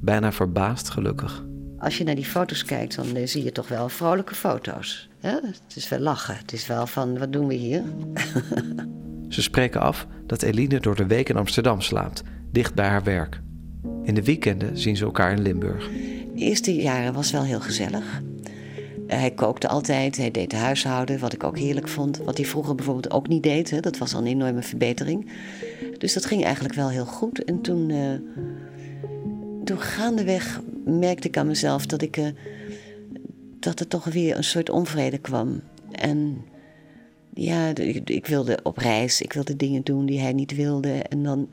Bijna 0.00 0.32
verbaasd 0.32 0.88
gelukkig 0.88 1.44
als 1.84 1.98
je 1.98 2.04
naar 2.04 2.14
die 2.14 2.24
foto's 2.24 2.64
kijkt, 2.64 2.96
dan 2.96 3.16
uh, 3.16 3.26
zie 3.26 3.44
je 3.44 3.52
toch 3.52 3.68
wel 3.68 3.88
vrolijke 3.88 4.34
foto's. 4.34 5.08
Het 5.20 5.76
is 5.76 5.88
wel 5.88 5.98
lachen. 5.98 6.36
Het 6.36 6.52
is 6.52 6.66
wel 6.66 6.86
van, 6.86 7.18
wat 7.18 7.32
doen 7.32 7.46
we 7.46 7.54
hier? 7.54 7.82
Ze 9.28 9.42
spreken 9.42 9.80
af 9.80 10.06
dat 10.26 10.42
Eline 10.42 10.80
door 10.80 10.96
de 10.96 11.06
week 11.06 11.28
in 11.28 11.36
Amsterdam 11.36 11.80
slaapt, 11.80 12.22
dicht 12.52 12.74
bij 12.74 12.86
haar 12.86 13.02
werk. 13.02 13.40
In 14.02 14.14
de 14.14 14.24
weekenden 14.24 14.78
zien 14.78 14.96
ze 14.96 15.04
elkaar 15.04 15.32
in 15.32 15.42
Limburg. 15.42 15.88
De 16.34 16.40
eerste 16.40 16.74
jaren 16.74 17.12
was 17.12 17.30
wel 17.30 17.42
heel 17.42 17.60
gezellig. 17.60 18.22
Uh, 19.06 19.18
hij 19.18 19.30
kookte 19.30 19.68
altijd, 19.68 20.16
hij 20.16 20.30
deed 20.30 20.50
de 20.50 20.56
huishouden, 20.56 21.18
wat 21.18 21.32
ik 21.32 21.44
ook 21.44 21.58
heerlijk 21.58 21.88
vond. 21.88 22.18
Wat 22.18 22.36
hij 22.36 22.46
vroeger 22.46 22.74
bijvoorbeeld 22.74 23.10
ook 23.10 23.28
niet 23.28 23.42
deed, 23.42 23.70
hè? 23.70 23.80
dat 23.80 23.98
was 23.98 24.14
al 24.14 24.20
een 24.20 24.26
enorme 24.26 24.62
verbetering. 24.62 25.32
Dus 25.98 26.12
dat 26.12 26.26
ging 26.26 26.44
eigenlijk 26.44 26.74
wel 26.74 26.88
heel 26.88 27.06
goed. 27.06 27.44
En 27.44 27.60
toen, 27.60 27.88
uh, 27.88 28.10
toen 29.64 29.80
gaandeweg 29.80 30.60
merkte 30.84 31.28
ik 31.28 31.36
aan 31.36 31.46
mezelf 31.46 31.86
dat 31.86 32.02
ik. 32.02 32.16
Uh, 32.16 32.28
dat 33.64 33.80
er 33.80 33.88
toch 33.88 34.04
weer 34.04 34.36
een 34.36 34.44
soort 34.44 34.70
onvrede 34.70 35.18
kwam. 35.18 35.62
En 35.90 36.44
ja, 37.34 37.74
ik, 38.04 38.26
wilde 38.26 38.58
op 38.62 38.78
reis, 38.78 39.20
ik 39.20 39.32
wilde 39.32 39.56
dingen 39.56 39.82
doen 39.82 40.06
die 40.06 40.20
hij 40.20 40.32
niet 40.32 40.54
wilde. 40.54 40.92
En 40.92 41.22
dan 41.22 41.50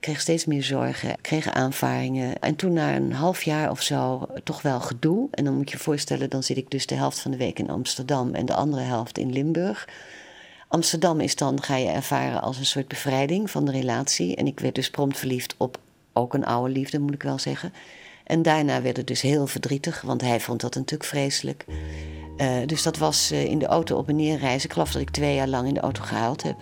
kreeg 0.00 0.14
ik 0.14 0.20
steeds 0.20 0.44
meer 0.44 0.62
zorgen, 0.62 1.16
kreeg 1.20 1.50
aanvaringen. 1.50 2.38
En 2.40 2.56
toen 2.56 2.72
na 2.72 2.96
een 2.96 3.12
half 3.12 3.42
jaar 3.42 3.70
of 3.70 3.82
zo 3.82 4.26
toch 4.44 4.62
wel 4.62 4.80
gedoe. 4.80 5.28
En 5.30 5.44
dan 5.44 5.54
moet 5.54 5.70
je 5.70 5.76
je 5.76 5.82
voorstellen, 5.82 6.30
dan 6.30 6.42
zit 6.42 6.56
ik 6.56 6.70
dus 6.70 6.86
de 6.86 6.94
helft 6.94 7.18
van 7.18 7.30
de 7.30 7.36
week 7.36 7.58
in 7.58 7.70
Amsterdam 7.70 8.34
en 8.34 8.46
de 8.46 8.54
andere 8.54 8.82
helft 8.82 9.18
in 9.18 9.32
Limburg. 9.32 9.88
Amsterdam 10.68 11.20
is 11.20 11.36
dan, 11.36 11.62
ga 11.62 11.76
je 11.76 11.88
ervaren 11.88 12.42
als 12.42 12.58
een 12.58 12.66
soort 12.66 12.88
bevrijding 12.88 13.50
van 13.50 13.64
de 13.64 13.72
relatie. 13.72 14.36
En 14.36 14.46
ik 14.46 14.60
werd 14.60 14.74
dus 14.74 14.90
prompt 14.90 15.18
verliefd 15.18 15.54
op 15.58 15.78
ook 16.16 16.34
een 16.34 16.44
oude 16.44 16.72
liefde, 16.72 17.00
moet 17.00 17.14
ik 17.14 17.22
wel 17.22 17.38
zeggen. 17.38 17.72
En 18.24 18.42
daarna 18.42 18.82
werd 18.82 18.96
het 18.96 19.06
dus 19.06 19.20
heel 19.20 19.46
verdrietig, 19.46 20.00
want 20.00 20.20
hij 20.20 20.40
vond 20.40 20.60
dat 20.60 20.74
natuurlijk 20.74 21.08
vreselijk. 21.10 21.64
Uh, 22.36 22.66
dus 22.66 22.82
dat 22.82 22.98
was 22.98 23.32
uh, 23.32 23.44
in 23.44 23.58
de 23.58 23.66
auto 23.66 23.96
op 23.96 24.08
en 24.08 24.16
neer 24.16 24.38
reizen. 24.38 24.68
Ik 24.68 24.72
geloof 24.72 24.92
dat 24.92 25.02
ik 25.02 25.10
twee 25.10 25.34
jaar 25.34 25.48
lang 25.48 25.68
in 25.68 25.74
de 25.74 25.80
auto 25.80 26.02
gehuild 26.02 26.42
heb. 26.42 26.56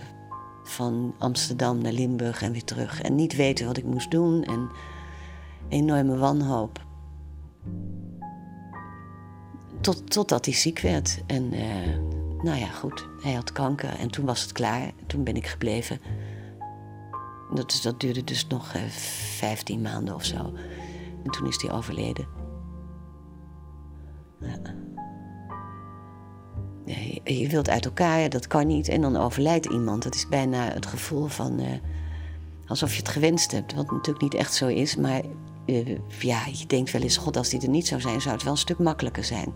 Van 0.64 1.14
Amsterdam 1.18 1.82
naar 1.82 1.92
Limburg 1.92 2.42
en 2.42 2.52
weer 2.52 2.64
terug. 2.64 3.02
En 3.02 3.14
niet 3.14 3.36
weten 3.36 3.66
wat 3.66 3.76
ik 3.76 3.84
moest 3.84 4.11
doen 4.11 4.44
en 4.44 4.70
enorme 5.68 6.16
wanhoop. 6.16 6.84
Tot, 9.80 10.11
totdat 10.11 10.44
hij 10.44 10.55
ziek 10.55 10.80
werd. 10.80 11.22
En 11.26 11.55
uh, 11.55 11.62
nou 12.42 12.59
ja, 12.59 12.68
goed, 12.68 13.07
hij 13.20 13.32
had 13.32 13.52
kanker 13.52 13.98
en 13.98 14.11
toen 14.11 14.24
was 14.24 14.42
het 14.42 14.52
klaar. 14.52 14.92
Toen 15.07 15.24
ben 15.24 15.36
ik 15.36 15.46
gebleven. 15.46 16.00
Dat, 17.55 17.80
dat 17.82 18.00
duurde 18.00 18.24
dus 18.24 18.46
nog 18.46 18.74
15 18.88 19.82
maanden 19.82 20.14
of 20.14 20.24
zo. 20.24 20.52
En 21.24 21.30
toen 21.30 21.48
is 21.48 21.62
hij 21.62 21.72
overleden. 21.72 22.26
Ja. 24.40 24.59
Je 27.24 27.48
wilt 27.48 27.68
uit 27.68 27.84
elkaar, 27.84 28.28
dat 28.28 28.46
kan 28.46 28.66
niet. 28.66 28.88
En 28.88 29.00
dan 29.00 29.16
overlijdt 29.16 29.66
iemand. 29.66 30.02
Dat 30.02 30.14
is 30.14 30.28
bijna 30.28 30.68
het 30.68 30.86
gevoel 30.86 31.26
van 31.26 31.61
uh, 31.61 31.66
alsof 32.66 32.92
je 32.92 32.98
het 32.98 33.09
gewenst 33.09 33.52
hebt. 33.52 33.74
Wat 33.74 33.90
natuurlijk 33.90 34.22
niet 34.22 34.34
echt 34.34 34.55
zo 34.55 34.66
is. 34.66 34.96
Maar 34.96 35.22
uh, 35.66 35.98
ja, 36.18 36.46
je 36.52 36.66
denkt 36.66 36.90
wel 36.90 37.02
eens: 37.02 37.16
God, 37.16 37.36
als 37.36 37.48
die 37.48 37.61
er 37.61 37.68
niet 37.68 37.86
zou 37.86 38.00
zijn, 38.00 38.20
zou 38.20 38.34
het 38.34 38.44
wel 38.44 38.52
een 38.52 38.59
stuk 38.59 38.78
makkelijker 38.78 39.24
zijn. 39.24 39.52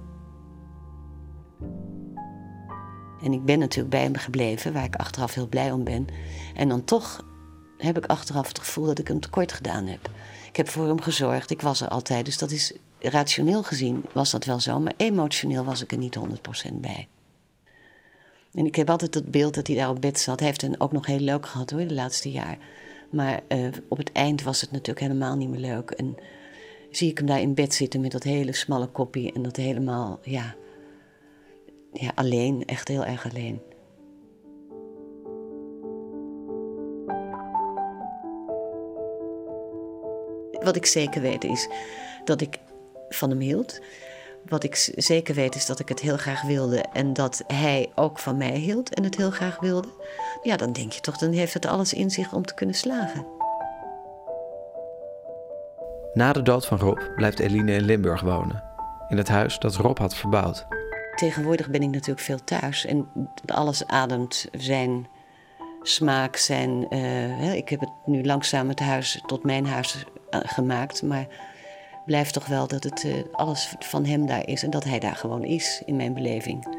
En 3.22 3.32
ik 3.32 3.44
ben 3.44 3.58
natuurlijk 3.58 3.90
bij 3.90 4.02
hem 4.02 4.16
gebleven, 4.16 4.72
waar 4.72 4.84
ik 4.84 4.96
achteraf 4.96 5.34
heel 5.34 5.48
blij 5.48 5.72
om 5.72 5.84
ben. 5.84 6.06
En 6.54 6.68
dan 6.68 6.84
toch 6.84 7.24
heb 7.78 7.96
ik 7.96 8.06
achteraf 8.06 8.48
het 8.48 8.58
gevoel 8.58 8.86
dat 8.86 8.98
ik 8.98 9.08
hem 9.08 9.20
tekort 9.20 9.52
gedaan 9.52 9.86
heb. 9.86 10.10
Ik 10.48 10.56
heb 10.56 10.68
voor 10.68 10.86
hem 10.86 11.00
gezorgd, 11.00 11.50
ik 11.50 11.62
was 11.62 11.80
er 11.80 11.88
altijd. 11.88 12.24
Dus 12.24 12.38
dat 12.38 12.50
is 12.50 12.72
rationeel 12.98 13.62
gezien 13.62 14.04
was 14.12 14.30
dat 14.30 14.44
wel 14.44 14.60
zo, 14.60 14.80
maar 14.80 14.94
emotioneel 14.96 15.64
was 15.64 15.82
ik 15.82 15.92
er 15.92 15.98
niet 15.98 16.18
100% 16.70 16.74
bij. 16.74 17.08
En 18.52 18.66
ik 18.66 18.74
heb 18.74 18.90
altijd 18.90 19.14
het 19.14 19.30
beeld 19.30 19.54
dat 19.54 19.66
hij 19.66 19.76
daar 19.76 19.90
op 19.90 20.00
bed 20.00 20.20
zat. 20.20 20.38
Hij 20.38 20.48
heeft 20.48 20.60
het 20.60 20.80
ook 20.80 20.92
nog 20.92 21.06
heel 21.06 21.18
leuk 21.18 21.46
gehad 21.46 21.70
hoor, 21.70 21.86
de 21.86 21.94
laatste 21.94 22.30
jaar. 22.30 22.58
Maar 23.10 23.40
uh, 23.48 23.68
op 23.88 23.98
het 23.98 24.12
eind 24.12 24.42
was 24.42 24.60
het 24.60 24.70
natuurlijk 24.70 25.06
helemaal 25.06 25.36
niet 25.36 25.48
meer 25.48 25.60
leuk. 25.60 25.90
En 25.90 26.16
zie 26.90 27.10
ik 27.10 27.18
hem 27.18 27.26
daar 27.26 27.40
in 27.40 27.54
bed 27.54 27.74
zitten 27.74 28.00
met 28.00 28.12
dat 28.12 28.22
hele 28.22 28.52
smalle 28.52 28.86
koppie 28.86 29.32
en 29.32 29.42
dat 29.42 29.56
helemaal, 29.56 30.20
ja, 30.22 30.54
ja, 31.92 32.12
alleen, 32.14 32.64
echt 32.64 32.88
heel 32.88 33.04
erg 33.04 33.30
alleen. 33.30 33.60
Wat 40.60 40.76
ik 40.76 40.86
zeker 40.86 41.20
weet 41.20 41.44
is 41.44 41.68
dat 42.24 42.40
ik 42.40 42.58
van 43.08 43.30
hem 43.30 43.40
hield. 43.40 43.80
Wat 44.48 44.64
ik 44.64 44.92
zeker 44.96 45.34
weet 45.34 45.54
is 45.54 45.66
dat 45.66 45.78
ik 45.78 45.88
het 45.88 46.00
heel 46.00 46.16
graag 46.16 46.42
wilde 46.42 46.84
en 46.92 47.12
dat 47.12 47.44
hij 47.46 47.90
ook 47.94 48.18
van 48.18 48.36
mij 48.36 48.56
hield 48.56 48.94
en 48.94 49.04
het 49.04 49.16
heel 49.16 49.30
graag 49.30 49.60
wilde. 49.60 49.88
Ja, 50.42 50.56
dan 50.56 50.72
denk 50.72 50.92
je 50.92 51.00
toch, 51.00 51.18
dan 51.18 51.32
heeft 51.32 51.54
het 51.54 51.66
alles 51.66 51.92
in 51.92 52.10
zich 52.10 52.32
om 52.32 52.46
te 52.46 52.54
kunnen 52.54 52.74
slagen. 52.74 53.26
Na 56.14 56.32
de 56.32 56.42
dood 56.42 56.66
van 56.66 56.78
Rob 56.78 56.98
blijft 57.16 57.38
Eline 57.38 57.72
in 57.72 57.84
Limburg 57.84 58.20
wonen, 58.20 58.62
in 59.08 59.16
het 59.16 59.28
huis 59.28 59.58
dat 59.58 59.76
Rob 59.76 59.98
had 59.98 60.14
verbouwd. 60.14 60.66
Tegenwoordig 61.14 61.68
ben 61.68 61.82
ik 61.82 61.90
natuurlijk 61.90 62.20
veel 62.20 62.44
thuis 62.44 62.84
en 62.84 63.08
alles 63.46 63.86
ademt 63.86 64.48
zijn 64.52 65.08
smaak, 65.82 66.36
zijn. 66.36 66.86
Uh, 66.90 67.54
ik 67.54 67.68
heb 67.68 67.80
het 67.80 67.90
nu 68.04 68.24
langzaam 68.24 68.68
het 68.68 68.80
huis 68.80 69.22
tot 69.26 69.44
mijn 69.44 69.66
huis 69.66 69.94
eh, 69.94 70.17
gemaakt, 70.30 71.02
maar 71.02 71.26
blijft 72.06 72.32
toch 72.32 72.46
wel 72.46 72.66
dat 72.66 72.84
het 72.84 73.04
uh, 73.04 73.14
alles 73.32 73.74
van 73.78 74.04
hem 74.04 74.26
daar 74.26 74.46
is 74.46 74.62
en 74.62 74.70
dat 74.70 74.84
hij 74.84 74.98
daar 74.98 75.16
gewoon 75.16 75.44
is 75.44 75.82
in 75.84 75.96
mijn 75.96 76.14
beleving. 76.14 76.76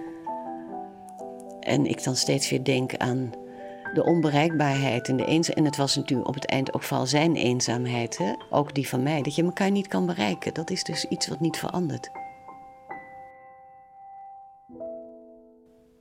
En 1.60 1.86
ik 1.86 2.04
dan 2.04 2.16
steeds 2.16 2.50
weer 2.50 2.64
denk 2.64 2.98
aan 2.98 3.34
de 3.94 4.04
onbereikbaarheid 4.04 5.08
en 5.08 5.18
de 5.18 5.26
eenzaamheid. 5.26 5.58
En 5.58 5.66
het 5.66 5.78
was 5.78 5.96
natuurlijk 5.96 6.28
op 6.28 6.34
het 6.34 6.46
eind 6.46 6.74
ook 6.74 6.84
vooral 6.84 7.06
zijn 7.06 7.36
eenzaamheid, 7.36 8.18
hè? 8.18 8.34
ook 8.50 8.76
die 8.76 8.88
van 8.88 9.04
mij, 9.04 9.22
dat 9.22 9.36
je 9.36 9.44
elkaar 9.44 9.72
niet 9.72 9.88
kan 9.88 10.06
bereiken. 10.06 10.54
Dat 10.54 10.70
is 10.70 10.84
dus 10.84 11.06
iets 11.06 11.28
wat 11.28 11.40
niet 11.40 11.58
verandert. 11.58 12.10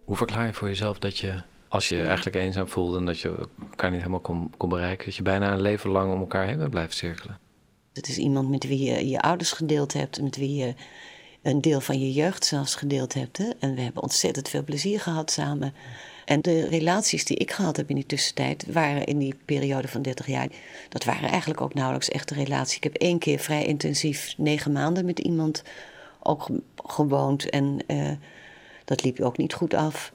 Hoe 0.05 0.17
verklaar 0.17 0.47
je 0.47 0.53
voor 0.53 0.69
jezelf 0.69 0.99
dat 0.99 1.19
je, 1.19 1.43
als 1.69 1.89
je 1.89 2.03
eigenlijk 2.03 2.37
eenzaam 2.37 2.69
voelde 2.69 2.99
en 2.99 3.05
dat 3.05 3.21
je 3.21 3.49
elkaar 3.71 3.91
niet 3.91 3.99
helemaal 4.01 4.21
kon, 4.21 4.53
kon 4.57 4.69
bereiken, 4.69 5.05
dat 5.05 5.15
je 5.15 5.23
bijna 5.23 5.53
een 5.53 5.61
leven 5.61 5.91
lang 5.91 6.13
om 6.13 6.21
elkaar 6.21 6.47
heen 6.47 6.59
bent 6.59 6.71
blijven 6.71 6.95
cirkelen? 6.95 7.39
Het 7.93 8.09
is 8.09 8.19
iemand 8.19 8.51
met 8.51 8.65
wie 8.65 8.85
je 8.85 9.09
je 9.09 9.21
ouders 9.21 9.53
gedeeld 9.53 9.93
hebt, 9.93 10.23
met 10.23 10.37
wie 10.37 10.55
je 10.55 10.75
een 11.43 11.61
deel 11.61 11.81
van 11.81 12.01
je 12.01 12.13
jeugd 12.13 12.45
zelfs 12.45 12.75
gedeeld 12.75 13.15
hebt. 13.15 13.37
Hè? 13.37 13.51
En 13.59 13.75
we 13.75 13.81
hebben 13.81 14.03
ontzettend 14.03 14.49
veel 14.49 14.65
plezier 14.65 15.01
gehad 15.01 15.31
samen. 15.31 15.75
En 16.25 16.41
de 16.41 16.69
relaties 16.69 17.25
die 17.25 17.37
ik 17.37 17.51
gehad 17.51 17.77
heb 17.77 17.89
in 17.89 17.95
die 17.95 18.07
tussentijd, 18.07 18.67
waren 18.73 19.05
in 19.05 19.19
die 19.19 19.35
periode 19.45 19.89
van 19.89 20.03
30 20.03 20.27
jaar, 20.27 20.49
dat 20.89 21.05
waren 21.05 21.29
eigenlijk 21.29 21.61
ook 21.61 21.75
nauwelijks 21.75 22.09
echte 22.09 22.35
relaties. 22.35 22.77
Ik 22.77 22.83
heb 22.83 22.95
één 22.95 23.19
keer 23.19 23.39
vrij 23.39 23.65
intensief 23.65 24.35
negen 24.37 24.73
maanden 24.73 25.05
met 25.05 25.19
iemand 25.19 25.63
ook 26.23 26.49
gewoond 26.77 27.51
en 27.51 27.79
uh, 27.87 28.11
dat 28.85 29.05
liep 29.05 29.21
ook 29.21 29.37
niet 29.37 29.55
goed 29.55 29.75
af. 29.75 30.13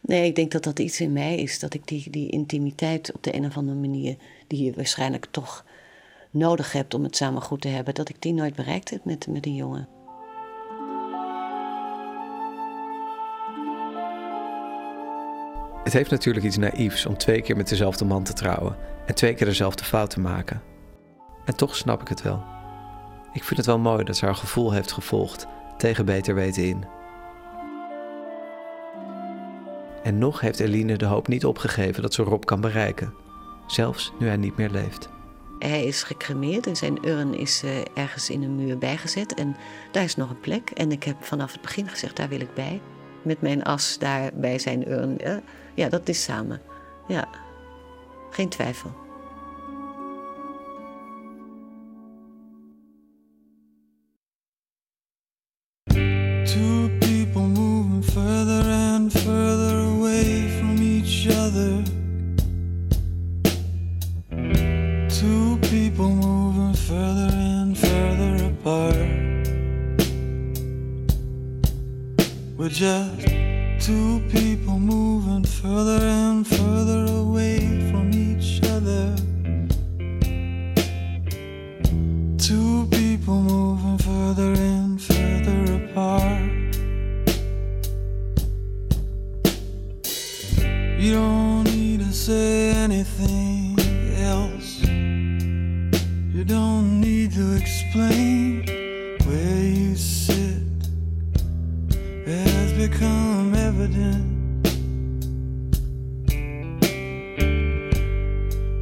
Nee, 0.00 0.26
ik 0.26 0.34
denk 0.34 0.50
dat 0.50 0.64
dat 0.64 0.78
iets 0.78 1.00
in 1.00 1.12
mij 1.12 1.36
is, 1.36 1.58
dat 1.58 1.74
ik 1.74 1.88
die, 1.88 2.10
die 2.10 2.30
intimiteit 2.30 3.12
op 3.12 3.22
de 3.22 3.34
een 3.34 3.46
of 3.46 3.56
andere 3.56 3.78
manier, 3.78 4.16
die 4.46 4.64
je 4.64 4.72
waarschijnlijk 4.72 5.26
toch 5.30 5.64
nodig 6.30 6.72
hebt 6.72 6.94
om 6.94 7.02
het 7.02 7.16
samen 7.16 7.42
goed 7.42 7.60
te 7.60 7.68
hebben, 7.68 7.94
dat 7.94 8.08
ik 8.08 8.22
die 8.22 8.32
nooit 8.32 8.54
bereikt 8.54 8.90
heb 8.90 9.04
met, 9.04 9.26
met 9.26 9.46
een 9.46 9.54
jongen. 9.54 9.88
Het 15.84 15.92
heeft 15.92 16.10
natuurlijk 16.10 16.46
iets 16.46 16.56
naïefs 16.56 17.06
om 17.06 17.16
twee 17.16 17.42
keer 17.42 17.56
met 17.56 17.68
dezelfde 17.68 18.04
man 18.04 18.24
te 18.24 18.32
trouwen 18.32 18.76
en 19.06 19.14
twee 19.14 19.34
keer 19.34 19.46
dezelfde 19.46 19.84
fout 19.84 20.10
te 20.10 20.20
maken. 20.20 20.62
En 21.44 21.56
toch 21.56 21.76
snap 21.76 22.00
ik 22.00 22.08
het 22.08 22.22
wel. 22.22 22.44
Ik 23.32 23.44
vind 23.44 23.56
het 23.56 23.66
wel 23.66 23.78
mooi 23.78 24.04
dat 24.04 24.16
ze 24.16 24.24
haar 24.24 24.34
gevoel 24.34 24.72
heeft 24.72 24.92
gevolgd, 24.92 25.46
tegen 25.76 26.04
beter 26.04 26.34
weten 26.34 26.64
in. 26.64 26.95
En 30.06 30.18
nog 30.18 30.40
heeft 30.40 30.60
Eline 30.60 30.96
de 30.96 31.04
hoop 31.04 31.28
niet 31.28 31.44
opgegeven 31.44 32.02
dat 32.02 32.14
ze 32.14 32.22
Rob 32.22 32.44
kan 32.44 32.60
bereiken, 32.60 33.14
zelfs 33.66 34.12
nu 34.18 34.26
hij 34.26 34.36
niet 34.36 34.56
meer 34.56 34.70
leeft. 34.70 35.08
Hij 35.58 35.84
is 35.84 36.02
gecremeerd 36.02 36.66
en 36.66 36.76
zijn 36.76 37.08
urn 37.08 37.34
is 37.34 37.64
uh, 37.64 37.70
ergens 37.94 38.30
in 38.30 38.42
een 38.42 38.56
muur 38.56 38.78
bijgezet. 38.78 39.34
En 39.34 39.56
daar 39.92 40.02
is 40.02 40.16
nog 40.16 40.30
een 40.30 40.40
plek. 40.40 40.70
En 40.70 40.92
ik 40.92 41.02
heb 41.02 41.24
vanaf 41.24 41.52
het 41.52 41.60
begin 41.60 41.88
gezegd, 41.88 42.16
daar 42.16 42.28
wil 42.28 42.40
ik 42.40 42.54
bij. 42.54 42.80
Met 43.22 43.40
mijn 43.40 43.62
as 43.62 43.98
daar 43.98 44.30
bij 44.34 44.58
zijn 44.58 44.90
urn. 44.90 45.18
Uh, 45.24 45.36
ja, 45.74 45.88
dat 45.88 46.08
is 46.08 46.22
samen. 46.22 46.60
Ja, 47.08 47.28
geen 48.30 48.48
twijfel. 48.48 49.05
Become 102.88 103.52
evident. 103.54 104.68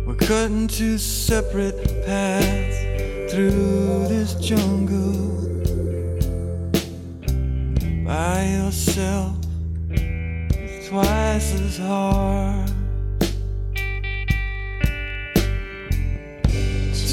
We're 0.06 0.14
cutting 0.16 0.68
two 0.68 0.98
separate 0.98 2.04
paths 2.04 3.32
through 3.32 4.08
this 4.08 4.34
jungle. 4.34 5.22
By 8.04 8.44
yourself, 8.58 9.36
it's 9.88 10.88
twice 10.88 11.54
as 11.54 11.78
hard. 11.78 12.68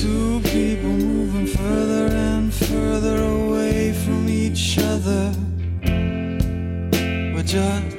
Two 0.01 0.41
people 0.43 0.89
moving 0.89 1.47
further 1.47 2.07
and 2.13 2.53
further 2.53 3.23
away 3.23 3.93
from 3.93 4.27
each 4.27 4.77
other. 4.79 5.33
계절 7.51 7.90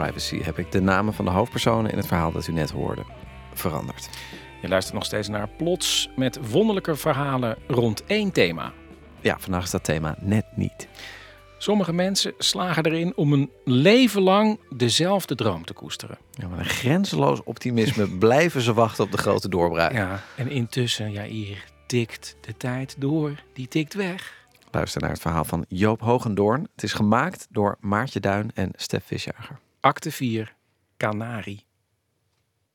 privacy 0.00 0.42
heb 0.42 0.58
ik 0.58 0.72
de 0.72 0.80
namen 0.80 1.14
van 1.14 1.24
de 1.24 1.30
hoofdpersonen 1.30 1.90
in 1.90 1.96
het 1.96 2.06
verhaal 2.06 2.32
dat 2.32 2.46
u 2.46 2.52
net 2.52 2.70
hoorde 2.70 3.04
veranderd. 3.54 4.08
Je 4.62 4.68
luistert 4.68 4.94
nog 4.94 5.04
steeds 5.04 5.28
naar 5.28 5.48
Plots 5.48 6.10
met 6.16 6.50
wonderlijke 6.50 6.96
verhalen 6.96 7.56
rond 7.66 8.04
één 8.04 8.32
thema. 8.32 8.72
Ja, 9.20 9.36
vandaag 9.38 9.62
is 9.62 9.70
dat 9.70 9.84
thema 9.84 10.16
net 10.20 10.44
niet. 10.54 10.88
Sommige 11.58 11.92
mensen 11.92 12.34
slagen 12.38 12.86
erin 12.86 13.16
om 13.16 13.32
een 13.32 13.50
leven 13.64 14.22
lang 14.22 14.60
dezelfde 14.70 15.34
droom 15.34 15.64
te 15.64 15.72
koesteren. 15.72 16.18
Ja, 16.30 16.48
met 16.48 16.58
een 16.58 16.64
grenzeloos 16.64 17.42
optimisme 17.44 18.08
blijven 18.26 18.60
ze 18.60 18.74
wachten 18.74 19.04
op 19.04 19.10
de 19.10 19.18
grote 19.18 19.48
doorbraak. 19.48 19.92
Ja, 19.92 20.22
en 20.36 20.50
intussen, 20.50 21.12
ja, 21.12 21.22
hier 21.22 21.64
tikt 21.86 22.36
de 22.40 22.56
tijd 22.56 22.94
door. 22.98 23.42
Die 23.52 23.68
tikt 23.68 23.94
weg. 23.94 24.34
Luister 24.70 25.00
naar 25.00 25.10
het 25.10 25.20
verhaal 25.20 25.44
van 25.44 25.64
Joop 25.68 26.00
Hogendoorn. 26.00 26.68
Het 26.74 26.82
is 26.82 26.92
gemaakt 26.92 27.46
door 27.50 27.76
Maartje 27.80 28.20
Duin 28.20 28.50
en 28.54 28.70
Stef 28.74 29.04
Visjager. 29.04 29.64
Acte 29.86 30.10
4, 30.10 30.54
Canari. 30.96 31.64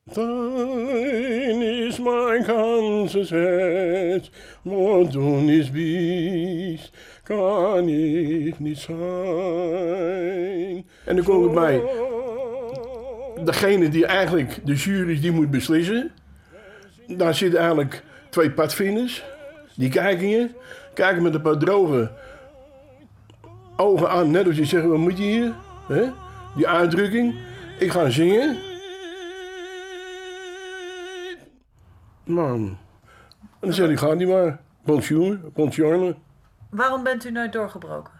Dein 0.04 1.62
is 1.62 2.00
mijn 2.00 2.44
ganzes 2.44 3.30
Herz, 3.30 4.30
wat 4.62 5.12
du 5.12 5.20
nicht 5.20 5.72
bist, 5.72 6.92
kan 7.22 7.88
ik 7.88 8.58
niet 8.58 8.78
zijn. 8.78 8.96
En 11.04 11.16
dan 11.16 11.24
komt 11.24 11.44
het 11.44 11.54
bij 11.54 11.82
degene 13.44 13.88
die 13.88 14.06
eigenlijk 14.06 14.66
de 14.66 14.74
jury 14.74 15.20
die 15.20 15.32
moet 15.32 15.50
beslissen. 15.50 16.10
Daar 17.06 17.34
zitten 17.34 17.58
eigenlijk 17.60 18.02
twee 18.30 18.50
padvinders. 18.50 19.24
Die 19.76 19.88
kijken 19.88 20.28
je, 20.28 20.50
kijken 20.94 21.22
met 21.22 21.34
een 21.34 21.42
paar 21.42 21.58
droge 21.58 22.10
ogen 23.76 24.10
aan, 24.10 24.30
net 24.30 24.46
als 24.46 24.56
je 24.56 24.64
zegt, 24.64 24.86
wat 24.86 24.98
moet 24.98 25.18
je 25.18 25.24
hier? 25.24 25.54
hè? 25.88 26.21
Die 26.56 26.68
uitdrukking. 26.68 27.34
Ik 27.78 27.90
ga 27.90 28.10
zingen. 28.10 28.58
Man. 32.24 32.78
En 33.38 33.68
dan 33.68 33.72
zeg 33.72 33.88
ik, 33.88 33.98
ga 33.98 34.12
niet 34.12 34.28
maar. 34.28 34.60
Bonjour, 34.84 35.40
bonjour. 35.54 36.14
Waarom 36.70 37.02
bent 37.02 37.24
u 37.24 37.30
nooit 37.30 37.52
doorgebroken? 37.52 38.12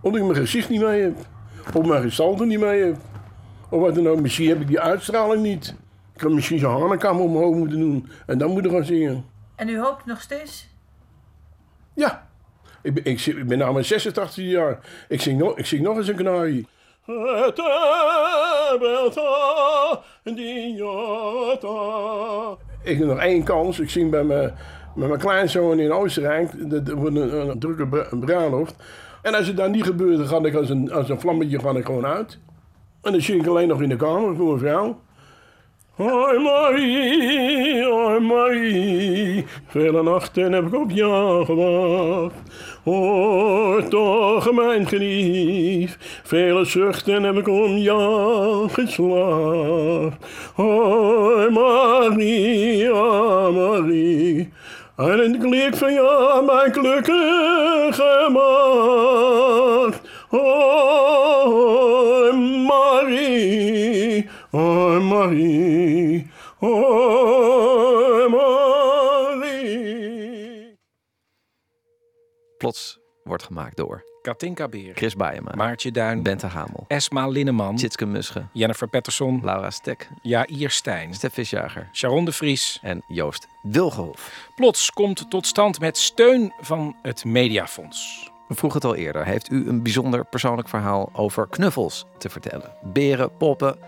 Omdat 0.00 0.20
ik 0.20 0.26
mijn 0.26 0.40
gezicht 0.40 0.68
niet 0.68 0.80
mee 0.80 1.02
heb. 1.02 1.16
Of 1.74 1.86
mijn 1.86 2.02
gestalte 2.02 2.44
niet 2.44 2.60
mee 2.60 2.84
heb. 2.84 2.96
Of 3.68 3.80
wat 3.80 3.94
dan 3.94 4.08
ook. 4.08 4.20
Misschien 4.20 4.48
heb 4.48 4.60
ik 4.60 4.66
die 4.66 4.80
uitstraling 4.80 5.42
niet. 5.42 5.74
Ik 6.14 6.20
had 6.20 6.32
misschien 6.32 6.58
zo'n 6.58 6.80
hanekam 6.80 7.20
omhoog 7.20 7.54
moeten 7.54 7.78
doen. 7.78 8.08
En 8.26 8.38
dan 8.38 8.50
moeten 8.50 8.70
gaan 8.70 8.84
zingen. 8.84 9.24
En 9.54 9.68
u 9.68 9.78
hoopt 9.78 10.06
nog 10.06 10.20
steeds? 10.20 10.68
Ja. 11.94 12.27
Ik 12.82 12.94
ben, 12.94 13.04
ik, 13.04 13.26
ik 13.26 13.46
ben 13.46 13.58
nou 13.58 13.72
mijn 13.72 13.84
86 13.84 14.44
jaar. 14.44 14.78
Ik 15.08 15.20
zing, 15.20 15.38
nog, 15.38 15.58
ik 15.58 15.66
zing 15.66 15.82
nog 15.82 15.96
eens 15.96 16.08
een 16.08 16.16
kanarie. 16.16 16.66
Ik 22.82 22.98
heb 22.98 23.06
nog 23.06 23.18
één 23.18 23.42
kans. 23.42 23.80
Ik 23.80 23.90
zing 23.90 24.10
bij 24.10 24.24
mijn, 24.24 24.54
met 24.94 25.08
mijn 25.08 25.20
kleinzoon 25.20 25.78
in 25.78 25.92
Oostenrijk. 25.92 26.70
Dat 26.70 26.88
wordt 26.88 27.16
een, 27.16 27.48
een 27.48 27.58
drukke 27.58 27.86
bru- 27.86 28.18
bruiloft. 28.20 28.74
En 29.22 29.34
als 29.34 29.46
het 29.46 29.56
dan 29.56 29.70
niet 29.70 29.84
gebeurt, 29.84 30.18
dan 30.18 30.26
ga 30.26 30.38
ik 30.42 30.54
als 30.54 30.70
een, 30.70 30.92
als 30.92 31.08
een 31.08 31.20
vlammetje 31.20 31.58
ga 31.58 31.70
ik 31.70 31.84
gewoon 31.84 32.06
uit. 32.06 32.38
En 33.02 33.12
dan 33.12 33.20
zing 33.20 33.40
ik 33.42 33.48
alleen 33.48 33.68
nog 33.68 33.82
in 33.82 33.88
de 33.88 33.96
kamer 33.96 34.36
voor 34.36 34.46
mijn 34.46 34.58
vrouw. 34.58 35.00
Hoi 35.98 36.38
Marie, 36.38 37.82
hoi 37.82 38.20
Marie, 38.20 39.44
vele 39.66 40.02
nachten 40.02 40.52
heb 40.52 40.66
ik 40.66 40.74
op 40.74 40.90
jou 40.90 41.44
gewacht. 41.44 42.34
Hoor 42.84 43.88
toch 43.88 44.52
mijn 44.52 44.86
gelief, 44.86 46.20
vele 46.24 46.64
zuchten 46.64 47.22
heb 47.22 47.36
ik 47.36 47.48
om 47.48 47.76
jou 47.76 48.68
geslacht. 48.68 50.16
Hoi 50.54 51.50
Marie, 51.50 52.94
oh 52.94 53.56
Marie, 53.56 54.52
en 54.96 55.18
het 55.18 55.38
klik 55.38 55.76
van 55.76 55.92
jou 55.92 56.44
mijn 56.44 56.72
gelukkige 56.72 58.28
macht. 58.32 60.00
Hoi 60.28 62.32
Marie, 62.66 64.17
hoi 64.50 65.00
Marie, 65.00 66.30
hoi 66.58 68.28
Marie. 68.28 69.88
Plots 72.58 72.98
wordt 73.24 73.42
gemaakt 73.42 73.76
door 73.76 74.04
Katinka 74.22 74.68
Beer, 74.68 74.94
Chris 74.94 75.16
Baiema, 75.16 75.52
Maartje 75.54 75.90
Duin, 75.90 76.22
Bente 76.22 76.46
Hamel, 76.46 76.84
Esma 76.86 77.28
Linneman, 77.28 77.76
Tjitske 77.76 78.06
Musche, 78.06 78.46
Jennifer 78.52 78.88
Patterson, 78.88 79.40
Laura 79.42 79.70
Stek, 79.70 80.08
Jair 80.22 80.70
Stijn, 80.70 81.14
Stef 81.14 81.34
Visjager 81.34 81.88
Sharon 81.92 82.24
de 82.24 82.32
Vries. 82.32 82.78
en 82.82 83.02
Joost 83.08 83.46
Wilgehof. 83.62 84.48
Plots 84.56 84.90
komt 84.90 85.30
tot 85.30 85.46
stand 85.46 85.80
met 85.80 85.98
steun 85.98 86.52
van 86.60 86.96
het 87.02 87.24
Mediafonds. 87.24 88.30
We 88.48 88.54
vroegen 88.54 88.80
het 88.80 88.88
al 88.88 88.96
eerder. 88.96 89.24
Heeft 89.24 89.50
u 89.50 89.68
een 89.68 89.82
bijzonder 89.82 90.24
persoonlijk 90.24 90.68
verhaal 90.68 91.10
over 91.12 91.48
knuffels 91.48 92.06
te 92.18 92.28
vertellen? 92.28 92.72
Beren, 92.82 93.36
poppen? 93.36 93.78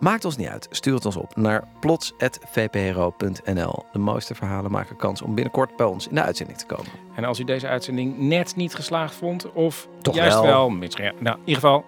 Maakt 0.00 0.24
ons 0.24 0.36
niet 0.36 0.48
uit. 0.48 0.66
Stuur 0.70 0.94
het 0.94 1.04
ons 1.06 1.16
op 1.16 1.36
naar 1.36 1.64
plots.vpro.nl. 1.80 3.84
De 3.92 3.98
mooiste 3.98 4.34
verhalen 4.34 4.70
maken 4.70 4.96
kans 4.96 5.22
om 5.22 5.34
binnenkort 5.34 5.76
bij 5.76 5.86
ons 5.86 6.08
in 6.08 6.14
de 6.14 6.22
uitzending 6.22 6.58
te 6.58 6.66
komen. 6.66 6.86
En 7.16 7.24
als 7.24 7.38
u 7.38 7.44
deze 7.44 7.68
uitzending 7.68 8.18
net 8.18 8.56
niet 8.56 8.74
geslaagd 8.74 9.14
vond, 9.14 9.52
of 9.52 9.88
Toch 10.02 10.14
juist 10.14 10.34
wel. 10.34 10.44
wel, 10.46 10.70
misschien- 10.70 11.04
ja, 11.04 11.12
nou, 11.18 11.34
in 11.36 11.42
ieder 11.44 11.54
geval, 11.62 11.84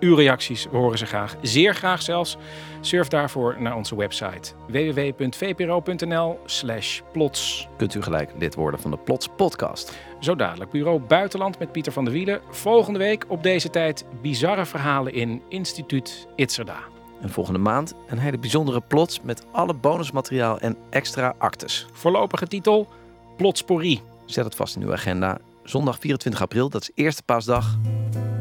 uw 0.00 0.14
reacties, 0.14 0.66
horen 0.70 0.98
ze 0.98 1.06
graag. 1.06 1.36
Zeer 1.42 1.74
graag 1.74 2.02
zelfs. 2.02 2.36
Surf 2.80 3.08
daarvoor 3.08 3.56
naar 3.58 3.76
onze 3.76 3.96
website 3.96 4.52
www.vpro.nl 4.66 6.38
slash 6.44 7.00
plots. 7.12 7.68
Kunt 7.76 7.94
u 7.94 8.02
gelijk 8.02 8.30
lid 8.38 8.54
worden 8.54 8.80
van 8.80 8.90
de 8.90 8.96
Plots 8.98 9.28
podcast. 9.36 9.96
Zo 10.20 10.36
dadelijk 10.36 10.70
Bureau 10.70 10.98
Buitenland 11.00 11.58
met 11.58 11.72
Pieter 11.72 11.92
van 11.92 12.04
der 12.04 12.12
Wielen. 12.12 12.40
Volgende 12.50 12.98
week 12.98 13.24
op 13.28 13.42
deze 13.42 13.70
tijd 13.70 14.04
bizarre 14.22 14.66
verhalen 14.66 15.12
in 15.12 15.42
Instituut 15.48 16.26
Itzerda. 16.36 16.78
En 17.20 17.30
volgende 17.30 17.58
maand 17.58 17.94
een 18.08 18.18
hele 18.18 18.38
bijzondere 18.38 18.80
plots 18.80 19.20
met 19.20 19.44
alle 19.52 19.74
bonusmateriaal 19.74 20.58
en 20.58 20.76
extra 20.90 21.34
actes. 21.38 21.86
Voorlopige 21.92 22.46
titel 22.46 22.88
Plotsporie. 23.36 24.02
Zet 24.26 24.44
het 24.44 24.54
vast 24.54 24.76
in 24.76 24.82
uw 24.82 24.92
agenda. 24.92 25.38
Zondag 25.64 25.98
24 25.98 26.42
april, 26.42 26.68
dat 26.68 26.82
is 26.82 26.90
eerste 26.94 27.22
paasdag. 27.22 27.76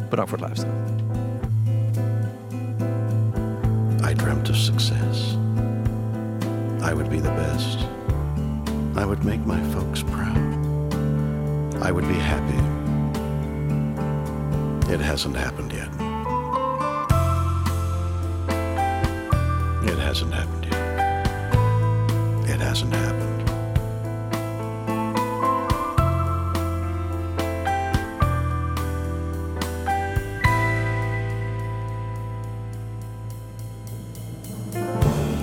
Bedankt 0.10 0.30
voor 0.30 0.40
het 0.40 0.48
luisteren. 0.48 0.74
I 4.10 4.14
dreamt 4.14 4.50
of 4.50 4.56
success. 4.56 5.38
I 6.82 6.94
would 6.94 7.10
be 7.10 7.22
the 7.22 7.32
best. 7.32 7.80
I 8.96 9.06
would 9.06 9.24
make 9.24 9.46
my 9.46 9.60
folks 9.74 10.04
proud. 10.04 10.38
I 11.84 11.92
would 11.92 12.08
be 12.08 12.20
happy. 12.20 12.62
It 14.94 15.02
hasn't 15.02 15.36
happened 15.36 15.72
yet. 15.72 16.07
It 19.88 19.98
hasn't 20.00 20.34
happened 20.34 20.66
yet. 20.66 20.74
It 22.50 22.60
hasn't 22.60 22.94
happened. 22.94 23.44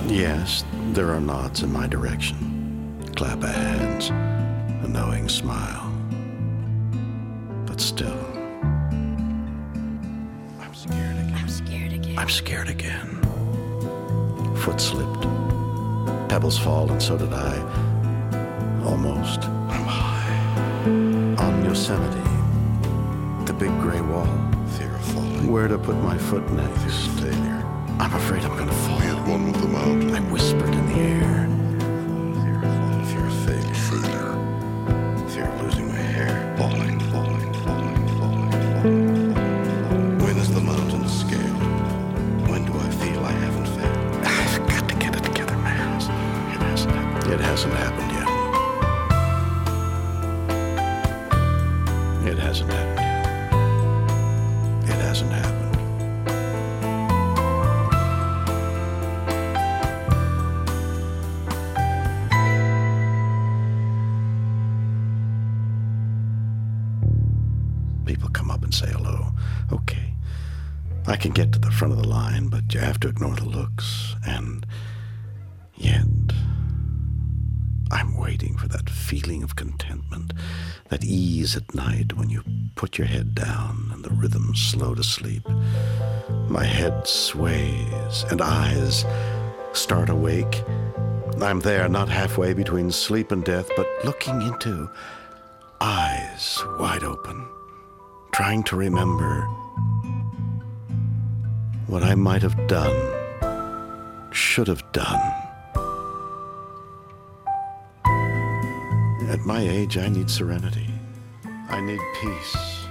Yes, 0.09 0.63
there 0.93 1.11
are 1.11 1.19
nods 1.19 1.63
in 1.63 1.71
my 1.73 1.87
direction, 1.87 3.03
clap 3.15 3.43
of 3.43 3.49
hands, 3.49 4.09
a 4.09 4.87
knowing 4.87 5.27
smile. 5.27 5.91
But 7.65 7.81
still, 7.81 8.25
I'm 10.61 10.73
scared 10.73 11.17
again. 11.17 11.35
I'm 11.35 11.49
scared 11.49 11.93
again. 11.93 12.17
I'm 12.17 12.29
scared 12.29 12.69
again. 12.69 13.14
Foot 14.65 14.81
slipped. 14.81 15.21
Pebbles 16.27 16.57
fall, 16.57 16.91
and 16.91 16.99
so 16.99 17.15
did 17.15 17.31
I. 17.31 17.55
Almost. 18.83 19.43
I'm 19.69 19.85
high. 19.85 20.39
On 21.37 21.63
Yosemite. 21.63 22.27
The 23.45 23.53
big 23.53 23.69
gray 23.79 24.01
wall. 24.01 24.25
Fear 24.75 24.95
of 24.95 25.01
falling. 25.01 25.51
Where 25.51 25.67
to 25.67 25.77
put 25.77 25.97
my 25.97 26.17
foot 26.17 26.49
next. 26.49 26.83
This 26.83 27.05
failure. 27.19 27.63
I'm 27.99 28.11
afraid 28.15 28.43
I'm 28.43 28.57
gonna 28.57 28.73
fall. 28.73 28.97
We 28.97 29.05
had 29.05 29.27
one 29.27 29.51
with 29.51 29.61
the 29.61 29.67
mountain. 29.67 30.15
I 30.15 30.19
can 71.25 71.33
get 71.33 71.51
to 71.51 71.59
the 71.59 71.71
front 71.71 71.91
of 71.91 71.99
the 71.99 72.07
line, 72.07 72.49
but 72.49 72.71
you 72.71 72.79
have 72.79 72.99
to 72.99 73.07
ignore 73.07 73.35
the 73.35 73.45
looks. 73.45 74.15
And 74.27 74.63
yet, 75.73 76.05
I'm 77.89 78.15
waiting 78.15 78.55
for 78.57 78.67
that 78.67 78.87
feeling 78.91 79.41
of 79.41 79.55
contentment, 79.55 80.33
that 80.89 81.03
ease 81.03 81.55
at 81.55 81.73
night 81.73 82.13
when 82.13 82.29
you 82.29 82.43
put 82.75 82.99
your 82.99 83.07
head 83.07 83.33
down 83.33 83.89
and 83.91 84.05
the 84.05 84.11
rhythm's 84.11 84.61
slow 84.61 84.93
to 84.93 85.03
sleep. 85.03 85.47
My 86.47 86.63
head 86.63 87.07
sways 87.07 88.23
and 88.29 88.39
eyes 88.39 89.03
start 89.73 90.09
awake. 90.09 90.63
I'm 91.41 91.59
there, 91.61 91.89
not 91.89 92.07
halfway 92.07 92.53
between 92.53 92.91
sleep 92.91 93.31
and 93.31 93.43
death, 93.43 93.69
but 93.75 93.87
looking 94.03 94.43
into 94.43 94.91
eyes 95.81 96.61
wide 96.77 97.03
open, 97.03 97.47
trying 98.31 98.61
to 98.65 98.75
remember 98.75 99.47
what 101.87 102.03
I 102.03 102.15
might 102.15 102.41
have 102.41 102.67
done, 102.67 102.95
should 104.31 104.67
have 104.67 104.83
done. 104.91 105.21
At 109.29 109.39
my 109.45 109.61
age, 109.61 109.97
I 109.97 110.09
need 110.09 110.29
serenity. 110.29 110.89
I 111.69 111.81
need 111.81 111.99
peace. 112.21 112.84